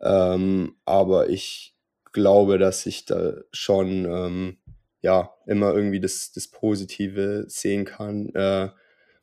Ähm, 0.00 0.76
aber 0.84 1.30
ich 1.30 1.74
glaube, 2.12 2.58
dass 2.58 2.84
ich 2.84 3.06
da 3.06 3.34
schon 3.52 4.04
ähm, 4.04 4.58
ja 5.00 5.34
immer 5.46 5.72
irgendwie 5.72 6.00
das, 6.00 6.32
das 6.32 6.48
Positive 6.48 7.46
sehen 7.48 7.86
kann, 7.86 8.34
äh, 8.34 8.68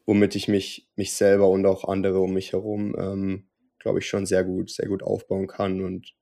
womit 0.05 0.35
ich 0.35 0.47
mich, 0.47 0.89
mich 0.95 1.13
selber 1.13 1.49
und 1.49 1.65
auch 1.65 1.87
andere 1.87 2.19
um 2.19 2.33
mich 2.33 2.51
herum, 2.51 2.95
ähm, 2.97 3.47
glaube 3.79 3.99
ich, 3.99 4.07
schon 4.07 4.25
sehr 4.25 4.43
gut, 4.43 4.69
sehr 4.69 4.87
gut 4.87 5.03
aufbauen 5.03 5.47
kann. 5.47 5.81
Und 5.81 6.13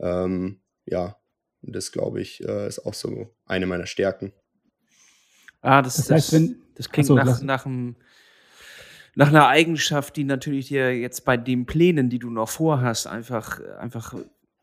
ähm, 0.00 0.60
ja, 0.86 1.16
das 1.62 1.92
glaube 1.92 2.20
ich, 2.20 2.44
äh, 2.44 2.66
ist 2.68 2.84
auch 2.84 2.94
so 2.94 3.34
eine 3.46 3.66
meiner 3.66 3.86
Stärken. 3.86 4.32
Ah, 5.60 5.82
das, 5.82 5.96
das, 5.96 6.10
heißt, 6.10 6.32
wenn, 6.32 6.62
das 6.74 6.90
klingt 6.90 7.06
so, 7.06 7.14
nach, 7.14 7.40
nach, 7.40 7.64
einem, 7.64 7.96
nach 9.14 9.28
einer 9.28 9.48
Eigenschaft, 9.48 10.16
die 10.16 10.24
natürlich 10.24 10.68
dir 10.68 10.96
jetzt 10.96 11.24
bei 11.24 11.36
den 11.36 11.64
Plänen, 11.64 12.10
die 12.10 12.18
du 12.18 12.30
noch 12.30 12.50
vorhast, 12.50 13.06
einfach, 13.06 13.60
einfach 13.78 14.14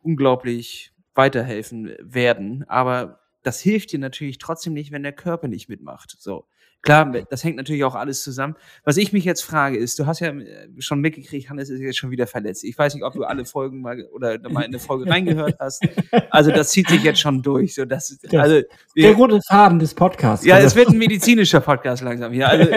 unglaublich 0.02 0.94
weiterhelfen 1.16 1.96
werden. 2.00 2.66
Aber 2.68 3.20
das 3.44 3.60
hilft 3.60 3.92
dir 3.92 4.00
natürlich 4.00 4.38
trotzdem 4.38 4.74
nicht, 4.74 4.92
wenn 4.92 5.04
der 5.04 5.14
Körper 5.14 5.48
nicht 5.48 5.70
mitmacht. 5.70 6.16
So. 6.20 6.46
Klar, 6.84 7.12
das 7.30 7.44
hängt 7.44 7.58
natürlich 7.58 7.84
auch 7.84 7.94
alles 7.94 8.24
zusammen. 8.24 8.56
Was 8.84 8.98
ich 8.98 9.14
mich 9.14 9.24
jetzt 9.24 9.42
frage, 9.44 9.78
ist, 9.78 10.00
du 10.00 10.08
hast 10.08 10.20
ja 10.20 10.30
äh, 10.30 10.68
schon 10.80 11.00
mitgekriegt, 11.00 11.48
Hannes 11.50 11.70
ist 11.70 11.80
jetzt 11.80 11.98
schon 11.98 12.10
wieder 12.10 12.26
verletzt. 12.26 12.64
Ich 12.64 12.76
weiß 12.76 12.96
nicht, 12.96 13.04
ob 13.04 13.14
du 13.14 13.24
alle 13.24 13.46
Folgen 13.46 13.82
mal 13.82 14.04
oder 14.12 14.40
mal 14.50 14.62
in 14.62 14.68
eine 14.68 14.80
Folge 14.80 15.10
reingehört 15.10 15.58
hast. 15.60 15.88
Also 16.32 16.50
das 16.50 16.72
zieht 16.72 16.90
sich 16.90 17.04
jetzt 17.04 17.20
schon 17.20 17.44
durch. 17.44 17.76
So, 17.76 17.86
das, 17.86 18.18
also, 18.32 18.62
wir, 18.96 19.04
der 19.04 19.14
rote 19.14 19.40
Faden 19.48 19.78
des 19.78 19.94
Podcasts. 19.94 20.46
Ja, 20.46 20.58
es 20.58 20.76
wird 20.76 20.90
ein 20.90 20.98
medizinischer 20.98 21.60
Podcast 21.60 22.02
langsam 22.02 22.34
hier. 22.34 22.50
Also 22.50 22.72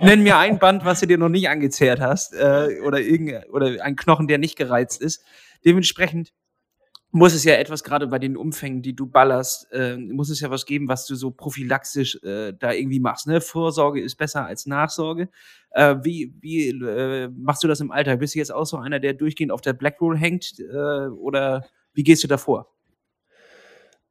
nenn 0.00 0.22
mir 0.22 0.38
ein 0.38 0.58
Band, 0.58 0.84
was 0.84 1.00
du 1.00 1.06
dir 1.06 1.18
noch 1.18 1.28
nicht 1.28 1.48
angezehrt 1.48 2.00
hast 2.00 2.34
äh, 2.34 2.80
oder, 2.86 3.00
irgend, 3.00 3.48
oder 3.50 3.82
ein 3.82 3.96
Knochen, 3.96 4.28
der 4.28 4.38
nicht 4.38 4.56
gereizt 4.56 5.02
ist. 5.02 5.24
Dementsprechend 5.64 6.32
muss 7.12 7.34
es 7.34 7.44
ja 7.44 7.54
etwas, 7.54 7.84
gerade 7.84 8.06
bei 8.06 8.18
den 8.18 8.38
Umfängen, 8.38 8.80
die 8.80 8.96
du 8.96 9.06
ballerst, 9.06 9.70
äh, 9.70 9.96
muss 9.98 10.30
es 10.30 10.40
ja 10.40 10.50
was 10.50 10.64
geben, 10.64 10.88
was 10.88 11.06
du 11.06 11.14
so 11.14 11.30
prophylaxisch 11.30 12.18
äh, 12.24 12.54
da 12.58 12.72
irgendwie 12.72 13.00
machst. 13.00 13.26
Ne? 13.26 13.42
Vorsorge 13.42 14.00
ist 14.00 14.16
besser 14.16 14.46
als 14.46 14.64
Nachsorge. 14.64 15.28
Äh, 15.70 15.96
wie 16.02 16.34
wie 16.40 16.70
äh, 16.70 17.28
machst 17.28 17.62
du 17.62 17.68
das 17.68 17.80
im 17.80 17.90
Alltag? 17.90 18.18
Bist 18.18 18.34
du 18.34 18.38
jetzt 18.38 18.52
auch 18.52 18.64
so 18.64 18.78
einer, 18.78 18.98
der 18.98 19.12
durchgehend 19.12 19.52
auf 19.52 19.60
der 19.60 19.74
Black 19.74 20.00
Roll 20.00 20.16
hängt? 20.16 20.58
Äh, 20.58 21.08
oder 21.08 21.66
wie 21.92 22.02
gehst 22.02 22.24
du 22.24 22.28
davor? 22.28 22.72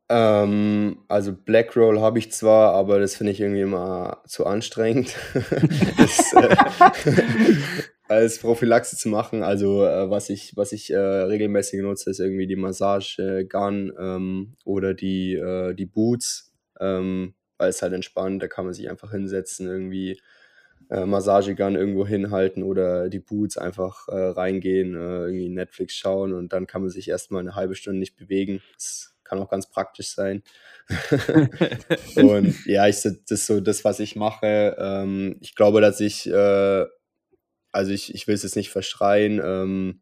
Ähm, 0.07 0.99
also 1.07 1.33
Black 1.33 1.75
Roll 1.75 2.01
habe 2.01 2.19
ich 2.19 2.31
zwar, 2.31 2.73
aber 2.73 2.99
das 2.99 3.15
finde 3.15 3.31
ich 3.31 3.39
irgendwie 3.39 3.61
immer 3.61 4.21
zu 4.27 4.45
anstrengend. 4.45 5.15
das, 5.97 6.33
äh, 6.33 6.55
als 8.11 8.39
Prophylaxe 8.39 8.97
zu 8.97 9.07
machen. 9.07 9.41
Also 9.41 9.85
äh, 9.85 10.09
was 10.09 10.29
ich, 10.29 10.57
was 10.57 10.73
ich 10.73 10.91
äh, 10.91 10.97
regelmäßig 10.97 11.81
nutze, 11.81 12.09
ist 12.09 12.19
irgendwie 12.19 12.45
die 12.45 12.57
Massage 12.57 13.45
Gun 13.47 13.93
ähm, 13.97 14.57
oder 14.65 14.93
die, 14.93 15.35
äh, 15.35 15.73
die 15.73 15.85
Boots, 15.85 16.53
ähm, 16.81 17.33
weil 17.57 17.69
es 17.69 17.81
halt 17.81 17.93
entspannt, 17.93 18.43
da 18.43 18.47
kann 18.47 18.65
man 18.65 18.73
sich 18.73 18.89
einfach 18.89 19.11
hinsetzen, 19.11 19.67
irgendwie 19.67 20.19
äh, 20.89 21.05
Massagegun 21.05 21.75
irgendwo 21.75 22.05
hinhalten 22.05 22.63
oder 22.63 23.07
die 23.07 23.19
Boots 23.19 23.57
einfach 23.57 24.09
äh, 24.09 24.15
reingehen, 24.15 24.93
äh, 24.93 25.23
irgendwie 25.25 25.47
Netflix 25.47 25.95
schauen 25.95 26.33
und 26.33 26.51
dann 26.51 26.67
kann 26.67 26.81
man 26.81 26.89
sich 26.89 27.07
erstmal 27.07 27.39
eine 27.39 27.55
halbe 27.55 27.75
Stunde 27.75 27.99
nicht 27.99 28.17
bewegen. 28.17 28.61
Das 28.73 29.15
kann 29.23 29.39
auch 29.39 29.49
ganz 29.49 29.69
praktisch 29.69 30.09
sein. 30.09 30.43
und 32.17 32.65
ja, 32.65 32.89
ich, 32.89 32.97
das 32.97 33.13
ist 33.29 33.45
so 33.45 33.61
das, 33.61 33.85
was 33.85 34.01
ich 34.01 34.17
mache. 34.17 34.75
Ähm, 34.77 35.37
ich 35.39 35.55
glaube, 35.55 35.79
dass 35.79 36.01
ich 36.01 36.29
äh, 36.29 36.85
also 37.71 37.91
ich, 37.91 38.13
ich 38.13 38.27
will 38.27 38.35
es 38.35 38.43
jetzt 38.43 38.55
nicht 38.55 38.69
verschreien, 38.69 39.41
ähm, 39.43 40.01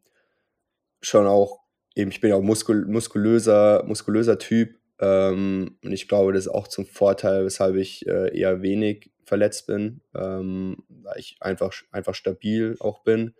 schon 1.02 1.26
auch, 1.26 1.60
eben, 1.94 2.10
ich 2.10 2.20
bin 2.20 2.32
auch 2.32 2.42
muskul 2.42 2.86
muskulöser, 2.86 3.84
muskulöser 3.86 4.38
Typ 4.38 4.76
ähm, 5.00 5.78
und 5.82 5.92
ich 5.92 6.08
glaube, 6.08 6.32
das 6.32 6.46
ist 6.46 6.52
auch 6.52 6.68
zum 6.68 6.86
Vorteil, 6.86 7.44
weshalb 7.44 7.76
ich 7.76 8.06
äh, 8.06 8.36
eher 8.38 8.62
wenig 8.62 9.10
verletzt 9.24 9.66
bin, 9.66 10.02
ähm, 10.14 10.84
weil 10.88 11.18
ich 11.18 11.36
einfach, 11.40 11.72
einfach 11.92 12.14
stabil 12.14 12.76
auch 12.80 13.02
bin. 13.02 13.34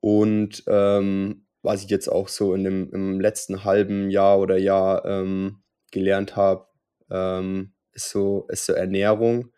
Und 0.00 0.62
ähm, 0.68 1.46
was 1.62 1.82
ich 1.82 1.90
jetzt 1.90 2.08
auch 2.08 2.28
so 2.28 2.54
in 2.54 2.62
dem 2.62 2.90
im 2.92 3.20
letzten 3.20 3.64
halben 3.64 4.10
Jahr 4.10 4.38
oder 4.38 4.56
Jahr 4.56 5.04
ähm, 5.04 5.62
gelernt 5.90 6.36
habe, 6.36 6.66
ähm, 7.10 7.72
ist, 7.92 8.10
so, 8.10 8.46
ist 8.48 8.66
so 8.66 8.72
Ernährung. 8.74 9.50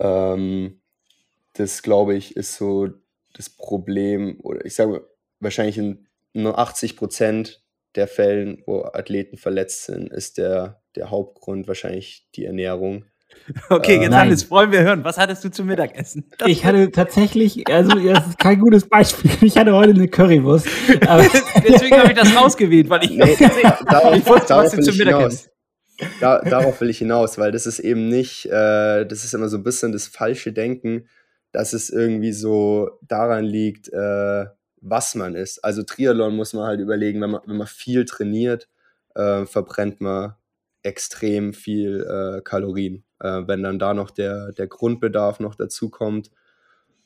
Ähm, 0.00 0.80
das 1.54 1.82
glaube 1.82 2.14
ich, 2.14 2.36
ist 2.36 2.56
so 2.56 2.88
das 3.32 3.50
Problem, 3.50 4.38
oder 4.42 4.64
ich 4.64 4.74
sage 4.74 5.08
wahrscheinlich 5.40 5.78
in 5.78 6.06
nur 6.32 6.58
80 6.58 6.96
Prozent 6.96 7.62
der 7.94 8.08
Fällen, 8.08 8.62
wo 8.66 8.84
Athleten 8.84 9.36
verletzt 9.36 9.84
sind, 9.84 10.12
ist 10.12 10.38
der, 10.38 10.82
der 10.96 11.10
Hauptgrund 11.10 11.68
wahrscheinlich 11.68 12.28
die 12.34 12.44
Ernährung. 12.44 13.04
Okay, 13.68 14.00
jetzt, 14.00 14.12
äh, 14.12 14.24
jetzt 14.24 14.50
wollen 14.50 14.72
wir 14.72 14.82
hören. 14.82 15.04
Was 15.04 15.18
hattest 15.18 15.44
du 15.44 15.50
zum 15.50 15.66
Mittagessen? 15.66 16.30
Das 16.38 16.48
ich 16.50 16.64
hatte 16.64 16.90
tatsächlich, 16.90 17.68
also 17.68 17.98
das 17.98 18.28
ist 18.28 18.38
kein 18.38 18.58
gutes 18.58 18.88
Beispiel. 18.88 19.30
Ich 19.42 19.56
hatte 19.56 19.74
heute 19.74 19.90
eine 19.90 20.08
Currywurst. 20.08 20.66
Deswegen 20.88 21.96
habe 21.96 22.12
ich 22.12 22.18
das 22.18 22.34
rausgewählt, 22.34 22.88
weil 22.88 23.04
ich, 23.04 23.10
nee, 23.10 23.36
darauf, 23.86 24.16
ich 24.16 24.26
wusste, 24.26 24.54
was 24.54 24.72
du 24.72 24.82
zum 24.82 24.96
Mittagessen. 24.96 25.50
Da, 26.20 26.40
darauf 26.40 26.80
will 26.80 26.90
ich 26.90 26.98
hinaus, 26.98 27.38
weil 27.38 27.52
das 27.52 27.66
ist 27.66 27.78
eben 27.78 28.08
nicht, 28.08 28.46
äh, 28.46 29.04
das 29.04 29.24
ist 29.24 29.34
immer 29.34 29.48
so 29.48 29.58
ein 29.58 29.62
bisschen 29.62 29.92
das 29.92 30.08
falsche 30.08 30.52
Denken, 30.52 31.08
dass 31.54 31.72
es 31.72 31.88
irgendwie 31.88 32.32
so 32.32 32.98
daran 33.02 33.44
liegt, 33.44 33.88
äh, 33.92 34.46
was 34.80 35.14
man 35.14 35.36
ist. 35.36 35.64
Also 35.64 35.84
Triathlon 35.84 36.34
muss 36.34 36.52
man 36.52 36.66
halt 36.66 36.80
überlegen, 36.80 37.20
wenn 37.20 37.30
man, 37.30 37.42
wenn 37.46 37.56
man 37.56 37.68
viel 37.68 38.04
trainiert, 38.04 38.68
äh, 39.14 39.46
verbrennt 39.46 40.00
man 40.00 40.34
extrem 40.82 41.54
viel 41.54 42.02
äh, 42.02 42.42
Kalorien. 42.42 43.04
Äh, 43.20 43.42
wenn 43.46 43.62
dann 43.62 43.78
da 43.78 43.94
noch 43.94 44.10
der, 44.10 44.50
der 44.50 44.66
Grundbedarf 44.66 45.38
noch 45.38 45.54
dazu 45.54 45.90
kommt, 45.90 46.32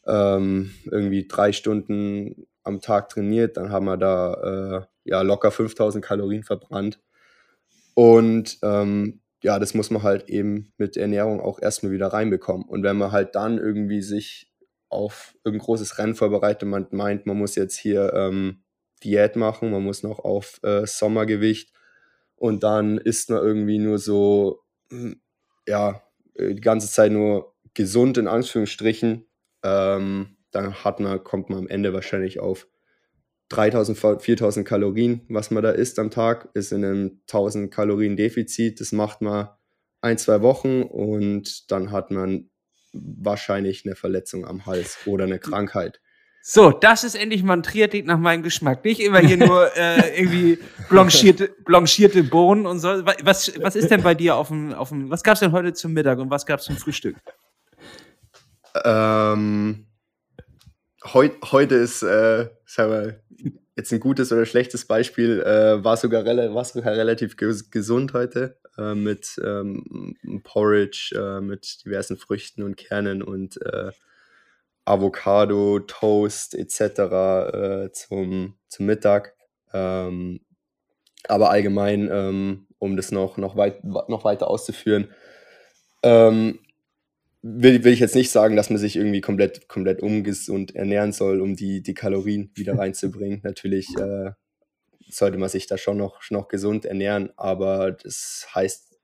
ähm, 0.07 0.71
irgendwie 0.91 1.29
drei 1.29 1.53
Stunden 1.53 2.47
am 2.63 2.81
Tag 2.81 3.11
trainiert, 3.11 3.59
dann 3.59 3.71
haben 3.71 3.85
wir 3.85 3.99
da 3.99 4.79
äh, 4.79 4.87
ja 5.05 5.21
locker 5.21 5.51
5000 5.51 6.03
Kalorien 6.03 6.43
verbrannt. 6.43 7.01
Und 7.93 8.59
ähm, 8.63 9.21
ja, 9.43 9.59
das 9.59 9.75
muss 9.75 9.91
man 9.91 10.03
halt 10.03 10.29
eben 10.29 10.73
mit 10.79 10.97
Ernährung 10.97 11.41
auch 11.41 11.61
erstmal 11.61 11.93
wieder 11.93 12.09
reinbekommen. 12.09 12.67
Und 12.67 12.83
wenn 12.83 12.97
man 12.97 13.13
halt 13.13 13.35
dann 13.35 13.59
irgendwie 13.59 14.03
sich 14.03 14.53
auf 14.89 15.37
ein 15.45 15.59
großes 15.59 15.99
Rennen 15.99 16.15
vorbereitet, 16.15 16.69
man 16.69 16.87
meint, 16.91 17.27
man 17.27 17.39
muss 17.39 17.55
jetzt 17.55 17.77
hier 17.77 18.13
ähm, 18.15 18.63
Diät 19.05 19.37
machen, 19.37 19.71
man 19.71 19.85
muss 19.85 20.03
noch 20.03 20.19
auf 20.19 20.59
äh, 20.63 20.87
Sommergewicht 20.87 21.73
und 22.37 22.63
dann 22.63 22.99
isst 22.99 23.31
man 23.31 23.43
irgendwie 23.43 23.79
nur 23.79 23.99
so, 23.99 24.61
hm, 24.91 25.21
ja, 25.67 26.03
äh, 26.35 26.55
die 26.55 26.61
ganze 26.61 26.91
Zeit 26.91 27.13
nur 27.13 27.55
gesund 27.75 28.19
in 28.19 28.27
Anführungsstrichen, 28.27 29.27
ähm, 29.63 30.37
dann 30.51 30.85
hat 30.85 31.01
man, 31.01 31.23
kommt 31.23 31.51
man 31.51 31.61
am 31.61 31.69
Ende 31.69 31.93
wahrscheinlich 31.93 32.41
auf 32.41 32.67
3000, 33.49 34.23
4000 34.23 34.67
Kalorien, 34.67 35.23
was 35.29 35.51
man 35.51 35.63
da 35.63 35.71
isst 35.71 35.99
am 35.99 36.11
Tag, 36.11 36.49
ist 36.55 36.73
in 36.73 36.85
einem 36.85 37.21
1000 37.23 37.73
Kalorien 37.73 38.17
Defizit. 38.17 38.81
Das 38.81 38.93
macht 38.93 39.23
man 39.23 39.49
ein, 40.01 40.19
zwei 40.19 40.43
Wochen 40.43 40.83
und 40.83 41.71
dann 41.71 41.91
hat 41.91 42.11
man 42.11 42.51
wahrscheinlich 42.93 43.85
eine 43.85 43.97
Verletzung 43.97 44.47
am 44.47 44.67
Hals 44.67 44.99
oder 45.07 45.25
eine 45.25 45.39
Krankheit. 45.39 46.01
So, 46.41 46.71
das 46.71 47.05
ist 47.05 47.15
endlich 47.15 47.43
mal 47.43 47.55
ein 47.55 47.63
Triathlet 47.63 48.07
nach 48.07 48.19
meinem 48.19 48.43
Geschmack. 48.43 48.85
Nicht 48.85 49.01
immer 49.01 49.19
hier 49.19 49.37
nur 49.37 49.71
äh, 49.77 50.19
irgendwie 50.19 50.59
blanchierte, 50.89 51.55
blanchierte 51.65 52.23
Bohnen 52.23 52.65
und 52.65 52.79
so. 52.79 52.89
Was, 53.23 53.53
was 53.61 53.77
ist 53.77 53.91
denn 53.91 54.03
bei 54.03 54.15
dir 54.15 54.37
auf 54.37 54.49
dem, 54.49 54.73
auf 54.73 54.89
dem, 54.89 55.11
was 55.11 55.23
gab's 55.23 55.41
denn 55.41 55.53
heute 55.53 55.75
zum 55.75 55.93
Mittag 55.93 56.19
und 56.19 56.31
was 56.31 56.47
gab's 56.47 56.65
zum 56.65 56.77
Frühstück? 56.77 57.17
Ähm, 58.85 59.87
heu, 61.13 61.29
heute 61.51 61.75
ist, 61.75 62.03
äh, 62.03 62.49
sagen 62.69 62.93
wir, 62.93 63.53
jetzt 63.77 63.93
ein 63.93 64.01
gutes 64.01 64.31
oder 64.31 64.45
schlechtes 64.45 64.85
Beispiel, 64.85 65.41
äh, 65.41 65.83
war, 65.83 65.97
sogar 65.97 66.25
war 66.27 66.65
sogar 66.65 66.93
relativ 66.95 67.37
gesund 67.37 68.13
heute 68.13 68.59
äh, 68.77 68.95
mit 68.95 69.41
ähm, 69.43 70.15
Porridge, 70.45 71.15
äh, 71.17 71.41
mit 71.41 71.85
diversen 71.85 72.19
Früchten 72.19 72.63
und 72.63 72.77
Kernen 72.77 73.23
und 73.23 73.61
äh, 73.63 73.91
Avocado, 74.85 75.81
Toast 75.81 76.55
etc. 76.55 76.81
Äh, 76.81 77.93
zum, 77.93 78.59
zum 78.69 78.87
Mittag. 78.87 79.35
Ähm, 79.73 80.41
aber 81.27 81.51
allgemein, 81.51 82.09
ähm, 82.13 82.67
um 82.79 82.97
das 82.97 83.13
noch, 83.13 83.39
noch, 83.39 83.57
weit, 83.57 83.83
noch 83.83 84.25
weiter 84.25 84.49
auszuführen, 84.49 85.09
ähm, 86.03 86.61
will, 87.43 87.85
will 87.85 87.93
ich 87.93 88.01
jetzt 88.01 88.15
nicht 88.15 88.31
sagen, 88.31 88.57
dass 88.57 88.71
man 88.71 88.79
sich 88.79 88.97
irgendwie 88.97 89.21
komplett, 89.21 89.69
komplett 89.69 90.03
ungesund 90.03 90.75
ernähren 90.75 91.13
soll, 91.13 91.41
um 91.41 91.57
die, 91.57 91.83
die 91.83 91.95
Kalorien 91.95 92.51
wieder 92.55 92.75
reinzubringen. 92.79 93.41
Natürlich 93.43 93.89
äh, 93.99 94.33
sollte 95.09 95.39
man 95.39 95.49
sich 95.49 95.67
da 95.67 95.79
schon 95.79 95.97
noch, 95.97 96.21
noch 96.31 96.49
gesund 96.49 96.85
ernähren, 96.85 97.31
aber 97.37 97.93
das 97.93 98.47
heißt 98.55 98.99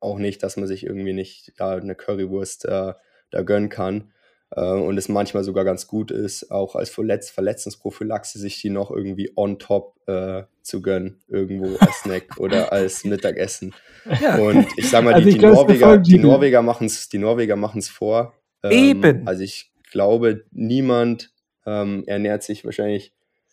auch 0.00 0.18
nicht, 0.18 0.42
dass 0.42 0.56
man 0.56 0.66
sich 0.66 0.84
irgendwie 0.84 1.14
nicht 1.14 1.52
ja, 1.58 1.70
eine 1.70 1.94
Currywurst 1.94 2.66
äh, 2.66 2.92
da 3.30 3.42
gönnen 3.42 3.68
kann. 3.68 4.12
Äh, 4.56 4.60
und 4.60 4.96
es 4.96 5.08
manchmal 5.08 5.44
sogar 5.44 5.64
ganz 5.64 5.86
gut 5.86 6.10
ist, 6.10 6.50
auch 6.50 6.74
als 6.74 6.88
Verletz 6.90 7.30
Verletzungsprophylaxe 7.30 8.38
sich 8.38 8.60
die 8.60 8.70
noch 8.70 8.90
irgendwie 8.90 9.30
on 9.36 9.58
top 9.58 9.94
äh, 10.06 10.44
zu 10.62 10.80
gönnen, 10.82 11.20
irgendwo 11.28 11.76
als 11.76 12.00
Snack 12.00 12.24
oder 12.38 12.72
als 12.72 13.04
Mittagessen. 13.04 13.74
Ja. 14.20 14.38
Und 14.38 14.66
ich 14.76 14.88
sag 14.88 15.04
mal, 15.04 15.14
also 15.14 15.28
die, 15.28 15.34
die 15.38 15.44
Norweger, 15.44 15.98
die 15.98 16.18
Norweger 16.18 16.62
machen 16.62 16.86
es, 16.86 17.08
die 17.08 17.18
Norweger 17.18 17.56
machen 17.56 17.78
es 17.78 17.88
vor. 17.88 18.34
Ähm, 18.62 18.72
Eben. 18.72 19.28
Also 19.28 19.42
ich 19.42 19.72
glaube, 19.92 20.44
niemand 20.52 21.32
ähm, 21.66 22.04
ernährt 22.06 22.42
sich 22.42 22.64
wahrscheinlich, 22.64 23.12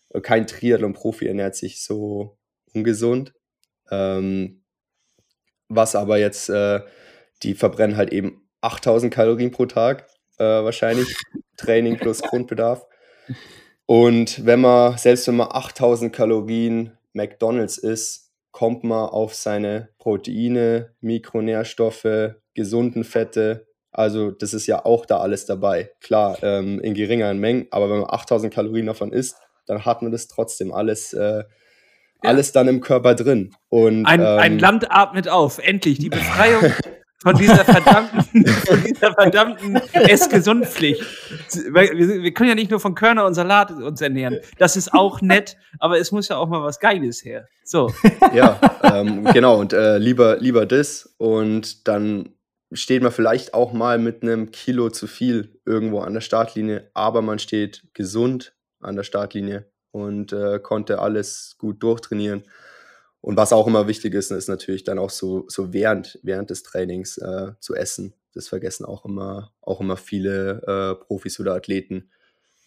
äh, 0.09 0.21
kein 0.21 0.47
Triathlon-Profi 0.47 1.27
ernährt 1.27 1.55
sich 1.55 1.83
so 1.83 2.37
ungesund. 2.73 3.33
Ähm, 3.91 4.61
was 5.67 5.95
aber 5.95 6.17
jetzt, 6.17 6.49
äh, 6.49 6.79
die 7.41 7.55
verbrennen 7.55 7.97
halt 7.97 8.13
eben 8.13 8.47
8000 8.61 9.13
Kalorien 9.13 9.51
pro 9.51 9.65
Tag 9.65 10.07
äh, 10.37 10.43
wahrscheinlich. 10.43 11.15
Training 11.57 11.97
plus 11.97 12.21
Grundbedarf. 12.21 12.85
Und 13.85 14.45
wenn 14.45 14.61
man, 14.61 14.97
selbst 14.97 15.27
wenn 15.27 15.35
man 15.35 15.49
8000 15.51 16.13
Kalorien 16.13 16.97
McDonalds 17.13 17.77
isst, 17.77 18.31
kommt 18.51 18.83
man 18.83 19.09
auf 19.09 19.33
seine 19.33 19.89
Proteine, 19.97 20.91
Mikronährstoffe, 21.01 22.35
gesunden 22.53 23.03
Fette. 23.03 23.67
Also 23.91 24.31
das 24.31 24.53
ist 24.53 24.67
ja 24.67 24.85
auch 24.85 25.05
da 25.05 25.17
alles 25.17 25.45
dabei. 25.45 25.91
Klar, 26.01 26.37
ähm, 26.41 26.79
in 26.79 26.93
geringeren 26.93 27.39
Mengen, 27.39 27.67
aber 27.71 27.89
wenn 27.89 27.99
man 27.99 28.09
8000 28.09 28.53
Kalorien 28.53 28.85
davon 28.87 29.11
isst, 29.11 29.37
dann 29.65 29.85
hat 29.85 30.01
man 30.01 30.11
das 30.11 30.27
trotzdem 30.27 30.71
alles, 30.73 31.13
äh, 31.13 31.43
alles 32.21 32.51
dann 32.51 32.67
im 32.67 32.81
Körper 32.81 33.15
drin. 33.15 33.55
Und, 33.69 34.05
ein, 34.05 34.19
ähm, 34.19 34.25
ein 34.25 34.59
Land 34.59 34.89
atmet 34.89 35.27
auf, 35.27 35.59
endlich 35.59 35.99
die 35.99 36.09
Befreiung 36.09 36.63
von 37.23 37.37
dieser 37.37 37.63
verdammten, 37.63 38.45
von 38.45 38.83
dieser 38.83 39.13
verdammten 39.13 39.75
Essgesundpflicht. 39.93 41.01
Wir, 41.53 41.73
wir, 41.73 42.33
können 42.33 42.49
ja 42.49 42.55
nicht 42.55 42.69
nur 42.69 42.79
von 42.79 42.95
Körner 42.95 43.25
und 43.25 43.33
Salat 43.33 43.71
uns 43.71 44.01
ernähren. 44.01 44.39
Das 44.57 44.75
ist 44.75 44.93
auch 44.93 45.21
nett, 45.21 45.57
aber 45.79 45.97
es 45.99 46.11
muss 46.11 46.27
ja 46.27 46.37
auch 46.37 46.47
mal 46.49 46.61
was 46.61 46.79
Geiles 46.79 47.23
her. 47.23 47.47
So. 47.63 47.91
Ja, 48.33 48.59
ähm, 48.83 49.23
genau. 49.33 49.59
Und 49.59 49.73
äh, 49.73 49.97
lieber, 49.97 50.37
lieber 50.37 50.65
das. 50.65 51.15
Und 51.17 51.87
dann 51.87 52.29
steht 52.73 53.01
man 53.01 53.11
vielleicht 53.11 53.53
auch 53.53 53.71
mal 53.71 53.99
mit 53.99 54.21
einem 54.23 54.51
Kilo 54.51 54.89
zu 54.89 55.07
viel 55.07 55.61
irgendwo 55.65 55.99
an 55.99 56.13
der 56.13 56.21
Startlinie, 56.21 56.89
aber 56.93 57.21
man 57.21 57.39
steht 57.39 57.83
gesund 57.93 58.53
an 58.81 58.95
der 58.95 59.03
Startlinie 59.03 59.65
und 59.91 60.33
äh, 60.33 60.59
konnte 60.59 60.99
alles 60.99 61.55
gut 61.57 61.81
durchtrainieren. 61.83 62.43
Und 63.23 63.37
was 63.37 63.53
auch 63.53 63.67
immer 63.67 63.87
wichtig 63.87 64.13
ist, 64.15 64.31
ist 64.31 64.49
natürlich 64.49 64.83
dann 64.83 64.99
auch 64.99 65.09
so, 65.09 65.45
so 65.47 65.71
während, 65.71 66.19
während 66.23 66.49
des 66.49 66.61
Trainings 66.61 67.17
äh, 67.17 67.53
zu 67.61 67.73
essen. 67.73 68.13
Das 68.33 68.49
vergessen 68.49 68.83
auch 68.83 69.05
immer, 69.05 69.53
auch 69.61 69.79
immer 69.79 69.95
viele 69.95 70.61
äh, 70.67 71.05
Profis 71.05 71.39
oder 71.39 71.53
Athleten, 71.55 72.09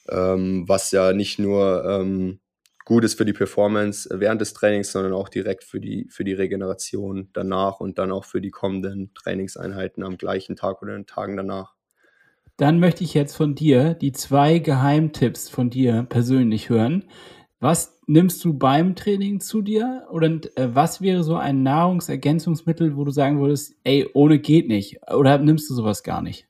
ähm, 0.09 0.67
was 0.67 0.93
ja 0.93 1.13
nicht 1.13 1.39
nur 1.39 1.85
ähm, 1.85 2.41
gut 2.87 3.05
ist 3.05 3.19
für 3.19 3.27
die 3.27 3.35
Performance 3.35 4.09
während 4.11 4.41
des 4.41 4.55
Trainings, 4.55 4.93
sondern 4.93 5.13
auch 5.13 5.29
direkt 5.29 5.63
für 5.63 5.79
die, 5.79 6.09
für 6.09 6.25
die 6.25 6.33
Regeneration 6.33 7.29
danach 7.35 7.79
und 7.81 7.99
dann 7.99 8.11
auch 8.11 8.25
für 8.25 8.41
die 8.41 8.51
kommenden 8.51 9.13
Trainingseinheiten 9.13 10.03
am 10.03 10.17
gleichen 10.17 10.57
Tag 10.57 10.81
oder 10.81 10.95
den 10.95 11.05
Tagen 11.05 11.37
danach. 11.37 11.75
Dann 12.57 12.81
möchte 12.81 13.05
ich 13.05 13.13
jetzt 13.13 13.37
von 13.37 13.55
dir 13.55 13.93
die 13.93 14.13
zwei 14.13 14.59
Geheimtipps 14.59 15.51
von 15.51 15.69
dir 15.69 16.07
persönlich 16.09 16.71
hören, 16.71 17.05
was 17.61 17.96
nimmst 18.07 18.45
du 18.45 18.55
beim 18.55 18.95
Training 18.95 19.41
zu 19.41 19.63
dir? 19.63 20.07
Oder 20.11 20.29
äh, 20.55 20.69
was 20.73 21.01
wäre 21.01 21.23
so 21.23 21.37
ein 21.37 21.63
Nahrungsergänzungsmittel, 21.63 22.97
wo 22.97 23.05
du 23.05 23.11
sagen 23.11 23.41
würdest, 23.41 23.75
ey, 23.85 24.09
ohne 24.15 24.39
geht 24.39 24.69
nicht? 24.69 24.99
Oder 25.13 25.39
nimmst 25.39 25.69
du 25.69 25.75
sowas 25.75 26.03
gar 26.03 26.23
nicht? 26.23 26.49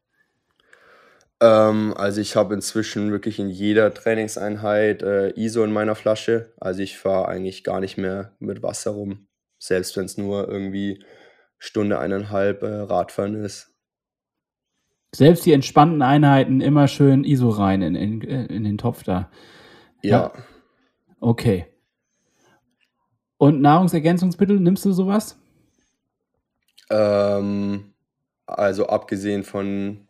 Ähm, 1.40 1.94
also 1.96 2.20
ich 2.20 2.36
habe 2.36 2.54
inzwischen 2.54 3.10
wirklich 3.10 3.38
in 3.38 3.48
jeder 3.48 3.92
Trainingseinheit 3.92 5.02
äh, 5.02 5.30
ISO 5.30 5.64
in 5.64 5.72
meiner 5.72 5.94
Flasche. 5.94 6.52
Also 6.60 6.82
ich 6.82 6.98
fahre 6.98 7.28
eigentlich 7.28 7.64
gar 7.64 7.80
nicht 7.80 7.96
mehr 7.96 8.32
mit 8.38 8.62
Wasser 8.62 8.92
rum. 8.92 9.26
Selbst 9.58 9.96
wenn 9.96 10.04
es 10.04 10.18
nur 10.18 10.48
irgendwie 10.48 11.02
Stunde, 11.58 11.98
eineinhalb 11.98 12.62
äh, 12.62 12.66
Radfahren 12.66 13.34
ist. 13.34 13.72
Selbst 15.14 15.46
die 15.46 15.52
entspannten 15.52 16.02
Einheiten 16.02 16.60
immer 16.60 16.88
schön 16.88 17.24
ISO 17.24 17.48
rein 17.48 17.80
in, 17.80 17.94
in, 17.94 18.20
in 18.20 18.64
den 18.64 18.76
Topf 18.76 19.02
da. 19.02 19.30
ja. 20.02 20.32
ja. 20.34 20.55
Okay. 21.20 21.66
Und 23.38 23.60
Nahrungsergänzungsmittel, 23.60 24.58
nimmst 24.60 24.84
du 24.84 24.92
sowas? 24.92 25.38
Ähm, 26.90 27.94
also 28.46 28.86
abgesehen 28.86 29.44
von 29.44 30.08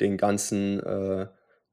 den 0.00 0.16
ganzen 0.16 0.80
äh, 0.80 1.26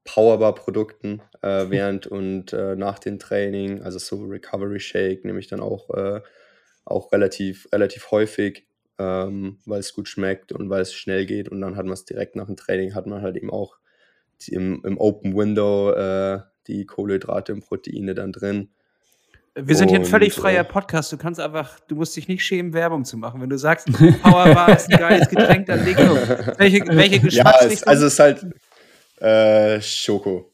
Powerbar-Produkten 0.04 1.22
äh, 1.42 1.66
während 1.68 2.06
und 2.06 2.52
äh, 2.52 2.76
nach 2.76 2.98
dem 2.98 3.18
Training, 3.18 3.82
also 3.82 3.98
so 3.98 4.24
Recovery 4.24 4.80
Shake 4.80 5.24
nehme 5.24 5.38
ich 5.38 5.48
dann 5.48 5.60
auch, 5.60 5.90
äh, 5.90 6.20
auch 6.84 7.12
relativ, 7.12 7.68
relativ 7.72 8.10
häufig, 8.10 8.66
ähm, 8.98 9.58
weil 9.66 9.80
es 9.80 9.94
gut 9.94 10.08
schmeckt 10.08 10.52
und 10.52 10.70
weil 10.70 10.82
es 10.82 10.92
schnell 10.94 11.26
geht 11.26 11.48
und 11.48 11.60
dann 11.60 11.76
hat 11.76 11.84
man 11.84 11.94
es 11.94 12.04
direkt 12.04 12.36
nach 12.36 12.46
dem 12.46 12.56
Training, 12.56 12.94
hat 12.94 13.06
man 13.06 13.22
halt 13.22 13.36
eben 13.36 13.50
auch 13.50 13.78
im, 14.48 14.82
im 14.84 14.98
Open 14.98 15.36
Window 15.36 15.92
äh, 15.92 16.40
die 16.66 16.86
Kohlenhydrate 16.86 17.52
und 17.52 17.66
Proteine 17.66 18.14
dann 18.14 18.32
drin. 18.32 18.70
Wir 19.56 19.76
sind 19.76 19.88
hier 19.88 20.00
ein 20.00 20.04
völlig 20.04 20.32
freier 20.32 20.62
äh, 20.62 20.64
Podcast. 20.64 21.12
Du 21.12 21.16
kannst 21.16 21.38
einfach, 21.38 21.78
du 21.86 21.94
musst 21.94 22.16
dich 22.16 22.26
nicht 22.26 22.44
schämen, 22.44 22.72
Werbung 22.72 23.04
zu 23.04 23.16
machen. 23.16 23.40
Wenn 23.40 23.50
du 23.50 23.56
sagst, 23.56 23.86
Powerbar 24.22 24.76
ist 24.76 24.92
ein 24.92 24.98
geiles 24.98 25.28
Getränk, 25.28 25.66
dann 25.66 25.84
leg 25.84 25.96
los. 26.00 26.18
Welche, 26.58 26.84
welche 26.88 27.20
Geschmacksrichtung? 27.20 27.68
Ja, 27.68 27.74
es, 27.74 27.82
also 27.84 28.06
es 28.06 28.12
ist 28.14 28.18
halt 28.18 28.46
äh, 29.20 29.80
Schoko. 29.80 30.50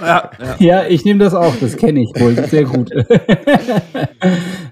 Ja, 0.00 0.30
ja. 0.38 0.56
ja 0.58 0.86
ich 0.86 1.04
nehme 1.04 1.24
das 1.24 1.34
auch. 1.34 1.54
Das 1.56 1.76
kenne 1.76 2.02
ich 2.02 2.20
wohl 2.20 2.36
sehr 2.46 2.64
gut. 2.64 2.90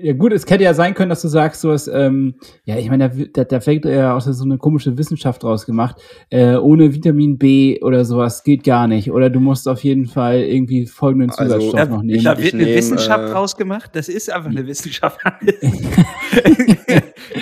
Ja 0.00 0.12
gut, 0.14 0.32
es 0.32 0.48
hätte 0.48 0.64
ja 0.64 0.72
sein 0.74 0.94
können, 0.94 1.10
dass 1.10 1.20
du 1.22 1.28
sagst, 1.28 1.60
so 1.60 1.68
was, 1.68 1.86
ähm, 1.88 2.36
ja, 2.64 2.78
ich 2.78 2.88
meine, 2.88 3.10
da, 3.10 3.16
da, 3.32 3.44
da 3.44 3.60
fängt 3.60 3.84
ja 3.84 4.16
auch 4.16 4.20
so 4.20 4.44
eine 4.44 4.56
komische 4.56 4.96
Wissenschaft 4.96 5.42
draus 5.42 5.66
gemacht. 5.66 5.96
Äh, 6.30 6.56
ohne 6.56 6.94
Vitamin 6.94 7.36
B 7.36 7.80
oder 7.82 8.04
sowas 8.04 8.44
geht 8.44 8.64
gar 8.64 8.86
nicht. 8.86 9.10
Oder 9.10 9.28
du 9.28 9.40
musst 9.40 9.68
auf 9.68 9.84
jeden 9.84 10.06
Fall 10.06 10.40
irgendwie 10.40 10.86
folgenden 10.86 11.30
also, 11.30 11.44
Zusatzstoff 11.44 11.80
also, 11.80 11.96
noch 11.96 12.02
nehmen. 12.02 12.24
Da 12.24 12.38
wird 12.38 12.54
eine 12.54 12.64
nehm, 12.64 12.76
Wissenschaft 12.76 13.28
äh, 13.28 13.32
draus 13.32 13.56
gemacht. 13.56 13.90
Das 13.94 14.08
ist 14.08 14.32
einfach 14.32 14.50
eine 14.50 14.66
Wissenschaft. 14.68 15.18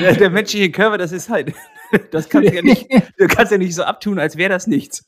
der, 0.01 0.15
der, 0.15 0.31
menschliche 0.31 0.71
Körper, 0.71 0.99
das 0.99 1.13
ist 1.13 1.29
halt, 1.29 1.53
das 2.11 2.29
kannst 2.29 2.51
du 2.51 2.57
ja 2.57 2.63
nicht, 2.63 2.89
du 3.19 3.27
kannst 3.29 3.53
ja 3.53 3.59
nicht 3.59 3.75
so 3.75 3.85
abtun, 3.85 4.19
als 4.19 4.37
wäre 4.37 4.51
das 4.51 4.67
nichts. 4.67 5.07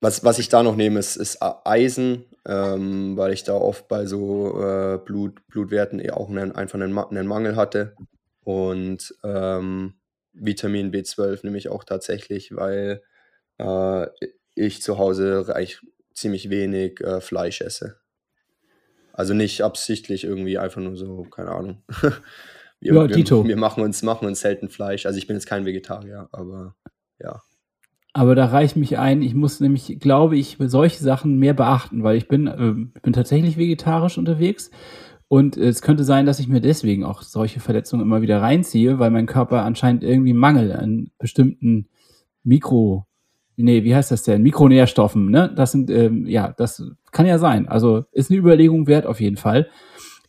Was, 0.00 0.24
was 0.24 0.38
ich 0.38 0.48
da 0.48 0.62
noch 0.62 0.76
nehme, 0.76 0.98
ist, 0.98 1.16
ist 1.16 1.38
Eisen, 1.64 2.24
ähm, 2.46 3.16
weil 3.16 3.32
ich 3.32 3.44
da 3.44 3.54
oft 3.54 3.88
bei 3.88 4.06
so 4.06 4.62
äh, 4.62 4.98
Blut, 4.98 5.46
Blutwerten 5.48 5.98
eher 5.98 6.16
auch 6.16 6.30
einen, 6.30 6.52
einfach 6.52 6.80
einen, 6.80 6.96
einen 6.96 7.26
Mangel 7.26 7.56
hatte. 7.56 7.96
Und 8.44 9.14
ähm, 9.24 9.94
Vitamin 10.32 10.92
B12 10.92 11.40
nehme 11.42 11.58
ich 11.58 11.68
auch 11.68 11.82
tatsächlich, 11.82 12.54
weil 12.54 13.02
äh, 13.58 14.06
ich 14.54 14.80
zu 14.80 14.98
Hause 14.98 15.44
eigentlich 15.54 15.80
ziemlich 16.14 16.48
wenig 16.48 17.00
äh, 17.00 17.20
Fleisch 17.20 17.60
esse. 17.60 17.98
Also 19.12 19.34
nicht 19.34 19.62
absichtlich 19.62 20.24
irgendwie, 20.24 20.58
einfach 20.58 20.80
nur 20.80 20.96
so, 20.96 21.24
keine 21.24 21.50
Ahnung. 21.50 21.82
wir, 22.80 22.94
ja, 22.94 23.08
wir, 23.08 23.44
wir, 23.44 23.56
machen, 23.56 23.82
uns, 23.82 24.02
machen 24.02 24.28
uns 24.28 24.40
selten 24.40 24.68
Fleisch. 24.68 25.06
Also 25.06 25.18
ich 25.18 25.26
bin 25.26 25.36
jetzt 25.36 25.46
kein 25.46 25.64
Vegetarier, 25.64 26.28
aber 26.30 26.76
ja. 27.18 27.42
Aber 28.16 28.34
da 28.34 28.46
reicht 28.46 28.76
mich 28.76 28.96
ein, 28.96 29.20
ich 29.20 29.34
muss 29.34 29.60
nämlich, 29.60 29.98
glaube 30.00 30.38
ich, 30.38 30.56
solche 30.58 31.04
Sachen 31.04 31.38
mehr 31.38 31.52
beachten, 31.52 32.02
weil 32.02 32.16
ich 32.16 32.28
bin, 32.28 32.46
äh, 32.46 33.00
bin 33.02 33.12
tatsächlich 33.12 33.58
vegetarisch 33.58 34.16
unterwegs 34.16 34.70
und 35.28 35.58
es 35.58 35.82
könnte 35.82 36.02
sein, 36.02 36.24
dass 36.24 36.38
ich 36.40 36.48
mir 36.48 36.62
deswegen 36.62 37.04
auch 37.04 37.20
solche 37.20 37.60
Verletzungen 37.60 38.00
immer 38.00 38.22
wieder 38.22 38.40
reinziehe, 38.40 38.98
weil 38.98 39.10
mein 39.10 39.26
Körper 39.26 39.64
anscheinend 39.64 40.02
irgendwie 40.02 40.32
Mangel 40.32 40.72
an 40.72 41.10
bestimmten 41.18 41.88
Mikro, 42.42 43.04
nee, 43.56 43.84
wie 43.84 43.94
heißt 43.94 44.12
das 44.12 44.22
denn? 44.22 44.40
Mikronährstoffen, 44.40 45.30
ne? 45.30 45.52
Das 45.54 45.72
sind, 45.72 45.90
ähm, 45.90 46.24
ja, 46.24 46.54
das 46.56 46.82
kann 47.12 47.26
ja 47.26 47.36
sein. 47.36 47.68
Also 47.68 48.06
ist 48.12 48.30
eine 48.30 48.40
Überlegung 48.40 48.86
wert 48.86 49.04
auf 49.04 49.20
jeden 49.20 49.36
Fall. 49.36 49.68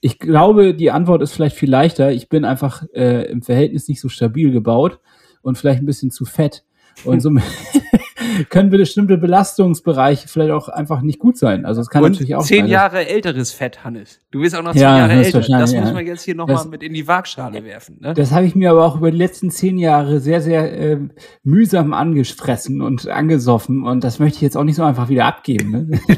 Ich 0.01 0.19
glaube, 0.19 0.73
die 0.73 0.91
Antwort 0.91 1.21
ist 1.21 1.31
vielleicht 1.31 1.55
viel 1.55 1.69
leichter. 1.69 2.11
Ich 2.11 2.27
bin 2.27 2.43
einfach 2.43 2.83
äh, 2.93 3.31
im 3.31 3.43
Verhältnis 3.43 3.88
nicht 3.88 4.01
so 4.01 4.09
stabil 4.09 4.51
gebaut 4.51 4.99
und 5.41 5.57
vielleicht 5.57 5.81
ein 5.81 5.85
bisschen 5.85 6.11
zu 6.11 6.25
fett. 6.25 6.65
Und 7.03 7.21
somit 7.21 7.43
können 8.49 8.69
bestimmte 8.69 9.17
Belastungsbereiche 9.17 10.28
vielleicht 10.28 10.51
auch 10.51 10.69
einfach 10.69 11.01
nicht 11.01 11.19
gut 11.19 11.38
sein. 11.38 11.65
Also 11.65 11.82
es 11.82 11.89
kann 11.89 12.03
und 12.03 12.11
natürlich 12.11 12.36
auch 12.36 12.43
zehn 12.43 12.61
sein, 12.61 12.69
Jahre 12.69 13.07
älteres 13.07 13.51
Fett, 13.51 13.84
Hannes. 13.84 14.21
Du 14.32 14.41
bist 14.41 14.55
auch 14.55 14.63
noch 14.63 14.73
zehn 14.73 14.82
ja, 14.82 14.97
Jahre 14.99 15.13
älter. 15.13 15.39
Das 15.39 15.73
muss 15.73 15.93
man 15.93 16.05
jetzt 16.05 16.23
hier 16.23 16.36
nochmal 16.36 16.65
mit 16.67 16.84
in 16.84 16.93
die 16.93 17.07
Waagschale 17.07 17.63
werfen. 17.63 17.99
Ne? 18.01 18.13
Das 18.13 18.32
habe 18.32 18.45
ich 18.45 18.55
mir 18.55 18.71
aber 18.71 18.86
auch 18.86 18.97
über 18.97 19.11
die 19.11 19.17
letzten 19.17 19.51
zehn 19.51 19.78
Jahre 19.78 20.19
sehr, 20.19 20.41
sehr 20.41 20.71
äh, 20.78 20.99
mühsam 21.43 21.93
angefressen 21.93 22.82
und 22.82 23.07
angesoffen. 23.07 23.84
Und 23.84 24.03
das 24.03 24.19
möchte 24.19 24.38
ich 24.38 24.41
jetzt 24.41 24.57
auch 24.57 24.63
nicht 24.63 24.75
so 24.75 24.84
einfach 24.84 25.09
wieder 25.09 25.25
abgeben. 25.25 25.71
Ne? 25.71 25.99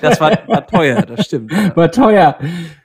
Das 0.00 0.18
war, 0.18 0.38
war 0.46 0.66
teuer, 0.66 1.02
das 1.02 1.26
stimmt. 1.26 1.52
Ja. 1.52 1.76
War 1.76 1.90
teuer. 1.90 2.38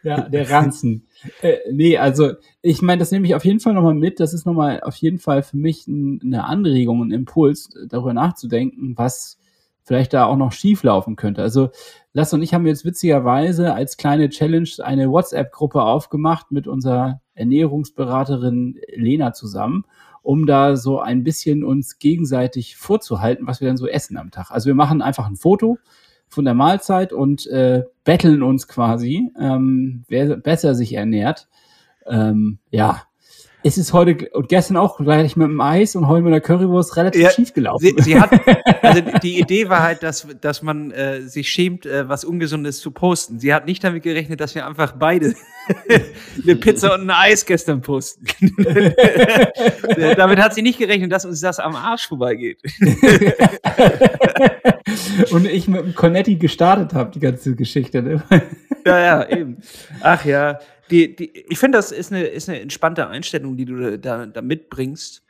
Ja, 0.04 0.22
der 0.22 0.50
Ranzen. 0.50 1.08
Äh, 1.42 1.58
nee, 1.72 1.98
also 1.98 2.34
ich 2.62 2.82
meine, 2.82 3.00
das 3.00 3.12
nehme 3.12 3.26
ich 3.26 3.36
auf 3.36 3.46
jeden 3.46 3.60
Fall 3.60 3.74
nochmal 3.74 3.94
mit. 3.94 4.20
Das 4.20 4.34
ist 4.34 4.46
nochmal 4.46 4.82
auf 4.82 4.96
jeden 4.96 5.20
Fall 5.20 5.44
für 5.44 5.58
mich 5.58 5.88
ein, 5.88 6.20
eine 6.24 6.46
Anregung, 6.46 7.02
ein 7.04 7.12
Impuls, 7.12 7.70
darüber 7.88 8.14
nachzudenken, 8.14 8.37
was 8.44 9.38
vielleicht 9.84 10.14
da 10.14 10.26
auch 10.26 10.36
noch 10.36 10.52
schief 10.52 10.84
laufen 10.84 11.16
könnte. 11.16 11.42
Also 11.42 11.70
Lass 12.18 12.34
und 12.34 12.42
ich 12.42 12.56
haben 12.56 12.66
jetzt 12.66 12.84
witzigerweise 12.84 13.76
als 13.76 13.96
kleine 13.96 14.30
Challenge 14.30 14.68
eine 14.82 15.12
WhatsApp-Gruppe 15.12 15.84
aufgemacht 15.84 16.52
mit 16.52 16.68
unserer 16.68 17.22
Ernährungsberaterin 17.36 18.80
Lena 18.96 19.34
zusammen, 19.34 19.86
um 20.24 20.48
da 20.48 20.76
so 20.78 21.00
ein 21.00 21.24
bisschen 21.24 21.64
uns 21.64 22.00
gegenseitig 22.00 22.76
vorzuhalten, 22.76 23.46
was 23.46 23.62
wir 23.62 23.68
dann 23.68 23.78
so 23.78 23.86
essen 23.86 24.18
am 24.18 24.32
Tag. 24.32 24.50
Also 24.50 24.66
wir 24.66 24.74
machen 24.74 25.04
einfach 25.04 25.28
ein 25.28 25.36
Foto 25.36 25.78
von 26.28 26.44
der 26.44 26.56
Mahlzeit 26.56 27.14
und 27.14 27.46
äh, 27.46 27.84
betteln 28.04 28.42
uns 28.42 28.68
quasi, 28.68 29.32
ähm, 29.40 30.04
wer 30.08 30.38
besser 30.38 30.74
sich 30.74 30.94
ernährt. 30.94 31.48
Ähm, 32.08 32.58
ja, 32.72 33.04
es 33.68 33.78
ist 33.78 33.92
heute 33.92 34.30
und 34.30 34.48
gestern 34.48 34.78
auch 34.78 34.98
gleich 34.98 35.36
mit 35.36 35.48
dem 35.48 35.60
Eis 35.60 35.96
und 35.96 36.08
heute 36.08 36.24
mit 36.24 36.34
der 36.34 36.40
Currywurst 36.40 36.96
relativ 36.96 37.22
ja, 37.22 37.32
schief 37.32 37.54
gelaufen. 37.54 37.84
Sie, 37.84 37.96
sie, 38.02 38.20
hat, 38.20 38.32
also 38.82 39.02
die 39.22 39.40
Idee 39.40 39.68
war 39.68 39.84
halt, 39.84 40.04
dass, 40.04 40.26
dass 40.40 40.62
man 40.62 40.92
äh, 40.92 41.22
sich 41.22 41.52
schämt, 41.52 41.86
äh, 41.86 42.08
was 42.08 42.24
Ungesundes 42.24 42.80
zu 42.80 42.92
posten. 42.92 43.40
Sie 43.40 43.54
hat 43.54 43.66
nicht 43.66 43.84
damit 43.84 44.04
gerechnet, 44.04 44.40
dass 44.40 44.56
wir 44.56 44.66
einfach 44.66 44.94
beide 44.94 45.36
eine 46.44 46.56
Pizza 46.56 46.96
und 46.96 47.02
ein 47.02 47.10
Eis 47.10 47.46
gestern 47.46 47.82
posten. 47.82 48.26
damit 50.16 50.40
hat 50.40 50.54
sie 50.56 50.62
nicht 50.62 50.80
gerechnet, 50.80 51.12
dass 51.12 51.26
uns 51.26 51.42
das 51.42 51.60
am 51.60 51.76
Arsch 51.76 52.08
vorbeigeht. 52.08 52.62
und 55.32 55.46
ich 55.46 55.68
mit 55.68 55.82
dem 55.82 55.94
Cornetti 55.94 56.38
gestartet 56.38 56.94
habe, 56.94 57.12
die 57.12 57.20
ganze 57.20 57.54
Geschichte. 57.56 58.02
Ne? 58.02 58.24
ja, 58.86 59.00
ja, 59.00 59.30
eben. 59.30 59.58
Ach 60.02 60.24
ja 60.24 60.58
die, 60.92 61.16
die, 61.16 61.46
ich 61.50 61.60
finde, 61.60 61.78
das 61.78 61.92
ist 61.92 62.12
eine, 62.12 62.26
ist 62.26 62.50
eine 62.50 62.62
entspannte 62.62 63.08
Einstellung, 63.08 63.58
die 63.58 63.66
du 63.66 64.00
da, 64.00 64.26
da 64.26 64.42
mitbringst. 64.42 65.24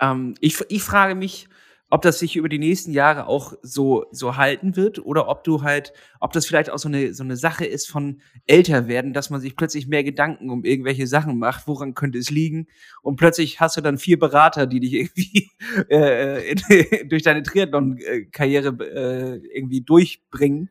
Ähm, 0.00 0.34
ich, 0.40 0.58
ich 0.68 0.82
frage 0.82 1.14
mich, 1.14 1.48
ob 1.92 2.00
das 2.00 2.20
sich 2.20 2.36
über 2.36 2.48
die 2.48 2.58
nächsten 2.58 2.92
Jahre 2.92 3.26
auch 3.26 3.52
so, 3.60 4.06
so 4.12 4.38
halten 4.38 4.76
wird 4.76 5.04
oder 5.04 5.28
ob 5.28 5.44
du 5.44 5.60
halt, 5.60 5.92
ob 6.20 6.32
das 6.32 6.46
vielleicht 6.46 6.70
auch 6.70 6.78
so 6.78 6.88
eine, 6.88 7.12
so 7.12 7.22
eine 7.22 7.36
Sache 7.36 7.66
ist 7.66 7.90
von 7.90 8.22
älter 8.46 8.88
werden, 8.88 9.12
dass 9.12 9.28
man 9.28 9.42
sich 9.42 9.56
plötzlich 9.56 9.88
mehr 9.88 10.02
Gedanken 10.02 10.48
um 10.48 10.64
irgendwelche 10.64 11.06
Sachen 11.06 11.38
macht, 11.38 11.66
woran 11.66 11.92
könnte 11.92 12.18
es 12.18 12.30
liegen 12.30 12.66
und 13.02 13.16
plötzlich 13.16 13.60
hast 13.60 13.76
du 13.76 13.82
dann 13.82 13.98
vier 13.98 14.18
Berater, 14.18 14.66
die 14.66 14.80
dich 14.80 14.92
irgendwie 14.94 15.50
äh, 15.90 16.52
in, 16.52 17.08
durch 17.10 17.24
deine 17.24 17.42
Triathlon-Karriere 17.42 18.68
äh, 18.80 19.46
irgendwie 19.54 19.82
durchbringen. 19.82 20.70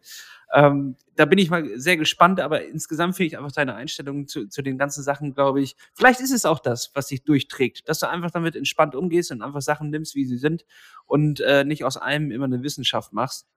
Ähm, 0.53 0.95
da 1.15 1.25
bin 1.25 1.37
ich 1.39 1.49
mal 1.49 1.79
sehr 1.79 1.97
gespannt, 1.97 2.39
aber 2.39 2.65
insgesamt 2.65 3.15
finde 3.15 3.27
ich 3.27 3.37
einfach 3.37 3.51
deine 3.51 3.75
Einstellung 3.75 4.27
zu, 4.27 4.47
zu 4.47 4.61
den 4.61 4.77
ganzen 4.77 5.03
Sachen, 5.03 5.33
glaube 5.33 5.61
ich, 5.61 5.75
vielleicht 5.93 6.19
ist 6.19 6.31
es 6.31 6.45
auch 6.45 6.59
das, 6.59 6.91
was 6.93 7.07
dich 7.07 7.23
durchträgt, 7.23 7.87
dass 7.87 7.99
du 7.99 8.09
einfach 8.09 8.31
damit 8.31 8.55
entspannt 8.55 8.95
umgehst 8.95 9.31
und 9.31 9.41
einfach 9.41 9.61
Sachen 9.61 9.89
nimmst, 9.89 10.15
wie 10.15 10.25
sie 10.25 10.37
sind 10.37 10.65
und 11.05 11.39
äh, 11.39 11.63
nicht 11.63 11.85
aus 11.85 11.95
allem 11.97 12.31
immer 12.31 12.45
eine 12.45 12.63
Wissenschaft 12.63 13.13
machst. 13.13 13.47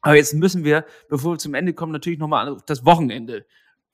Aber 0.00 0.16
jetzt 0.16 0.34
müssen 0.34 0.64
wir, 0.64 0.84
bevor 1.08 1.34
wir 1.34 1.38
zum 1.38 1.54
Ende 1.54 1.72
kommen, 1.72 1.92
natürlich 1.92 2.18
nochmal 2.18 2.48
auf 2.48 2.64
das 2.64 2.84
Wochenende 2.84 3.46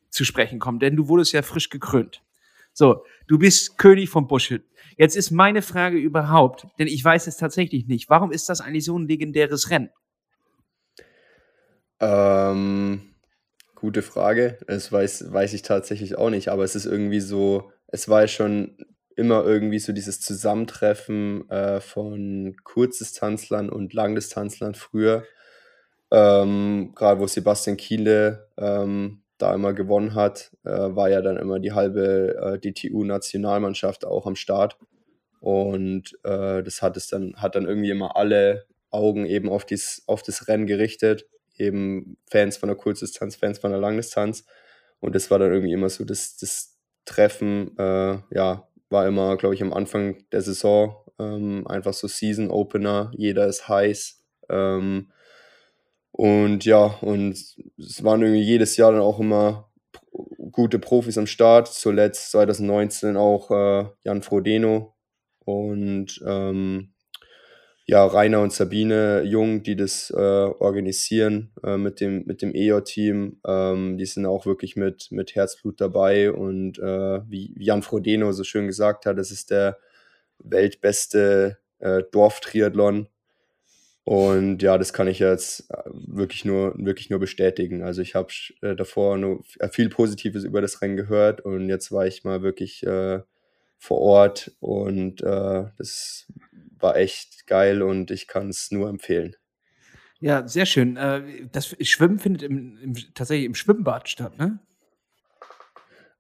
zu 0.09 0.25
sprechen 0.25 0.59
kommen, 0.59 0.81
denn 0.81 0.97
du 0.97 1.09
wurdest 1.09 1.33
ja 1.33 1.43
frisch 1.43 1.69
gekrönt. 1.69 2.23
So, 2.73 3.05
du 3.27 3.39
bist 3.39 3.79
König 3.79 4.09
vom 4.09 4.27
Bullshit. 4.27 4.65
Jetzt 4.97 5.17
ist 5.17 5.31
meine 5.31 5.63
Frage 5.63 5.99
überhaupt, 5.99 6.67
denn 6.79 6.87
ich 6.87 7.05
weiß 7.05 7.27
es 7.27 7.37
tatsächlich 7.37 7.87
nicht, 7.87 8.09
warum 8.09 8.33
ist 8.33 8.49
das 8.49 8.61
eigentlich 8.61 8.85
so 8.85 8.99
ein 8.99 9.09
legendäres 9.09 9.71
Rennen? 9.71 9.91
Ähm, 12.01 13.03
gute 13.75 14.03
Frage. 14.03 14.59
Das 14.67 14.91
weiß, 14.91 15.33
weiß 15.33 15.53
ich 15.53 15.63
tatsächlich 15.63 16.17
auch 16.17 16.31
nicht, 16.31 16.49
aber 16.49 16.65
es 16.65 16.75
ist 16.75 16.87
irgendwie 16.87 17.21
so, 17.21 17.71
es 17.89 18.09
war 18.09 18.27
schon 18.29 18.77
immer 19.17 19.45
irgendwie 19.45 19.79
so 19.79 19.93
dieses 19.93 20.21
Zusammentreffen 20.21 21.49
äh, 21.51 21.81
von 21.81 22.57
Kurzdistanzlern 22.65 23.69
und 23.69 23.93
Langdistanzlern 23.93 24.75
früher. 24.75 25.25
Ähm, 26.11 26.93
Gerade 26.95 27.21
wo 27.21 27.27
Sebastian 27.27 27.77
Kiele 27.77 28.49
ähm, 28.57 29.23
da 29.39 29.55
immer 29.55 29.75
gewonnen 29.75 30.15
hat, 30.15 30.53
äh, 30.65 30.71
war 30.71 31.11
ja 31.11 31.21
dann 31.23 31.37
immer 31.37 31.61
die 31.61 31.73
halbe 31.73 32.37
äh, 32.37 32.59
DTU-Nationalmannschaft 32.59 34.05
auch 34.05 34.27
am 34.27 34.37
Start. 34.37 34.79
Und 35.41 36.19
äh, 36.25 36.63
das 36.63 36.83
hat 36.83 36.97
es 36.97 37.09
dann, 37.09 37.35
hat 37.37 37.55
dann 37.55 37.67
irgendwie 37.67 37.91
immer 37.91 38.17
alle 38.17 38.65
Augen 38.91 39.27
eben 39.27 39.49
auf, 39.49 39.65
dies, 39.65 40.03
auf 40.07 40.23
das 40.23 40.49
Rennen 40.49 40.67
gerichtet 40.67 41.27
eben 41.61 42.17
Fans 42.31 42.57
von 42.57 42.69
der 42.69 42.77
Kurzdistanz, 42.77 43.37
Fans 43.37 43.59
von 43.59 43.71
der 43.71 43.81
Langdistanz. 43.81 44.45
Und 45.01 45.15
das 45.15 45.31
war 45.31 45.39
dann 45.39 45.53
irgendwie 45.53 45.73
immer 45.73 45.89
so 45.89 46.05
das, 46.05 46.37
das 46.37 46.77
Treffen, 47.05 47.77
äh, 47.79 48.19
ja, 48.35 48.69
war 48.91 49.07
immer, 49.07 49.37
glaube 49.37 49.55
ich, 49.55 49.63
am 49.63 49.73
Anfang 49.73 50.25
der 50.33 50.43
Saison 50.43 50.97
ähm, 51.19 51.67
einfach 51.67 51.95
so 51.95 52.09
Season 52.09 52.51
Opener, 52.51 53.11
jeder 53.17 53.47
ist 53.47 53.69
heiß. 53.69 54.23
Ähm, 54.49 55.13
und 56.13 56.65
ja, 56.65 56.99
und 57.01 57.33
es 57.79 58.05
waren 58.05 58.23
irgendwie 58.23 58.43
jedes 58.43 58.77
Jahr 58.77 58.93
dann 58.93 59.01
auch 59.01 59.21
immer 59.21 59.71
gute 60.51 60.79
Profis 60.79 61.19
am 61.19 61.27
Start. 61.27 61.69
Zuletzt 61.69 62.31
2019 62.33 63.17
auch 63.17 63.51
äh, 63.51 63.87
Jan 64.05 64.23
Frodeno 64.23 64.95
und 65.45 66.21
ähm, 66.27 66.93
ja, 67.91 68.07
Rainer 68.07 68.41
und 68.41 68.53
Sabine 68.53 69.23
Jung, 69.23 69.65
die 69.65 69.75
das 69.75 70.11
äh, 70.11 70.17
organisieren 70.17 71.51
äh, 71.65 71.77
mit 71.77 72.01
dem, 72.01 72.25
mit 72.25 72.41
dem 72.41 72.55
EO-Team. 72.55 73.41
Ähm, 73.45 73.99
die 73.99 74.07
sind 74.07 74.27
auch 74.27 74.47
wirklich 74.47 74.77
mit, 74.77 75.11
mit 75.11 75.35
Herzblut 75.35 75.81
dabei 75.81 76.31
und 76.31 76.79
äh, 76.79 77.29
wie 77.29 77.53
Jan 77.59 77.83
Frodeno 77.83 78.31
so 78.31 78.45
schön 78.45 78.69
gesagt 78.69 79.07
hat, 79.07 79.19
das 79.19 79.33
ist 79.33 79.51
der 79.51 79.77
weltbeste 80.39 81.59
äh, 81.81 82.05
Dorftriathlon. 82.13 83.09
Und 84.05 84.63
ja, 84.63 84.79
das 84.79 84.93
kann 84.93 85.09
ich 85.09 85.19
jetzt 85.19 85.69
äh, 85.73 85.83
wirklich 85.93 86.45
nur, 86.45 86.75
wirklich 86.79 87.11
nur 87.11 87.19
bestätigen. 87.19 87.83
Also 87.83 88.03
ich 88.03 88.15
habe 88.15 88.29
äh, 88.63 88.77
davor 88.77 89.19
nur 89.19 89.43
viel 89.73 89.89
Positives 89.89 90.45
über 90.45 90.61
das 90.61 90.81
Rennen 90.81 90.97
gehört 90.97 91.41
und 91.41 91.69
jetzt 91.69 91.91
war 91.91 92.07
ich 92.07 92.23
mal 92.23 92.43
wirklich 92.43 92.85
vor 93.81 93.99
Ort 93.99 94.53
und 94.61 95.23
äh, 95.23 95.65
das 95.79 96.27
war 96.83 96.97
echt 96.97 97.47
geil 97.47 97.83
und 97.83 98.11
ich 98.11 98.27
kann 98.27 98.49
es 98.49 98.71
nur 98.71 98.89
empfehlen. 98.89 99.37
Ja, 100.21 100.47
sehr 100.47 100.67
schön. 100.67 100.97
Äh, 100.97 101.47
das 101.51 101.75
Schwimmen 101.83 102.19
findet 102.19 102.43
im, 102.43 102.79
im, 102.83 102.95
tatsächlich 103.15 103.47
im 103.47 103.55
Schwimmbad 103.55 104.09
statt, 104.09 104.39
ne? 104.39 104.59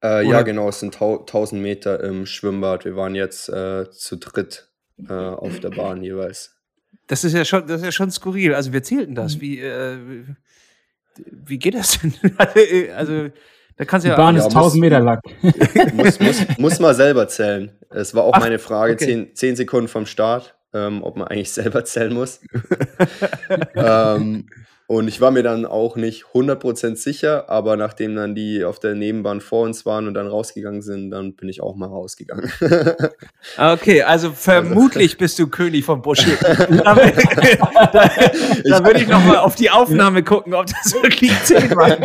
Äh, 0.02 0.26
ja, 0.26 0.40
genau, 0.42 0.70
es 0.70 0.80
sind 0.80 0.94
1000 0.94 1.60
Meter 1.60 2.02
im 2.02 2.24
Schwimmbad. 2.24 2.86
Wir 2.86 2.96
waren 2.96 3.14
jetzt 3.14 3.50
äh, 3.50 3.90
zu 3.90 4.16
dritt 4.16 4.70
äh, 5.08 5.12
auf 5.12 5.60
der 5.60 5.70
Bahn 5.70 6.02
jeweils. 6.02 6.56
Das 7.06 7.24
ist 7.24 7.34
ja 7.34 7.44
schon, 7.44 7.66
das 7.66 7.80
ist 7.80 7.84
ja 7.84 7.92
schon 7.92 8.10
skurril. 8.10 8.54
Also 8.54 8.72
wir 8.72 8.82
zählten 8.82 9.14
das. 9.14 9.36
Mhm. 9.36 9.40
Wie, 9.40 9.60
äh, 9.60 9.98
wie 11.26 11.58
geht 11.58 11.74
das 11.74 11.98
denn? 12.00 12.14
also 12.94 13.30
da 13.80 13.86
kannst 13.86 14.04
Die 14.04 14.10
ja, 14.10 14.16
Bahn 14.16 14.36
ist 14.36 14.44
1000 14.44 14.78
Meter 14.78 15.00
lang. 15.00 15.20
muss, 15.94 16.20
muss, 16.20 16.58
muss 16.58 16.78
mal 16.80 16.94
selber 16.94 17.28
zählen. 17.28 17.70
Es 17.88 18.14
war 18.14 18.24
auch 18.24 18.34
Ach, 18.34 18.40
meine 18.40 18.58
Frage, 18.58 18.92
okay. 18.92 19.06
zehn, 19.06 19.34
zehn, 19.34 19.56
Sekunden 19.56 19.88
vom 19.88 20.04
Start, 20.04 20.54
ähm, 20.74 21.02
ob 21.02 21.16
man 21.16 21.28
eigentlich 21.28 21.50
selber 21.52 21.82
zählen 21.86 22.12
muss. 22.12 22.42
ähm, 23.74 24.44
Und 24.90 25.06
ich 25.06 25.20
war 25.20 25.30
mir 25.30 25.44
dann 25.44 25.66
auch 25.66 25.94
nicht 25.94 26.24
100% 26.34 26.96
sicher, 26.96 27.48
aber 27.48 27.76
nachdem 27.76 28.16
dann 28.16 28.34
die 28.34 28.64
auf 28.64 28.80
der 28.80 28.96
Nebenbahn 28.96 29.40
vor 29.40 29.62
uns 29.62 29.86
waren 29.86 30.08
und 30.08 30.14
dann 30.14 30.26
rausgegangen 30.26 30.82
sind, 30.82 31.12
dann 31.12 31.34
bin 31.36 31.48
ich 31.48 31.62
auch 31.62 31.76
mal 31.76 31.86
rausgegangen. 31.86 32.50
okay, 33.56 34.02
also 34.02 34.32
vermutlich 34.32 35.16
bist 35.18 35.38
du 35.38 35.46
König 35.46 35.84
von 35.84 36.02
Buschel. 36.02 36.36
da, 36.42 36.94
da, 36.96 38.10
da 38.64 38.84
würde 38.84 39.02
ich 39.02 39.06
nochmal 39.06 39.36
auf 39.36 39.54
die 39.54 39.70
Aufnahme 39.70 40.24
gucken, 40.24 40.54
ob 40.54 40.66
das 40.66 40.92
wirklich 41.00 41.40
10 41.44 41.70
war. 41.76 41.96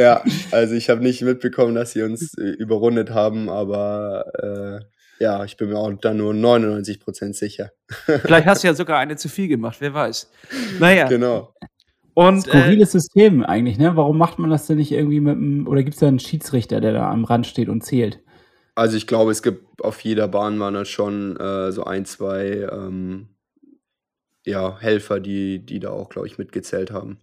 ja, 0.00 0.22
also 0.50 0.74
ich 0.76 0.88
habe 0.88 1.02
nicht 1.02 1.20
mitbekommen, 1.20 1.74
dass 1.74 1.90
sie 1.90 2.00
uns 2.00 2.38
äh, 2.38 2.42
überrundet 2.42 3.10
haben, 3.10 3.50
aber 3.50 4.80
äh, 4.80 4.93
ja, 5.18 5.44
ich 5.44 5.56
bin 5.56 5.68
mir 5.68 5.78
auch 5.78 5.92
dann 5.92 6.16
nur 6.16 6.32
99% 6.32 7.34
sicher. 7.34 7.70
Vielleicht 7.88 8.46
hast 8.46 8.62
du 8.62 8.68
ja 8.68 8.74
sogar 8.74 8.98
eine 8.98 9.16
zu 9.16 9.28
viel 9.28 9.48
gemacht, 9.48 9.76
wer 9.80 9.94
weiß. 9.94 10.30
Naja. 10.80 11.06
Genau. 11.08 11.54
Und, 12.14 12.42
Skurriles 12.42 12.90
äh, 12.90 12.92
System 12.92 13.44
eigentlich, 13.44 13.76
ne? 13.76 13.96
Warum 13.96 14.18
macht 14.18 14.38
man 14.38 14.50
das 14.50 14.66
denn 14.66 14.76
nicht 14.76 14.92
irgendwie 14.92 15.20
mit 15.20 15.36
einem, 15.36 15.66
oder 15.66 15.82
gibt 15.82 15.94
es 15.94 16.00
da 16.00 16.06
einen 16.06 16.20
Schiedsrichter, 16.20 16.80
der 16.80 16.92
da 16.92 17.10
am 17.10 17.24
Rand 17.24 17.46
steht 17.46 17.68
und 17.68 17.82
zählt? 17.82 18.20
Also 18.76 18.96
ich 18.96 19.06
glaube, 19.06 19.32
es 19.32 19.42
gibt 19.42 19.82
auf 19.82 20.00
jeder 20.00 20.28
Bahn 20.28 20.58
waren 20.60 20.74
dann 20.74 20.86
schon 20.86 21.36
äh, 21.36 21.72
so 21.72 21.84
ein, 21.84 22.04
zwei 22.04 22.68
ähm, 22.70 23.28
ja, 24.44 24.78
Helfer, 24.80 25.20
die, 25.20 25.64
die 25.64 25.80
da 25.80 25.90
auch, 25.90 26.08
glaube 26.08 26.26
ich, 26.26 26.38
mitgezählt 26.38 26.90
haben. 26.90 27.18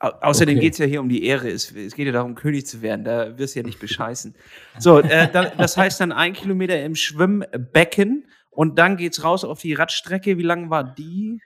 Außerdem 0.00 0.56
okay. 0.56 0.64
geht 0.64 0.72
es 0.72 0.78
ja 0.78 0.86
hier 0.86 1.00
um 1.00 1.10
die 1.10 1.24
Ehre. 1.24 1.50
Es, 1.50 1.70
es, 1.72 1.94
geht 1.94 2.06
ja 2.06 2.12
darum, 2.12 2.34
König 2.34 2.66
zu 2.66 2.80
werden. 2.80 3.04
Da 3.04 3.36
wirst 3.36 3.54
du 3.54 3.60
ja 3.60 3.66
nicht 3.66 3.78
bescheißen. 3.78 4.34
So, 4.78 5.00
äh, 5.00 5.30
da, 5.30 5.50
das 5.50 5.76
heißt 5.76 6.00
dann 6.00 6.10
ein 6.10 6.32
Kilometer 6.32 6.82
im 6.82 6.94
Schwimmbecken 6.94 8.24
und 8.48 8.78
dann 8.78 8.96
geht's 8.96 9.22
raus 9.22 9.44
auf 9.44 9.60
die 9.60 9.74
Radstrecke. 9.74 10.38
Wie 10.38 10.42
lang 10.42 10.70
war 10.70 10.84
die? 10.84 11.42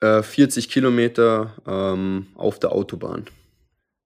Äh, 0.00 0.22
40 0.22 0.68
Kilometer 0.68 1.54
ähm, 1.66 2.26
auf 2.34 2.58
der 2.58 2.72
Autobahn. 2.72 3.24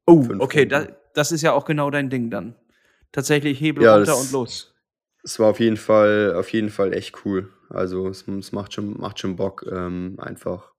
Oh, 0.07 0.25
okay, 0.39 0.67
da, 0.67 0.87
das 1.15 1.33
ist 1.33 1.43
ja 1.43 1.53
auch 1.53 1.65
genau 1.65 1.91
dein 1.91 2.09
Ding 2.09 2.31
dann. 2.31 2.55
Tatsächlich 3.11 3.61
Hebel 3.61 3.83
ja, 3.83 3.97
runter 3.97 4.17
und 4.17 4.31
los. 4.31 4.75
Es 5.25 5.41
war 5.41 5.49
auf 5.49 5.59
jeden 5.59 5.77
Fall, 5.77 6.35
auf 6.37 6.51
jeden 6.51 6.71
Fall 6.71 6.93
echt 6.93 7.25
cool. 7.25 7.53
Also 7.69 8.09
es, 8.09 8.29
es 8.29 8.53
macht 8.53 8.75
schon, 8.75 8.97
macht 9.01 9.19
schon 9.19 9.35
Bock, 9.35 9.67
ähm, 9.69 10.15
einfach 10.19 10.71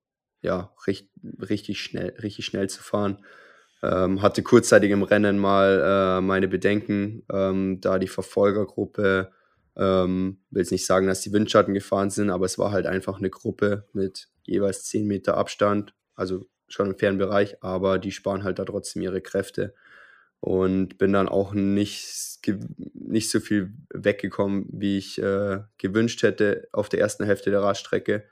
ja, 0.42 0.72
richtig, 0.86 1.10
richtig, 1.42 1.82
schnell, 1.82 2.16
richtig 2.22 2.46
schnell 2.46 2.70
zu 2.70 2.84
fahren. 2.84 3.24
Ähm, 3.84 4.22
hatte 4.22 4.42
kurzzeitig 4.42 4.92
im 4.92 5.04
Rennen 5.04 5.38
mal 5.38 6.18
äh, 6.18 6.22
meine 6.22 6.48
Bedenken, 6.48 7.24
ähm, 7.32 7.80
da 7.80 8.00
die 8.00 8.08
Verfolgergruppe, 8.08 9.32
ähm, 9.76 10.40
will 10.50 10.62
jetzt 10.62 10.72
nicht 10.72 10.88
sagen, 10.88 11.06
dass 11.08 11.22
die 11.22 11.32
Windschatten 11.32 11.76
gefahren 11.76 12.10
sind, 12.10 12.32
aber 12.32 12.46
es 12.46 12.58
war 12.58 12.72
halt 12.72 12.88
einfach 12.88 13.20
eine 13.20 13.30
Gruppe 13.30 13.86
mit 13.94 14.30
jeweils 14.44 14.86
10 14.86 15.06
Meter 15.06 15.38
Abstand, 15.38 15.94
also 16.16 16.48
schon 16.68 16.88
im 16.88 16.98
fairen 16.98 17.20
Bereich, 17.20 17.64
aber 17.64 18.00
die 18.00 18.12
sparen 18.12 18.44
halt 18.44 18.58
da 18.58 18.66
trotzdem 18.66 19.04
ihre 19.04 19.22
Kräfte 19.22 19.76
und 20.40 20.98
bin 20.98 21.14
dann 21.14 21.30
auch 21.30 21.54
nicht, 21.54 22.40
nicht 22.94 23.30
so 23.30 23.40
viel 23.40 23.74
weggekommen, 23.94 24.68
wie 24.72 24.98
ich 24.98 25.22
äh, 25.22 25.60
gewünscht 25.78 26.24
hätte 26.24 26.68
auf 26.72 26.90
der 26.90 27.00
ersten 27.00 27.26
Hälfte 27.26 27.50
der 27.50 27.62
Radstrecke. 27.62 28.24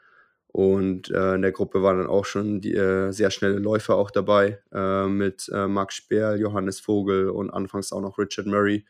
Und 0.56 1.12
äh, 1.12 1.36
in 1.36 1.42
der 1.42 1.52
Gruppe 1.52 1.84
waren 1.84 1.98
dann 1.98 2.08
auch 2.08 2.24
schon 2.24 2.62
die, 2.62 2.74
äh, 2.74 3.12
sehr 3.12 3.30
schnelle 3.30 3.60
Läufer 3.60 3.98
auch 3.98 4.10
dabei, 4.10 4.62
äh, 4.72 5.06
mit 5.06 5.50
äh, 5.54 5.68
Max 5.68 5.96
Sperl, 5.96 6.40
Johannes 6.40 6.80
Vogel 6.80 7.28
und 7.28 7.50
anfangs 7.50 7.92
auch 7.92 8.00
noch 8.00 8.18
Richard 8.18 8.48
Murray. 8.48 8.86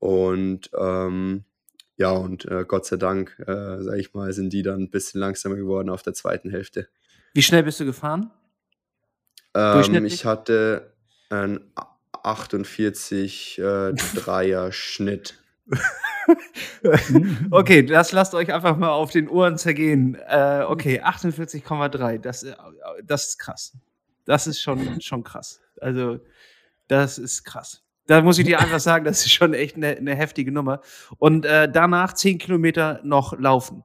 Und 0.00 0.68
ähm, 0.76 1.44
ja, 1.96 2.10
und 2.10 2.44
äh, 2.46 2.64
Gott 2.66 2.86
sei 2.86 2.96
Dank, 2.96 3.38
äh, 3.38 3.80
sage 3.84 4.00
ich 4.00 4.14
mal, 4.14 4.32
sind 4.32 4.52
die 4.52 4.64
dann 4.64 4.80
ein 4.80 4.90
bisschen 4.90 5.20
langsamer 5.20 5.54
geworden 5.54 5.90
auf 5.90 6.02
der 6.02 6.12
zweiten 6.12 6.50
Hälfte. 6.50 6.88
Wie 7.34 7.42
schnell 7.42 7.62
bist 7.62 7.78
du 7.78 7.84
gefahren? 7.84 8.32
Ähm, 9.54 10.04
ich 10.06 10.24
hatte 10.24 10.92
einen 11.28 11.70
48 12.24 13.60
äh, 13.60 13.92
Dreier 14.16 14.72
Schnitt. 14.72 15.38
okay, 17.50 17.82
das 17.82 18.12
lasst 18.12 18.34
euch 18.34 18.52
einfach 18.52 18.76
mal 18.76 18.90
auf 18.90 19.10
den 19.10 19.28
Ohren 19.28 19.58
zergehen. 19.58 20.16
Äh, 20.28 20.64
okay, 20.66 21.00
48,3. 21.00 22.18
Das, 22.18 22.42
äh, 22.42 22.54
das 23.04 23.28
ist 23.28 23.38
krass. 23.38 23.76
Das 24.24 24.46
ist 24.46 24.60
schon, 24.60 25.00
schon 25.00 25.24
krass. 25.24 25.60
Also, 25.80 26.20
das 26.88 27.18
ist 27.18 27.44
krass. 27.44 27.82
Da 28.06 28.22
muss 28.22 28.38
ich 28.38 28.44
dir 28.44 28.58
einfach 28.58 28.80
sagen, 28.80 29.04
das 29.04 29.24
ist 29.24 29.32
schon 29.32 29.54
echt 29.54 29.76
eine, 29.76 29.96
eine 29.96 30.14
heftige 30.14 30.50
Nummer. 30.50 30.80
Und 31.18 31.44
äh, 31.46 31.70
danach 31.70 32.12
10 32.12 32.38
Kilometer 32.38 33.00
noch 33.04 33.38
laufen. 33.38 33.84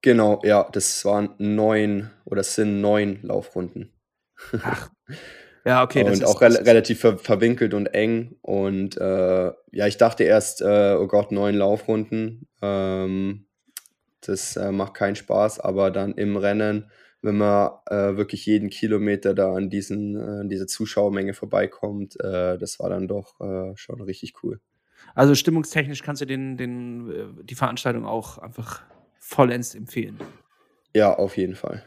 Genau, 0.00 0.40
ja, 0.42 0.68
das 0.72 1.04
waren 1.04 1.34
neun 1.38 2.10
oder 2.24 2.40
es 2.40 2.56
sind 2.56 2.80
neun 2.80 3.20
Laufrunden. 3.22 3.92
Ach, 4.62 4.90
ja, 5.64 5.82
okay. 5.82 6.04
und 6.04 6.24
auch 6.24 6.40
re 6.40 6.64
relativ 6.64 7.00
ver 7.00 7.18
verwinkelt 7.18 7.74
und 7.74 7.86
eng. 7.86 8.36
Und 8.42 8.96
äh, 8.96 9.52
ja, 9.70 9.86
ich 9.86 9.96
dachte 9.96 10.24
erst, 10.24 10.60
äh, 10.62 10.96
oh 10.98 11.06
Gott, 11.06 11.32
neun 11.32 11.54
Laufrunden. 11.54 12.48
Ähm, 12.60 13.46
das 14.20 14.56
äh, 14.56 14.72
macht 14.72 14.94
keinen 14.94 15.16
Spaß, 15.16 15.60
aber 15.60 15.90
dann 15.90 16.14
im 16.14 16.36
Rennen, 16.36 16.90
wenn 17.22 17.36
man 17.36 17.70
äh, 17.86 18.16
wirklich 18.16 18.46
jeden 18.46 18.70
Kilometer 18.70 19.34
da 19.34 19.54
an 19.54 19.70
diesen, 19.70 20.16
äh, 20.16 20.40
an 20.40 20.48
diese 20.48 20.66
Zuschauermenge 20.66 21.34
vorbeikommt, 21.34 22.18
äh, 22.20 22.58
das 22.58 22.80
war 22.80 22.90
dann 22.90 23.08
doch 23.08 23.34
schon 23.76 24.00
richtig 24.00 24.34
cool. 24.42 24.60
Also 25.14 25.34
stimmungstechnisch 25.34 26.02
kannst 26.02 26.22
du 26.22 26.26
den, 26.26 26.56
den, 26.56 27.36
die 27.42 27.54
Veranstaltung 27.54 28.06
auch 28.06 28.38
einfach 28.38 28.82
vollends 29.18 29.74
empfehlen. 29.74 30.18
Ja, 30.94 31.14
auf 31.14 31.36
jeden 31.36 31.54
Fall. 31.54 31.82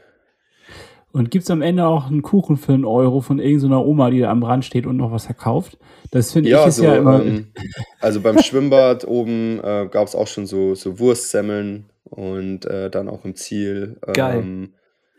Und 1.16 1.32
gibt 1.32 1.46
es 1.46 1.50
am 1.50 1.62
Ende 1.62 1.88
auch 1.88 2.08
einen 2.08 2.24
Kuchen 2.24 2.58
für 2.58 2.74
einen 2.74 2.84
Euro 2.84 3.22
von 3.22 3.40
irgendeiner 3.40 3.86
Oma, 3.86 4.10
die 4.10 4.20
da 4.20 4.30
am 4.30 4.44
Rand 4.44 4.66
steht 4.66 4.86
und 4.86 4.98
noch 4.98 5.14
was 5.14 5.28
verkauft? 5.28 5.78
Das 6.12 6.34
finde 6.34 6.50
ja, 6.50 6.64
ich 6.64 6.68
ist 6.68 6.76
so, 6.76 6.84
ja 6.84 6.98
immer. 6.98 7.24
Ähm, 7.24 7.54
also 8.02 8.20
beim 8.20 8.38
Schwimmbad 8.40 9.06
oben 9.08 9.60
äh, 9.60 9.88
gab 9.90 10.10
es 10.10 10.14
auch 10.14 10.28
schon 10.28 10.46
so, 10.46 10.76
so 10.76 11.00
Wurstsemmeln 11.00 11.86
und 12.04 12.66
äh, 12.66 12.90
dann 12.90 13.08
auch 13.08 13.24
im 13.24 13.34
Ziel 13.36 13.98
ähm, 14.14 14.74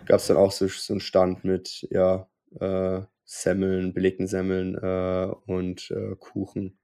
gab 0.05 0.21
es 0.21 0.27
dann 0.27 0.37
auch 0.37 0.53
so, 0.53 0.69
so 0.69 0.93
einen 0.93 1.01
Stand 1.01 1.45
mit 1.45 1.89
ja, 1.91 2.27
äh, 2.61 3.01
Semmeln, 3.25 3.95
belegten 3.95 4.27
Semmeln 4.27 4.75
äh, 4.75 5.29
und 5.47 5.91
äh, 5.93 6.15
Kuchen. 6.19 6.77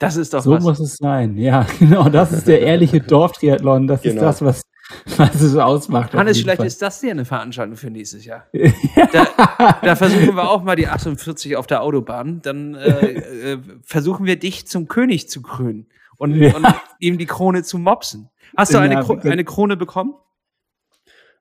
Das 0.00 0.16
ist 0.16 0.34
doch 0.34 0.42
so 0.42 0.50
was. 0.50 0.64
muss 0.64 0.80
es 0.80 0.96
sein. 0.96 1.38
Ja, 1.38 1.68
genau. 1.78 2.08
Das 2.08 2.32
ist 2.32 2.48
der 2.48 2.62
ehrliche 2.62 3.00
Dorftriathlon. 3.06 3.86
Das 3.86 4.02
genau. 4.02 4.16
ist 4.16 4.22
das, 4.22 4.42
was 4.42 4.62
was 5.16 5.40
es 5.40 5.56
ausmacht. 5.56 6.14
Hannes, 6.14 6.40
vielleicht 6.40 6.58
Fall. 6.58 6.66
ist 6.66 6.82
das 6.82 7.00
dir 7.00 7.10
eine 7.10 7.24
Veranstaltung 7.24 7.76
für 7.76 7.90
nächstes 7.90 8.24
Jahr. 8.24 8.46
da, 9.12 9.78
da, 9.82 9.96
versuchen 9.96 10.36
wir 10.36 10.48
auch 10.48 10.62
mal 10.62 10.76
die 10.76 10.88
48 10.88 11.56
auf 11.56 11.66
der 11.66 11.82
Autobahn. 11.82 12.42
Dann 12.42 12.74
äh, 12.74 13.52
äh, 13.52 13.58
versuchen 13.82 14.26
wir 14.26 14.36
dich 14.36 14.66
zum 14.66 14.88
König 14.88 15.28
zu 15.28 15.40
krönen 15.42 15.86
und, 16.16 16.34
ja. 16.34 16.54
und 16.54 16.66
ihm 16.98 17.18
die 17.18 17.26
Krone 17.26 17.62
zu 17.62 17.78
mopsen. 17.78 18.28
Hast 18.56 18.74
du 18.74 18.78
eine, 18.78 19.00
Kro 19.00 19.18
eine 19.22 19.44
Krone 19.44 19.76
bekommen? 19.76 20.14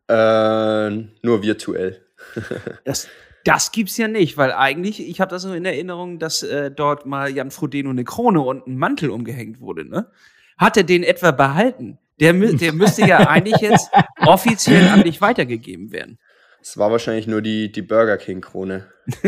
Äh, 0.07 0.89
nur 1.21 1.43
virtuell. 1.43 2.05
das, 2.85 3.07
das 3.43 3.71
gibt's 3.71 3.97
ja 3.97 4.07
nicht, 4.07 4.37
weil 4.37 4.53
eigentlich, 4.53 5.05
ich 5.07 5.19
habe 5.19 5.29
das 5.29 5.41
so 5.41 5.53
in 5.53 5.65
Erinnerung, 5.65 6.17
dass 6.17 6.43
äh, 6.43 6.71
dort 6.71 7.05
mal 7.05 7.29
Jan 7.29 7.51
Frodeno 7.51 7.89
eine 7.89 8.03
Krone 8.03 8.39
und 8.41 8.67
ein 8.67 8.77
Mantel 8.77 9.09
umgehängt 9.09 9.59
wurde. 9.59 9.85
Ne? 9.85 10.09
Hat 10.57 10.77
er 10.77 10.83
den 10.83 11.03
etwa 11.03 11.31
behalten? 11.31 11.99
Der, 12.19 12.33
der 12.33 12.73
müsste 12.73 13.07
ja 13.07 13.27
eigentlich 13.27 13.61
jetzt 13.61 13.89
offiziell 14.17 14.87
an 14.89 15.03
dich 15.03 15.21
weitergegeben 15.21 15.91
werden. 15.91 16.19
Es 16.61 16.77
war 16.77 16.91
wahrscheinlich 16.91 17.27
nur 17.27 17.41
die, 17.41 17.71
die 17.71 17.81
Burger 17.81 18.17
King-Krone. 18.17 18.87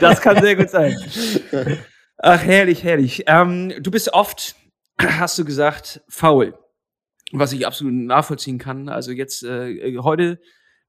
das 0.00 0.22
kann 0.22 0.40
sehr 0.40 0.56
gut 0.56 0.70
sein. 0.70 0.96
Ach, 2.16 2.42
herrlich, 2.42 2.82
herrlich. 2.82 3.24
Ähm, 3.26 3.74
du 3.80 3.90
bist 3.90 4.14
oft, 4.14 4.56
hast 4.98 5.38
du 5.38 5.44
gesagt, 5.44 6.00
faul. 6.08 6.54
Was 7.32 7.52
ich 7.52 7.66
absolut 7.66 7.92
nachvollziehen 7.92 8.58
kann. 8.58 8.88
Also 8.88 9.12
jetzt, 9.12 9.42
äh, 9.42 9.98
heute 9.98 10.40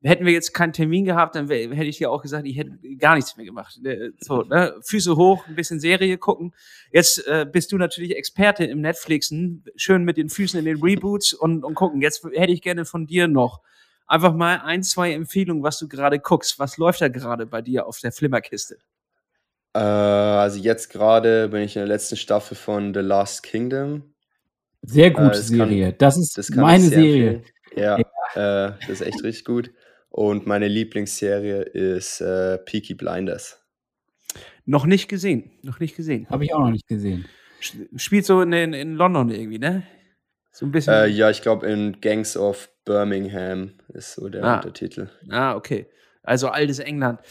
hätten 0.03 0.25
wir 0.25 0.33
jetzt 0.33 0.53
keinen 0.53 0.73
Termin 0.73 1.05
gehabt, 1.05 1.35
dann 1.35 1.49
hätte 1.49 1.83
ich 1.83 1.97
dir 1.97 2.11
auch 2.11 2.21
gesagt, 2.21 2.45
ich 2.45 2.57
hätte 2.57 2.77
gar 2.97 3.15
nichts 3.15 3.35
mehr 3.35 3.45
gemacht. 3.45 3.79
Äh, 3.83 4.11
so, 4.19 4.43
ne? 4.43 4.75
Füße 4.81 5.15
hoch, 5.15 5.47
ein 5.47 5.55
bisschen 5.55 5.79
Serie 5.79 6.17
gucken. 6.17 6.53
Jetzt 6.91 7.27
äh, 7.27 7.45
bist 7.51 7.71
du 7.71 7.77
natürlich 7.77 8.15
Experte 8.15 8.65
im 8.65 8.81
Netflixen, 8.81 9.63
schön 9.75 10.03
mit 10.03 10.17
den 10.17 10.29
Füßen 10.29 10.59
in 10.59 10.65
den 10.65 10.81
Reboots 10.81 11.33
und, 11.33 11.63
und 11.63 11.75
gucken. 11.75 12.01
Jetzt 12.01 12.23
hätte 12.23 12.53
ich 12.53 12.61
gerne 12.61 12.85
von 12.85 13.07
dir 13.07 13.27
noch 13.27 13.61
einfach 14.07 14.33
mal 14.33 14.61
ein, 14.63 14.83
zwei 14.83 15.13
Empfehlungen, 15.13 15.63
was 15.63 15.79
du 15.79 15.87
gerade 15.87 16.19
guckst. 16.19 16.59
Was 16.59 16.77
läuft 16.77 17.01
da 17.01 17.09
gerade 17.09 17.45
bei 17.45 17.61
dir 17.61 17.87
auf 17.87 17.99
der 17.99 18.11
Flimmerkiste? 18.11 18.77
Äh, 19.73 19.79
also 19.79 20.59
jetzt 20.59 20.89
gerade 20.89 21.49
bin 21.49 21.61
ich 21.61 21.75
in 21.75 21.81
der 21.81 21.87
letzten 21.87 22.15
Staffel 22.15 22.55
von 22.55 22.93
The 22.93 23.01
Last 23.01 23.43
Kingdom. 23.43 24.13
Sehr 24.81 25.11
gute 25.11 25.37
äh, 25.37 25.41
Serie. 25.41 25.89
Kann, 25.89 25.97
das 25.99 26.17
ist 26.17 26.37
das 26.37 26.49
meine 26.49 26.83
Serie. 26.83 27.43
Ja, 27.75 27.97
ja. 27.97 28.67
Äh, 28.67 28.73
das 28.81 28.89
ist 28.89 29.01
echt 29.01 29.23
richtig 29.23 29.45
gut. 29.45 29.71
Und 30.09 30.47
meine 30.47 30.67
Lieblingsserie 30.67 31.61
ist 31.61 32.21
äh, 32.21 32.57
Peaky 32.59 32.95
Blinders. 32.95 33.61
Noch 34.65 34.85
nicht 34.85 35.07
gesehen, 35.07 35.51
noch 35.61 35.79
nicht 35.79 35.95
gesehen. 35.95 36.27
Habe 36.29 36.43
ich 36.43 36.53
auch 36.53 36.59
noch 36.59 36.71
nicht 36.71 36.87
gesehen. 36.87 37.25
Spielt 37.95 38.25
so 38.25 38.41
in, 38.41 38.53
in, 38.53 38.73
in 38.73 38.95
London 38.95 39.29
irgendwie, 39.29 39.59
ne? 39.59 39.83
So 40.51 40.65
ein 40.65 40.71
bisschen. 40.71 40.93
Äh, 40.93 41.07
ja, 41.07 41.29
ich 41.29 41.41
glaube 41.41 41.67
in 41.67 42.01
Gangs 42.01 42.35
of 42.35 42.69
Birmingham 42.83 43.73
ist 43.89 44.13
so 44.13 44.27
der 44.29 44.43
ah. 44.43 44.55
Untertitel. 44.55 45.09
Ah, 45.29 45.55
okay. 45.55 45.87
Also 46.23 46.49
altes 46.49 46.79
England. 46.79 47.21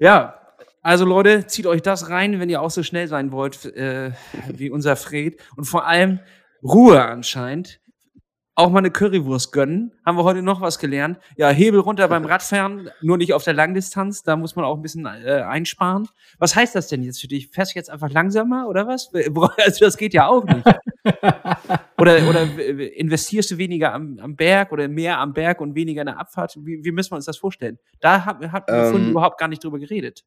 Ja, 0.00 0.40
also 0.82 1.06
Leute, 1.06 1.46
zieht 1.46 1.66
euch 1.66 1.80
das 1.80 2.10
rein, 2.10 2.38
wenn 2.40 2.50
ihr 2.50 2.60
auch 2.60 2.70
so 2.70 2.82
schnell 2.82 3.08
sein 3.08 3.32
wollt 3.32 3.64
äh, 3.74 4.12
wie 4.52 4.70
unser 4.70 4.96
Fred. 4.96 5.40
Und 5.56 5.64
vor 5.64 5.86
allem 5.86 6.20
Ruhe 6.62 7.02
anscheinend. 7.02 7.80
Auch 8.56 8.70
mal 8.70 8.78
eine 8.78 8.92
Currywurst 8.92 9.50
gönnen. 9.50 9.92
Haben 10.06 10.16
wir 10.16 10.22
heute 10.22 10.40
noch 10.40 10.60
was 10.60 10.78
gelernt. 10.78 11.18
Ja, 11.36 11.48
Hebel 11.50 11.80
runter 11.80 12.06
beim 12.06 12.24
Radfahren, 12.24 12.88
nur 13.02 13.18
nicht 13.18 13.32
auf 13.32 13.42
der 13.42 13.52
Langdistanz. 13.52 14.22
Da 14.22 14.36
muss 14.36 14.54
man 14.54 14.64
auch 14.64 14.76
ein 14.76 14.82
bisschen 14.82 15.06
äh, 15.06 15.42
einsparen. 15.44 16.08
Was 16.38 16.54
heißt 16.54 16.76
das 16.76 16.86
denn 16.86 17.02
jetzt 17.02 17.20
für 17.20 17.26
dich? 17.26 17.48
Fährst 17.48 17.74
du 17.74 17.78
jetzt 17.78 17.90
einfach 17.90 18.10
langsamer 18.10 18.68
oder 18.68 18.86
was? 18.86 19.10
Also 19.64 19.84
das 19.84 19.96
geht 19.96 20.14
ja 20.14 20.28
auch 20.28 20.44
nicht. 20.44 20.64
oder, 21.98 22.28
oder 22.28 22.42
investierst 22.96 23.50
du 23.50 23.58
weniger 23.58 23.92
am, 23.92 24.18
am 24.20 24.36
Berg 24.36 24.70
oder 24.70 24.86
mehr 24.86 25.18
am 25.18 25.32
Berg 25.32 25.60
und 25.60 25.74
weniger 25.74 26.02
in 26.02 26.06
der 26.06 26.20
Abfahrt? 26.20 26.56
Wie, 26.60 26.84
wie 26.84 26.92
müssen 26.92 27.10
wir 27.10 27.16
uns 27.16 27.24
das 27.24 27.38
vorstellen? 27.38 27.78
Da 28.00 28.24
hat, 28.24 28.40
hat 28.52 28.64
ähm, 28.68 29.10
überhaupt 29.10 29.38
gar 29.38 29.48
nicht 29.48 29.64
drüber 29.64 29.80
geredet. 29.80 30.24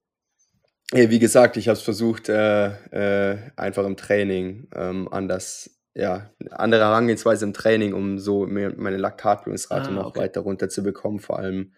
Wie 0.92 1.20
gesagt, 1.20 1.58
ich 1.58 1.68
habe 1.68 1.78
es 1.78 1.82
versucht, 1.82 2.30
äh, 2.30 3.32
äh, 3.32 3.38
einfach 3.58 3.86
im 3.86 3.98
Training 3.98 4.68
ähm, 4.74 5.08
anders 5.12 5.77
ja, 5.98 6.30
andere 6.52 6.82
Herangehensweise 6.84 7.44
im 7.44 7.54
Training, 7.54 7.94
um 7.94 8.20
so 8.20 8.46
meine 8.46 8.98
Laktatbildungsrate 8.98 9.90
ah, 9.90 9.92
noch 9.92 10.06
okay. 10.08 10.20
weiter 10.20 10.42
runter 10.42 10.70
zu 10.70 10.84
bekommen, 10.84 11.20
vor 11.20 11.40
allem 11.40 11.74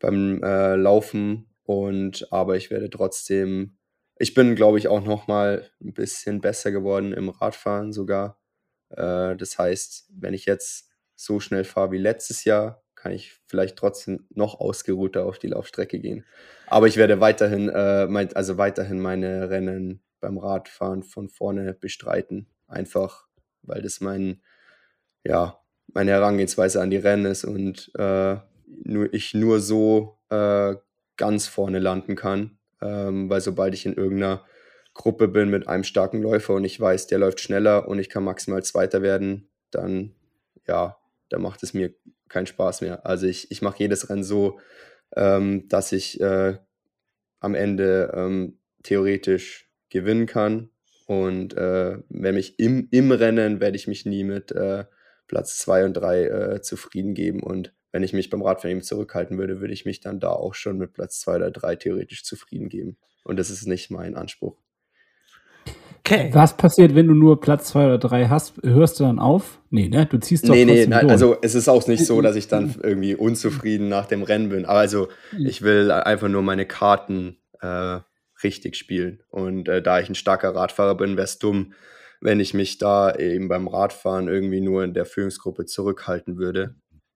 beim 0.00 0.42
äh, 0.42 0.74
Laufen. 0.74 1.54
Und 1.62 2.26
aber 2.32 2.56
ich 2.56 2.72
werde 2.72 2.90
trotzdem, 2.90 3.78
ich 4.16 4.34
bin, 4.34 4.56
glaube 4.56 4.78
ich, 4.78 4.88
auch 4.88 5.04
noch 5.04 5.28
mal 5.28 5.70
ein 5.80 5.94
bisschen 5.94 6.40
besser 6.40 6.72
geworden 6.72 7.12
im 7.12 7.28
Radfahren 7.28 7.92
sogar. 7.92 8.40
Äh, 8.88 9.36
das 9.36 9.56
heißt, 9.56 10.10
wenn 10.16 10.34
ich 10.34 10.46
jetzt 10.46 10.90
so 11.14 11.38
schnell 11.38 11.62
fahre 11.62 11.92
wie 11.92 11.98
letztes 11.98 12.44
Jahr, 12.44 12.82
kann 12.96 13.12
ich 13.12 13.38
vielleicht 13.46 13.76
trotzdem 13.76 14.26
noch 14.30 14.58
ausgeruhter 14.58 15.24
auf 15.26 15.38
die 15.38 15.46
Laufstrecke 15.46 16.00
gehen. 16.00 16.26
Aber 16.66 16.88
ich 16.88 16.96
werde 16.96 17.20
weiterhin, 17.20 17.68
äh, 17.68 18.08
mein, 18.08 18.34
also 18.34 18.58
weiterhin 18.58 18.98
meine 18.98 19.48
Rennen 19.48 20.02
beim 20.18 20.38
Radfahren 20.38 21.04
von 21.04 21.28
vorne 21.28 21.72
bestreiten. 21.72 22.48
Einfach 22.66 23.29
weil 23.62 23.82
das 23.82 24.00
mein, 24.00 24.42
ja, 25.24 25.58
meine 25.92 26.12
Herangehensweise 26.12 26.80
an 26.80 26.90
die 26.90 26.96
Rennen 26.96 27.26
ist 27.26 27.44
und 27.44 27.90
äh, 27.96 28.36
nur, 28.84 29.12
ich 29.12 29.34
nur 29.34 29.60
so 29.60 30.18
äh, 30.30 30.76
ganz 31.16 31.46
vorne 31.46 31.78
landen 31.78 32.16
kann. 32.16 32.58
Ähm, 32.80 33.28
weil 33.28 33.40
sobald 33.40 33.74
ich 33.74 33.84
in 33.84 33.94
irgendeiner 33.94 34.44
Gruppe 34.94 35.28
bin 35.28 35.50
mit 35.50 35.68
einem 35.68 35.84
starken 35.84 36.22
Läufer 36.22 36.54
und 36.54 36.64
ich 36.64 36.80
weiß, 36.80 37.06
der 37.08 37.18
läuft 37.18 37.40
schneller 37.40 37.88
und 37.88 37.98
ich 37.98 38.08
kann 38.08 38.24
maximal 38.24 38.62
Zweiter 38.62 39.02
werden, 39.02 39.48
dann 39.70 40.14
ja, 40.66 40.96
da 41.28 41.38
macht 41.38 41.62
es 41.62 41.74
mir 41.74 41.94
keinen 42.28 42.46
Spaß 42.46 42.80
mehr. 42.80 43.04
Also 43.06 43.26
ich, 43.26 43.50
ich 43.50 43.60
mache 43.62 43.78
jedes 43.80 44.08
Rennen 44.08 44.24
so, 44.24 44.60
ähm, 45.16 45.68
dass 45.68 45.92
ich 45.92 46.20
äh, 46.20 46.56
am 47.40 47.54
Ende 47.54 48.12
ähm, 48.14 48.58
theoretisch 48.82 49.68
gewinnen 49.90 50.26
kann 50.26 50.70
und 51.10 51.56
äh, 51.56 51.98
wenn 52.08 52.36
mich 52.36 52.60
im, 52.60 52.86
im 52.92 53.10
Rennen 53.10 53.58
werde 53.58 53.74
ich 53.74 53.88
mich 53.88 54.06
nie 54.06 54.22
mit 54.22 54.52
äh, 54.52 54.84
Platz 55.26 55.58
2 55.58 55.86
und 55.86 55.94
3 55.94 56.22
äh, 56.22 56.62
zufrieden 56.62 57.14
geben. 57.14 57.42
Und 57.42 57.74
wenn 57.90 58.04
ich 58.04 58.12
mich 58.12 58.30
beim 58.30 58.42
Radfahren 58.42 58.80
zurückhalten 58.80 59.36
würde, 59.36 59.60
würde 59.60 59.74
ich 59.74 59.84
mich 59.84 59.98
dann 59.98 60.20
da 60.20 60.28
auch 60.28 60.54
schon 60.54 60.78
mit 60.78 60.92
Platz 60.92 61.18
2 61.22 61.34
oder 61.34 61.50
3 61.50 61.74
theoretisch 61.74 62.22
zufrieden 62.22 62.68
geben. 62.68 62.96
Und 63.24 63.40
das 63.40 63.50
ist 63.50 63.66
nicht 63.66 63.90
mein 63.90 64.14
Anspruch. 64.14 64.56
Okay. 65.98 66.30
Was 66.32 66.56
passiert, 66.56 66.94
wenn 66.94 67.08
du 67.08 67.14
nur 67.14 67.40
Platz 67.40 67.70
2 67.70 67.86
oder 67.86 67.98
3 67.98 68.28
hast? 68.28 68.62
Hörst 68.62 69.00
du 69.00 69.02
dann 69.02 69.18
auf? 69.18 69.60
Nee, 69.68 69.88
ne? 69.88 70.06
Du 70.06 70.18
ziehst 70.18 70.48
doch 70.48 70.54
Nee, 70.54 70.64
nee, 70.64 70.86
nein, 70.86 71.10
also 71.10 71.36
es 71.42 71.56
ist 71.56 71.68
auch 71.68 71.84
nicht 71.88 72.06
so, 72.06 72.22
dass 72.22 72.36
ich 72.36 72.46
dann 72.46 72.76
irgendwie 72.80 73.16
unzufrieden 73.16 73.88
nach 73.88 74.06
dem 74.06 74.22
Rennen 74.22 74.50
bin. 74.50 74.64
Aber 74.64 74.78
also 74.78 75.08
ich 75.36 75.62
will 75.62 75.90
einfach 75.90 76.28
nur 76.28 76.42
meine 76.42 76.66
Karten 76.66 77.36
äh, 77.60 77.98
richtig 78.42 78.76
spielen. 78.76 79.22
Und 79.28 79.68
äh, 79.68 79.82
da 79.82 80.00
ich 80.00 80.08
ein 80.08 80.14
starker 80.14 80.54
Radfahrer 80.54 80.96
bin, 80.96 81.16
wäre 81.16 81.24
es 81.24 81.38
dumm, 81.38 81.74
wenn 82.20 82.40
ich 82.40 82.54
mich 82.54 82.78
da 82.78 83.14
eben 83.14 83.48
beim 83.48 83.68
Radfahren 83.68 84.28
irgendwie 84.28 84.60
nur 84.60 84.84
in 84.84 84.94
der 84.94 85.06
Führungsgruppe 85.06 85.64
zurückhalten 85.64 86.36
würde 86.36 86.74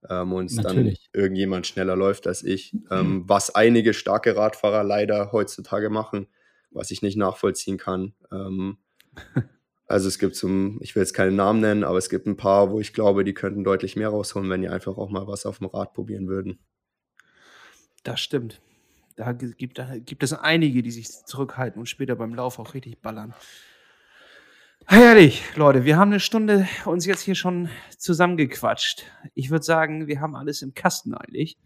ähm, 0.08 0.32
und 0.32 0.64
dann 0.64 0.94
irgendjemand 1.12 1.66
schneller 1.66 1.96
läuft 1.96 2.26
als 2.26 2.42
ich. 2.42 2.74
Ähm, 2.90 3.24
was 3.26 3.54
einige 3.54 3.94
starke 3.94 4.36
Radfahrer 4.36 4.82
leider 4.82 5.32
heutzutage 5.32 5.90
machen, 5.90 6.26
was 6.70 6.90
ich 6.90 7.02
nicht 7.02 7.16
nachvollziehen 7.16 7.76
kann. 7.76 8.14
Ähm, 8.32 8.78
also 9.86 10.08
es 10.08 10.18
gibt 10.18 10.36
zum, 10.36 10.78
ich 10.80 10.94
will 10.94 11.02
jetzt 11.02 11.14
keinen 11.14 11.36
Namen 11.36 11.60
nennen, 11.60 11.84
aber 11.84 11.98
es 11.98 12.08
gibt 12.08 12.26
ein 12.26 12.36
paar, 12.36 12.70
wo 12.70 12.80
ich 12.80 12.94
glaube, 12.94 13.24
die 13.24 13.34
könnten 13.34 13.62
deutlich 13.62 13.96
mehr 13.96 14.08
rausholen, 14.08 14.50
wenn 14.50 14.62
die 14.62 14.68
einfach 14.68 14.96
auch 14.96 15.10
mal 15.10 15.26
was 15.26 15.44
auf 15.46 15.58
dem 15.58 15.66
Rad 15.66 15.92
probieren 15.92 16.28
würden. 16.28 16.58
Das 18.02 18.20
stimmt. 18.20 18.60
Da 19.16 19.32
gibt, 19.32 19.78
da 19.78 19.96
gibt 19.98 20.22
es 20.22 20.32
einige, 20.32 20.82
die 20.82 20.90
sich 20.90 21.08
zurückhalten 21.08 21.78
und 21.78 21.86
später 21.86 22.16
beim 22.16 22.34
Lauf 22.34 22.58
auch 22.58 22.74
richtig 22.74 23.00
ballern. 23.00 23.32
Herrlich, 24.86 25.42
Leute, 25.56 25.84
wir 25.84 25.96
haben 25.96 26.10
eine 26.10 26.20
Stunde 26.20 26.68
uns 26.84 27.06
jetzt 27.06 27.22
hier 27.22 27.34
schon 27.34 27.70
zusammengequatscht. 27.96 29.04
Ich 29.34 29.50
würde 29.50 29.64
sagen, 29.64 30.08
wir 30.08 30.20
haben 30.20 30.36
alles 30.36 30.62
im 30.62 30.74
Kasten 30.74 31.14
eigentlich. 31.14 31.56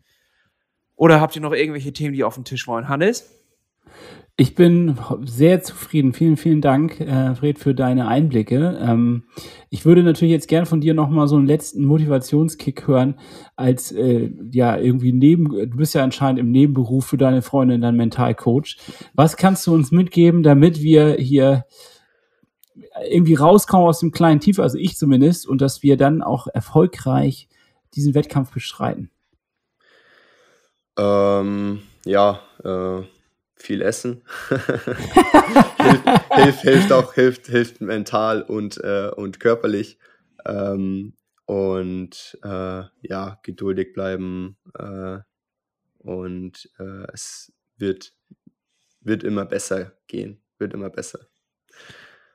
Oder 0.94 1.20
habt 1.20 1.34
ihr 1.34 1.42
noch 1.42 1.52
irgendwelche 1.52 1.92
Themen, 1.92 2.12
die 2.12 2.22
auf 2.22 2.34
den 2.34 2.44
Tisch 2.44 2.68
wollen? 2.68 2.88
Hannes? 2.88 3.28
Ich 4.40 4.54
bin 4.54 4.96
sehr 5.24 5.64
zufrieden. 5.64 6.12
Vielen, 6.12 6.36
vielen 6.36 6.60
Dank, 6.60 7.00
äh, 7.00 7.34
Fred, 7.34 7.58
für 7.58 7.74
deine 7.74 8.06
Einblicke. 8.06 8.78
Ähm, 8.80 9.24
ich 9.68 9.84
würde 9.84 10.04
natürlich 10.04 10.30
jetzt 10.30 10.46
gern 10.46 10.64
von 10.64 10.80
dir 10.80 10.94
nochmal 10.94 11.26
so 11.26 11.34
einen 11.34 11.48
letzten 11.48 11.84
Motivationskick 11.84 12.86
hören, 12.86 13.18
als 13.56 13.90
äh, 13.90 14.30
ja 14.52 14.76
irgendwie 14.76 15.12
neben, 15.12 15.48
du 15.50 15.76
bist 15.76 15.96
ja 15.96 16.04
anscheinend 16.04 16.38
im 16.38 16.52
Nebenberuf 16.52 17.06
für 17.06 17.16
deine 17.16 17.42
Freundin 17.42 17.80
dann 17.80 17.96
Mentalcoach. 17.96 18.76
Was 19.12 19.36
kannst 19.36 19.66
du 19.66 19.74
uns 19.74 19.90
mitgeben, 19.90 20.44
damit 20.44 20.80
wir 20.80 21.14
hier 21.14 21.64
irgendwie 23.10 23.34
rauskommen 23.34 23.88
aus 23.88 23.98
dem 23.98 24.12
kleinen 24.12 24.38
Tief, 24.38 24.60
also 24.60 24.78
ich 24.78 24.96
zumindest, 24.96 25.48
und 25.48 25.60
dass 25.60 25.82
wir 25.82 25.96
dann 25.96 26.22
auch 26.22 26.46
erfolgreich 26.46 27.48
diesen 27.96 28.14
Wettkampf 28.14 28.52
bestreiten? 28.52 29.10
Ähm, 30.96 31.80
ja, 32.04 32.38
äh 32.62 33.17
viel 33.58 33.82
essen. 33.82 34.22
hilft, 34.48 36.32
hilft, 36.34 36.60
hilft, 36.62 36.92
auch, 36.92 37.14
hilft, 37.14 37.46
hilft 37.46 37.80
mental 37.80 38.42
und, 38.42 38.78
äh, 38.78 39.10
und 39.14 39.40
körperlich. 39.40 39.98
Ähm, 40.46 41.14
und 41.46 42.38
äh, 42.42 42.82
ja, 43.02 43.40
geduldig 43.42 43.92
bleiben. 43.92 44.56
Äh, 44.78 45.18
und 45.98 46.70
äh, 46.78 47.06
es 47.12 47.52
wird, 47.76 48.14
wird 49.00 49.24
immer 49.24 49.44
besser 49.44 49.92
gehen. 50.06 50.42
Wird 50.58 50.74
immer 50.74 50.90
besser. 50.90 51.20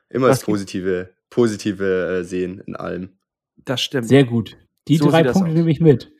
Immer 0.08 0.28
Was 0.28 0.40
das 0.40 0.46
Positive, 0.46 1.14
Positive 1.30 2.18
äh, 2.20 2.24
sehen 2.24 2.60
in 2.66 2.76
allem. 2.76 3.18
Das 3.56 3.80
stimmt. 3.80 4.08
Sehr 4.08 4.24
gut. 4.24 4.56
Die 4.88 4.96
so 4.96 5.08
drei 5.08 5.22
Punkte 5.24 5.52
nehme 5.52 5.70
ich 5.70 5.80
mit. 5.80 6.12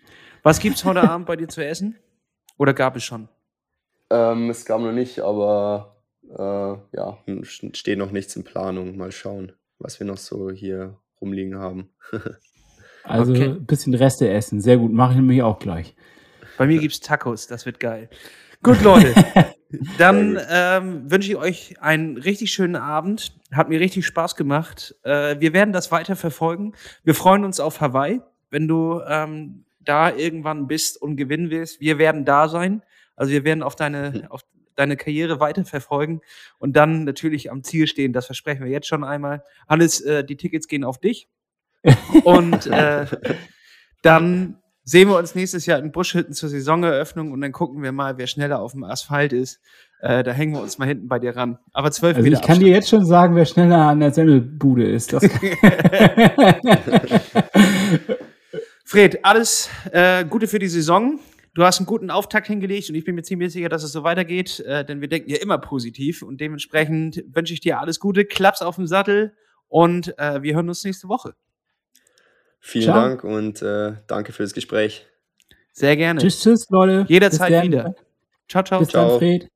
Was 0.43 0.59
gibt 0.61 0.77
es 0.77 0.85
heute 0.85 1.03
Abend 1.03 1.27
bei 1.27 1.37
dir 1.37 1.49
zu 1.49 1.65
essen? 1.65 1.97
Oder 2.59 2.75
gab 2.75 2.97
es 2.97 3.05
schon? 3.05 3.29
Ähm, 4.11 4.51
es 4.51 4.65
gab 4.65 4.81
noch 4.81 4.93
nicht, 4.93 5.21
aber 5.21 5.97
äh, 6.31 6.97
ja, 6.97 7.19
steht 7.43 7.99
noch 7.99 8.11
nichts 8.11 8.37
in 8.37 8.45
Planung. 8.45 8.97
Mal 8.97 9.13
schauen, 9.13 9.53
was 9.79 10.01
wir 10.01 10.07
noch 10.07 10.19
so 10.19 10.51
hier 10.51 10.99
rumliegen 11.21 11.59
haben. 11.59 11.91
also 13.05 13.33
okay. 13.33 13.45
ein 13.45 13.67
bisschen 13.67 13.95
Reste 13.95 14.29
essen. 14.29 14.61
Sehr 14.61 14.77
gut, 14.77 14.93
mache 14.93 15.13
ich 15.13 15.17
nämlich 15.17 15.43
auch 15.43 15.59
gleich. 15.59 15.95
Bei 16.59 16.67
mir 16.67 16.79
gibt 16.79 16.93
es 16.93 17.01
Tacos, 17.01 17.47
das 17.47 17.67
wird 17.67 17.81
geil. 17.81 18.09
Gut, 18.63 18.83
Leute. 18.83 19.13
Dann 19.99 20.39
ähm, 20.51 21.11
wünsche 21.11 21.31
ich 21.31 21.37
euch 21.37 21.83
einen 21.83 22.17
richtig 22.17 22.53
schönen 22.53 22.77
Abend. 22.77 23.37
Hat 23.53 23.69
mir 23.69 23.81
richtig 23.81 24.07
Spaß 24.07 24.37
gemacht. 24.37 24.95
Äh, 25.03 25.41
wir 25.41 25.53
werden 25.53 25.73
das 25.73 25.91
weiter 25.91 26.17
verfolgen. 26.17 26.75
Wir 27.03 27.15
freuen 27.15 27.45
uns 27.45 27.61
auf 27.61 27.81
Hawaii, 27.81 28.21
wenn 28.51 28.69
du 28.69 29.01
ähm, 29.07 29.65
da 29.81 30.15
irgendwann 30.15 30.67
bist 30.67 31.01
und 31.01 31.17
gewinnen 31.17 31.51
willst. 31.51 31.81
Wir 31.81 31.99
werden 31.99 32.25
da 32.25 32.49
sein. 32.49 32.83
Also 33.17 33.33
wir 33.33 33.45
werden 33.45 33.63
auf 33.63 33.77
deine, 33.77 34.13
hm. 34.13 34.27
auf 34.29 34.43
deine 34.77 34.97
Karriere 34.97 35.41
weiterverfolgen 35.41 36.21
und 36.59 36.77
dann 36.77 37.05
natürlich 37.05 37.51
am 37.51 37.63
Ziel 37.63 37.87
stehen. 37.87 38.13
Das 38.13 38.27
versprechen 38.27 38.65
wir 38.65 38.73
jetzt 38.73 38.89
schon 38.89 39.05
einmal. 39.05 39.43
Alles, 39.67 40.01
äh, 40.01 40.25
die 40.25 40.37
Tickets 40.37 40.69
gehen 40.69 40.85
auf 40.85 40.99
dich. 40.99 41.29
und 42.25 42.67
äh, 42.67 43.07
dann 44.03 44.59
sehen 44.85 45.09
wir 45.09 45.17
uns 45.17 45.35
nächstes 45.35 45.67
Jahr 45.67 45.79
in 45.79 45.93
Buschhütten 45.93 46.35
zur 46.35 46.49
Saisoneröffnung 46.49 47.33
und 47.33 47.41
dann 47.41 47.53
gucken 47.53 47.83
wir 47.83 47.93
mal, 47.93 48.19
wer 48.19 48.27
schneller 48.27 48.61
auf 48.61 48.73
dem 48.73 48.85
Asphalt 48.85 49.33
ist. 49.33 49.61
Äh, 50.01 50.23
da 50.23 50.33
hängen 50.33 50.53
wir 50.53 50.61
uns 50.61 50.77
mal 50.79 50.87
hinten 50.87 51.09
bei 51.09 51.19
dir 51.19 51.35
ran. 51.37 51.59
Aber 51.73 51.91
zwölf 51.91 52.17
also. 52.17 52.27
Ich 52.27 52.35
kann 52.35 52.43
Abstand. 52.43 52.63
dir 52.63 52.71
jetzt 52.71 52.91
schon 52.91 53.07
sagen, 53.07 53.35
wer 53.35 53.47
schneller 53.47 53.89
an 53.89 54.01
der 54.01 54.13
Semmelbude 54.13 54.87
ist. 54.87 55.13
Fred, 58.85 59.25
alles 59.25 59.71
äh, 59.93 60.25
Gute 60.27 60.47
für 60.47 60.59
die 60.59 60.69
Saison. 60.69 61.19
Du 61.55 61.63
hast 61.63 61.79
einen 61.79 61.87
guten 61.87 62.11
Auftakt 62.11 62.49
hingelegt 62.49 62.89
und 62.89 62.97
ich 62.97 63.05
bin 63.05 63.15
mir 63.15 63.23
ziemlich 63.23 63.53
sicher, 63.53 63.69
dass 63.69 63.85
es 63.85 63.93
so 63.93 64.03
weitergeht, 64.03 64.61
äh, 64.61 64.85
denn 64.85 65.01
wir 65.01 65.09
denken 65.09 65.31
ja 65.31 65.37
immer 65.37 65.59
positiv 65.59 66.23
und 66.23 66.41
dementsprechend 66.41 67.23
wünsche 67.29 67.55
ich 67.55 67.61
dir 67.61 67.79
alles 67.79 68.01
Gute, 68.01 68.25
Klaps 68.25 68.61
auf 68.61 68.75
dem 68.75 68.89
Sattel 68.89 69.37
und 69.69 70.19
äh, 70.19 70.43
wir 70.43 70.55
hören 70.55 70.69
uns 70.69 70.83
nächste 70.83 71.09
Woche. 71.09 71.35
Vielen 72.59 72.85
Ciao. 72.85 73.01
Dank 73.01 73.25
und 73.25 73.63
äh, 73.63 73.93
danke 74.07 74.33
für 74.33 74.43
das 74.43 74.53
Gespräch. 74.53 75.07
Sehr 75.73 75.97
gerne. 75.97 76.21
Tschüss, 76.21 76.41
tschüss, 76.41 76.69
Leute. 76.71 77.05
Jederzeit 77.09 77.65
wieder. 77.65 77.95
Ciao, 78.49 78.65
ciao. 78.65 78.81
Bis 78.81 78.89
ciao. 78.89 79.11
dann, 79.11 79.19
Fred. 79.19 79.54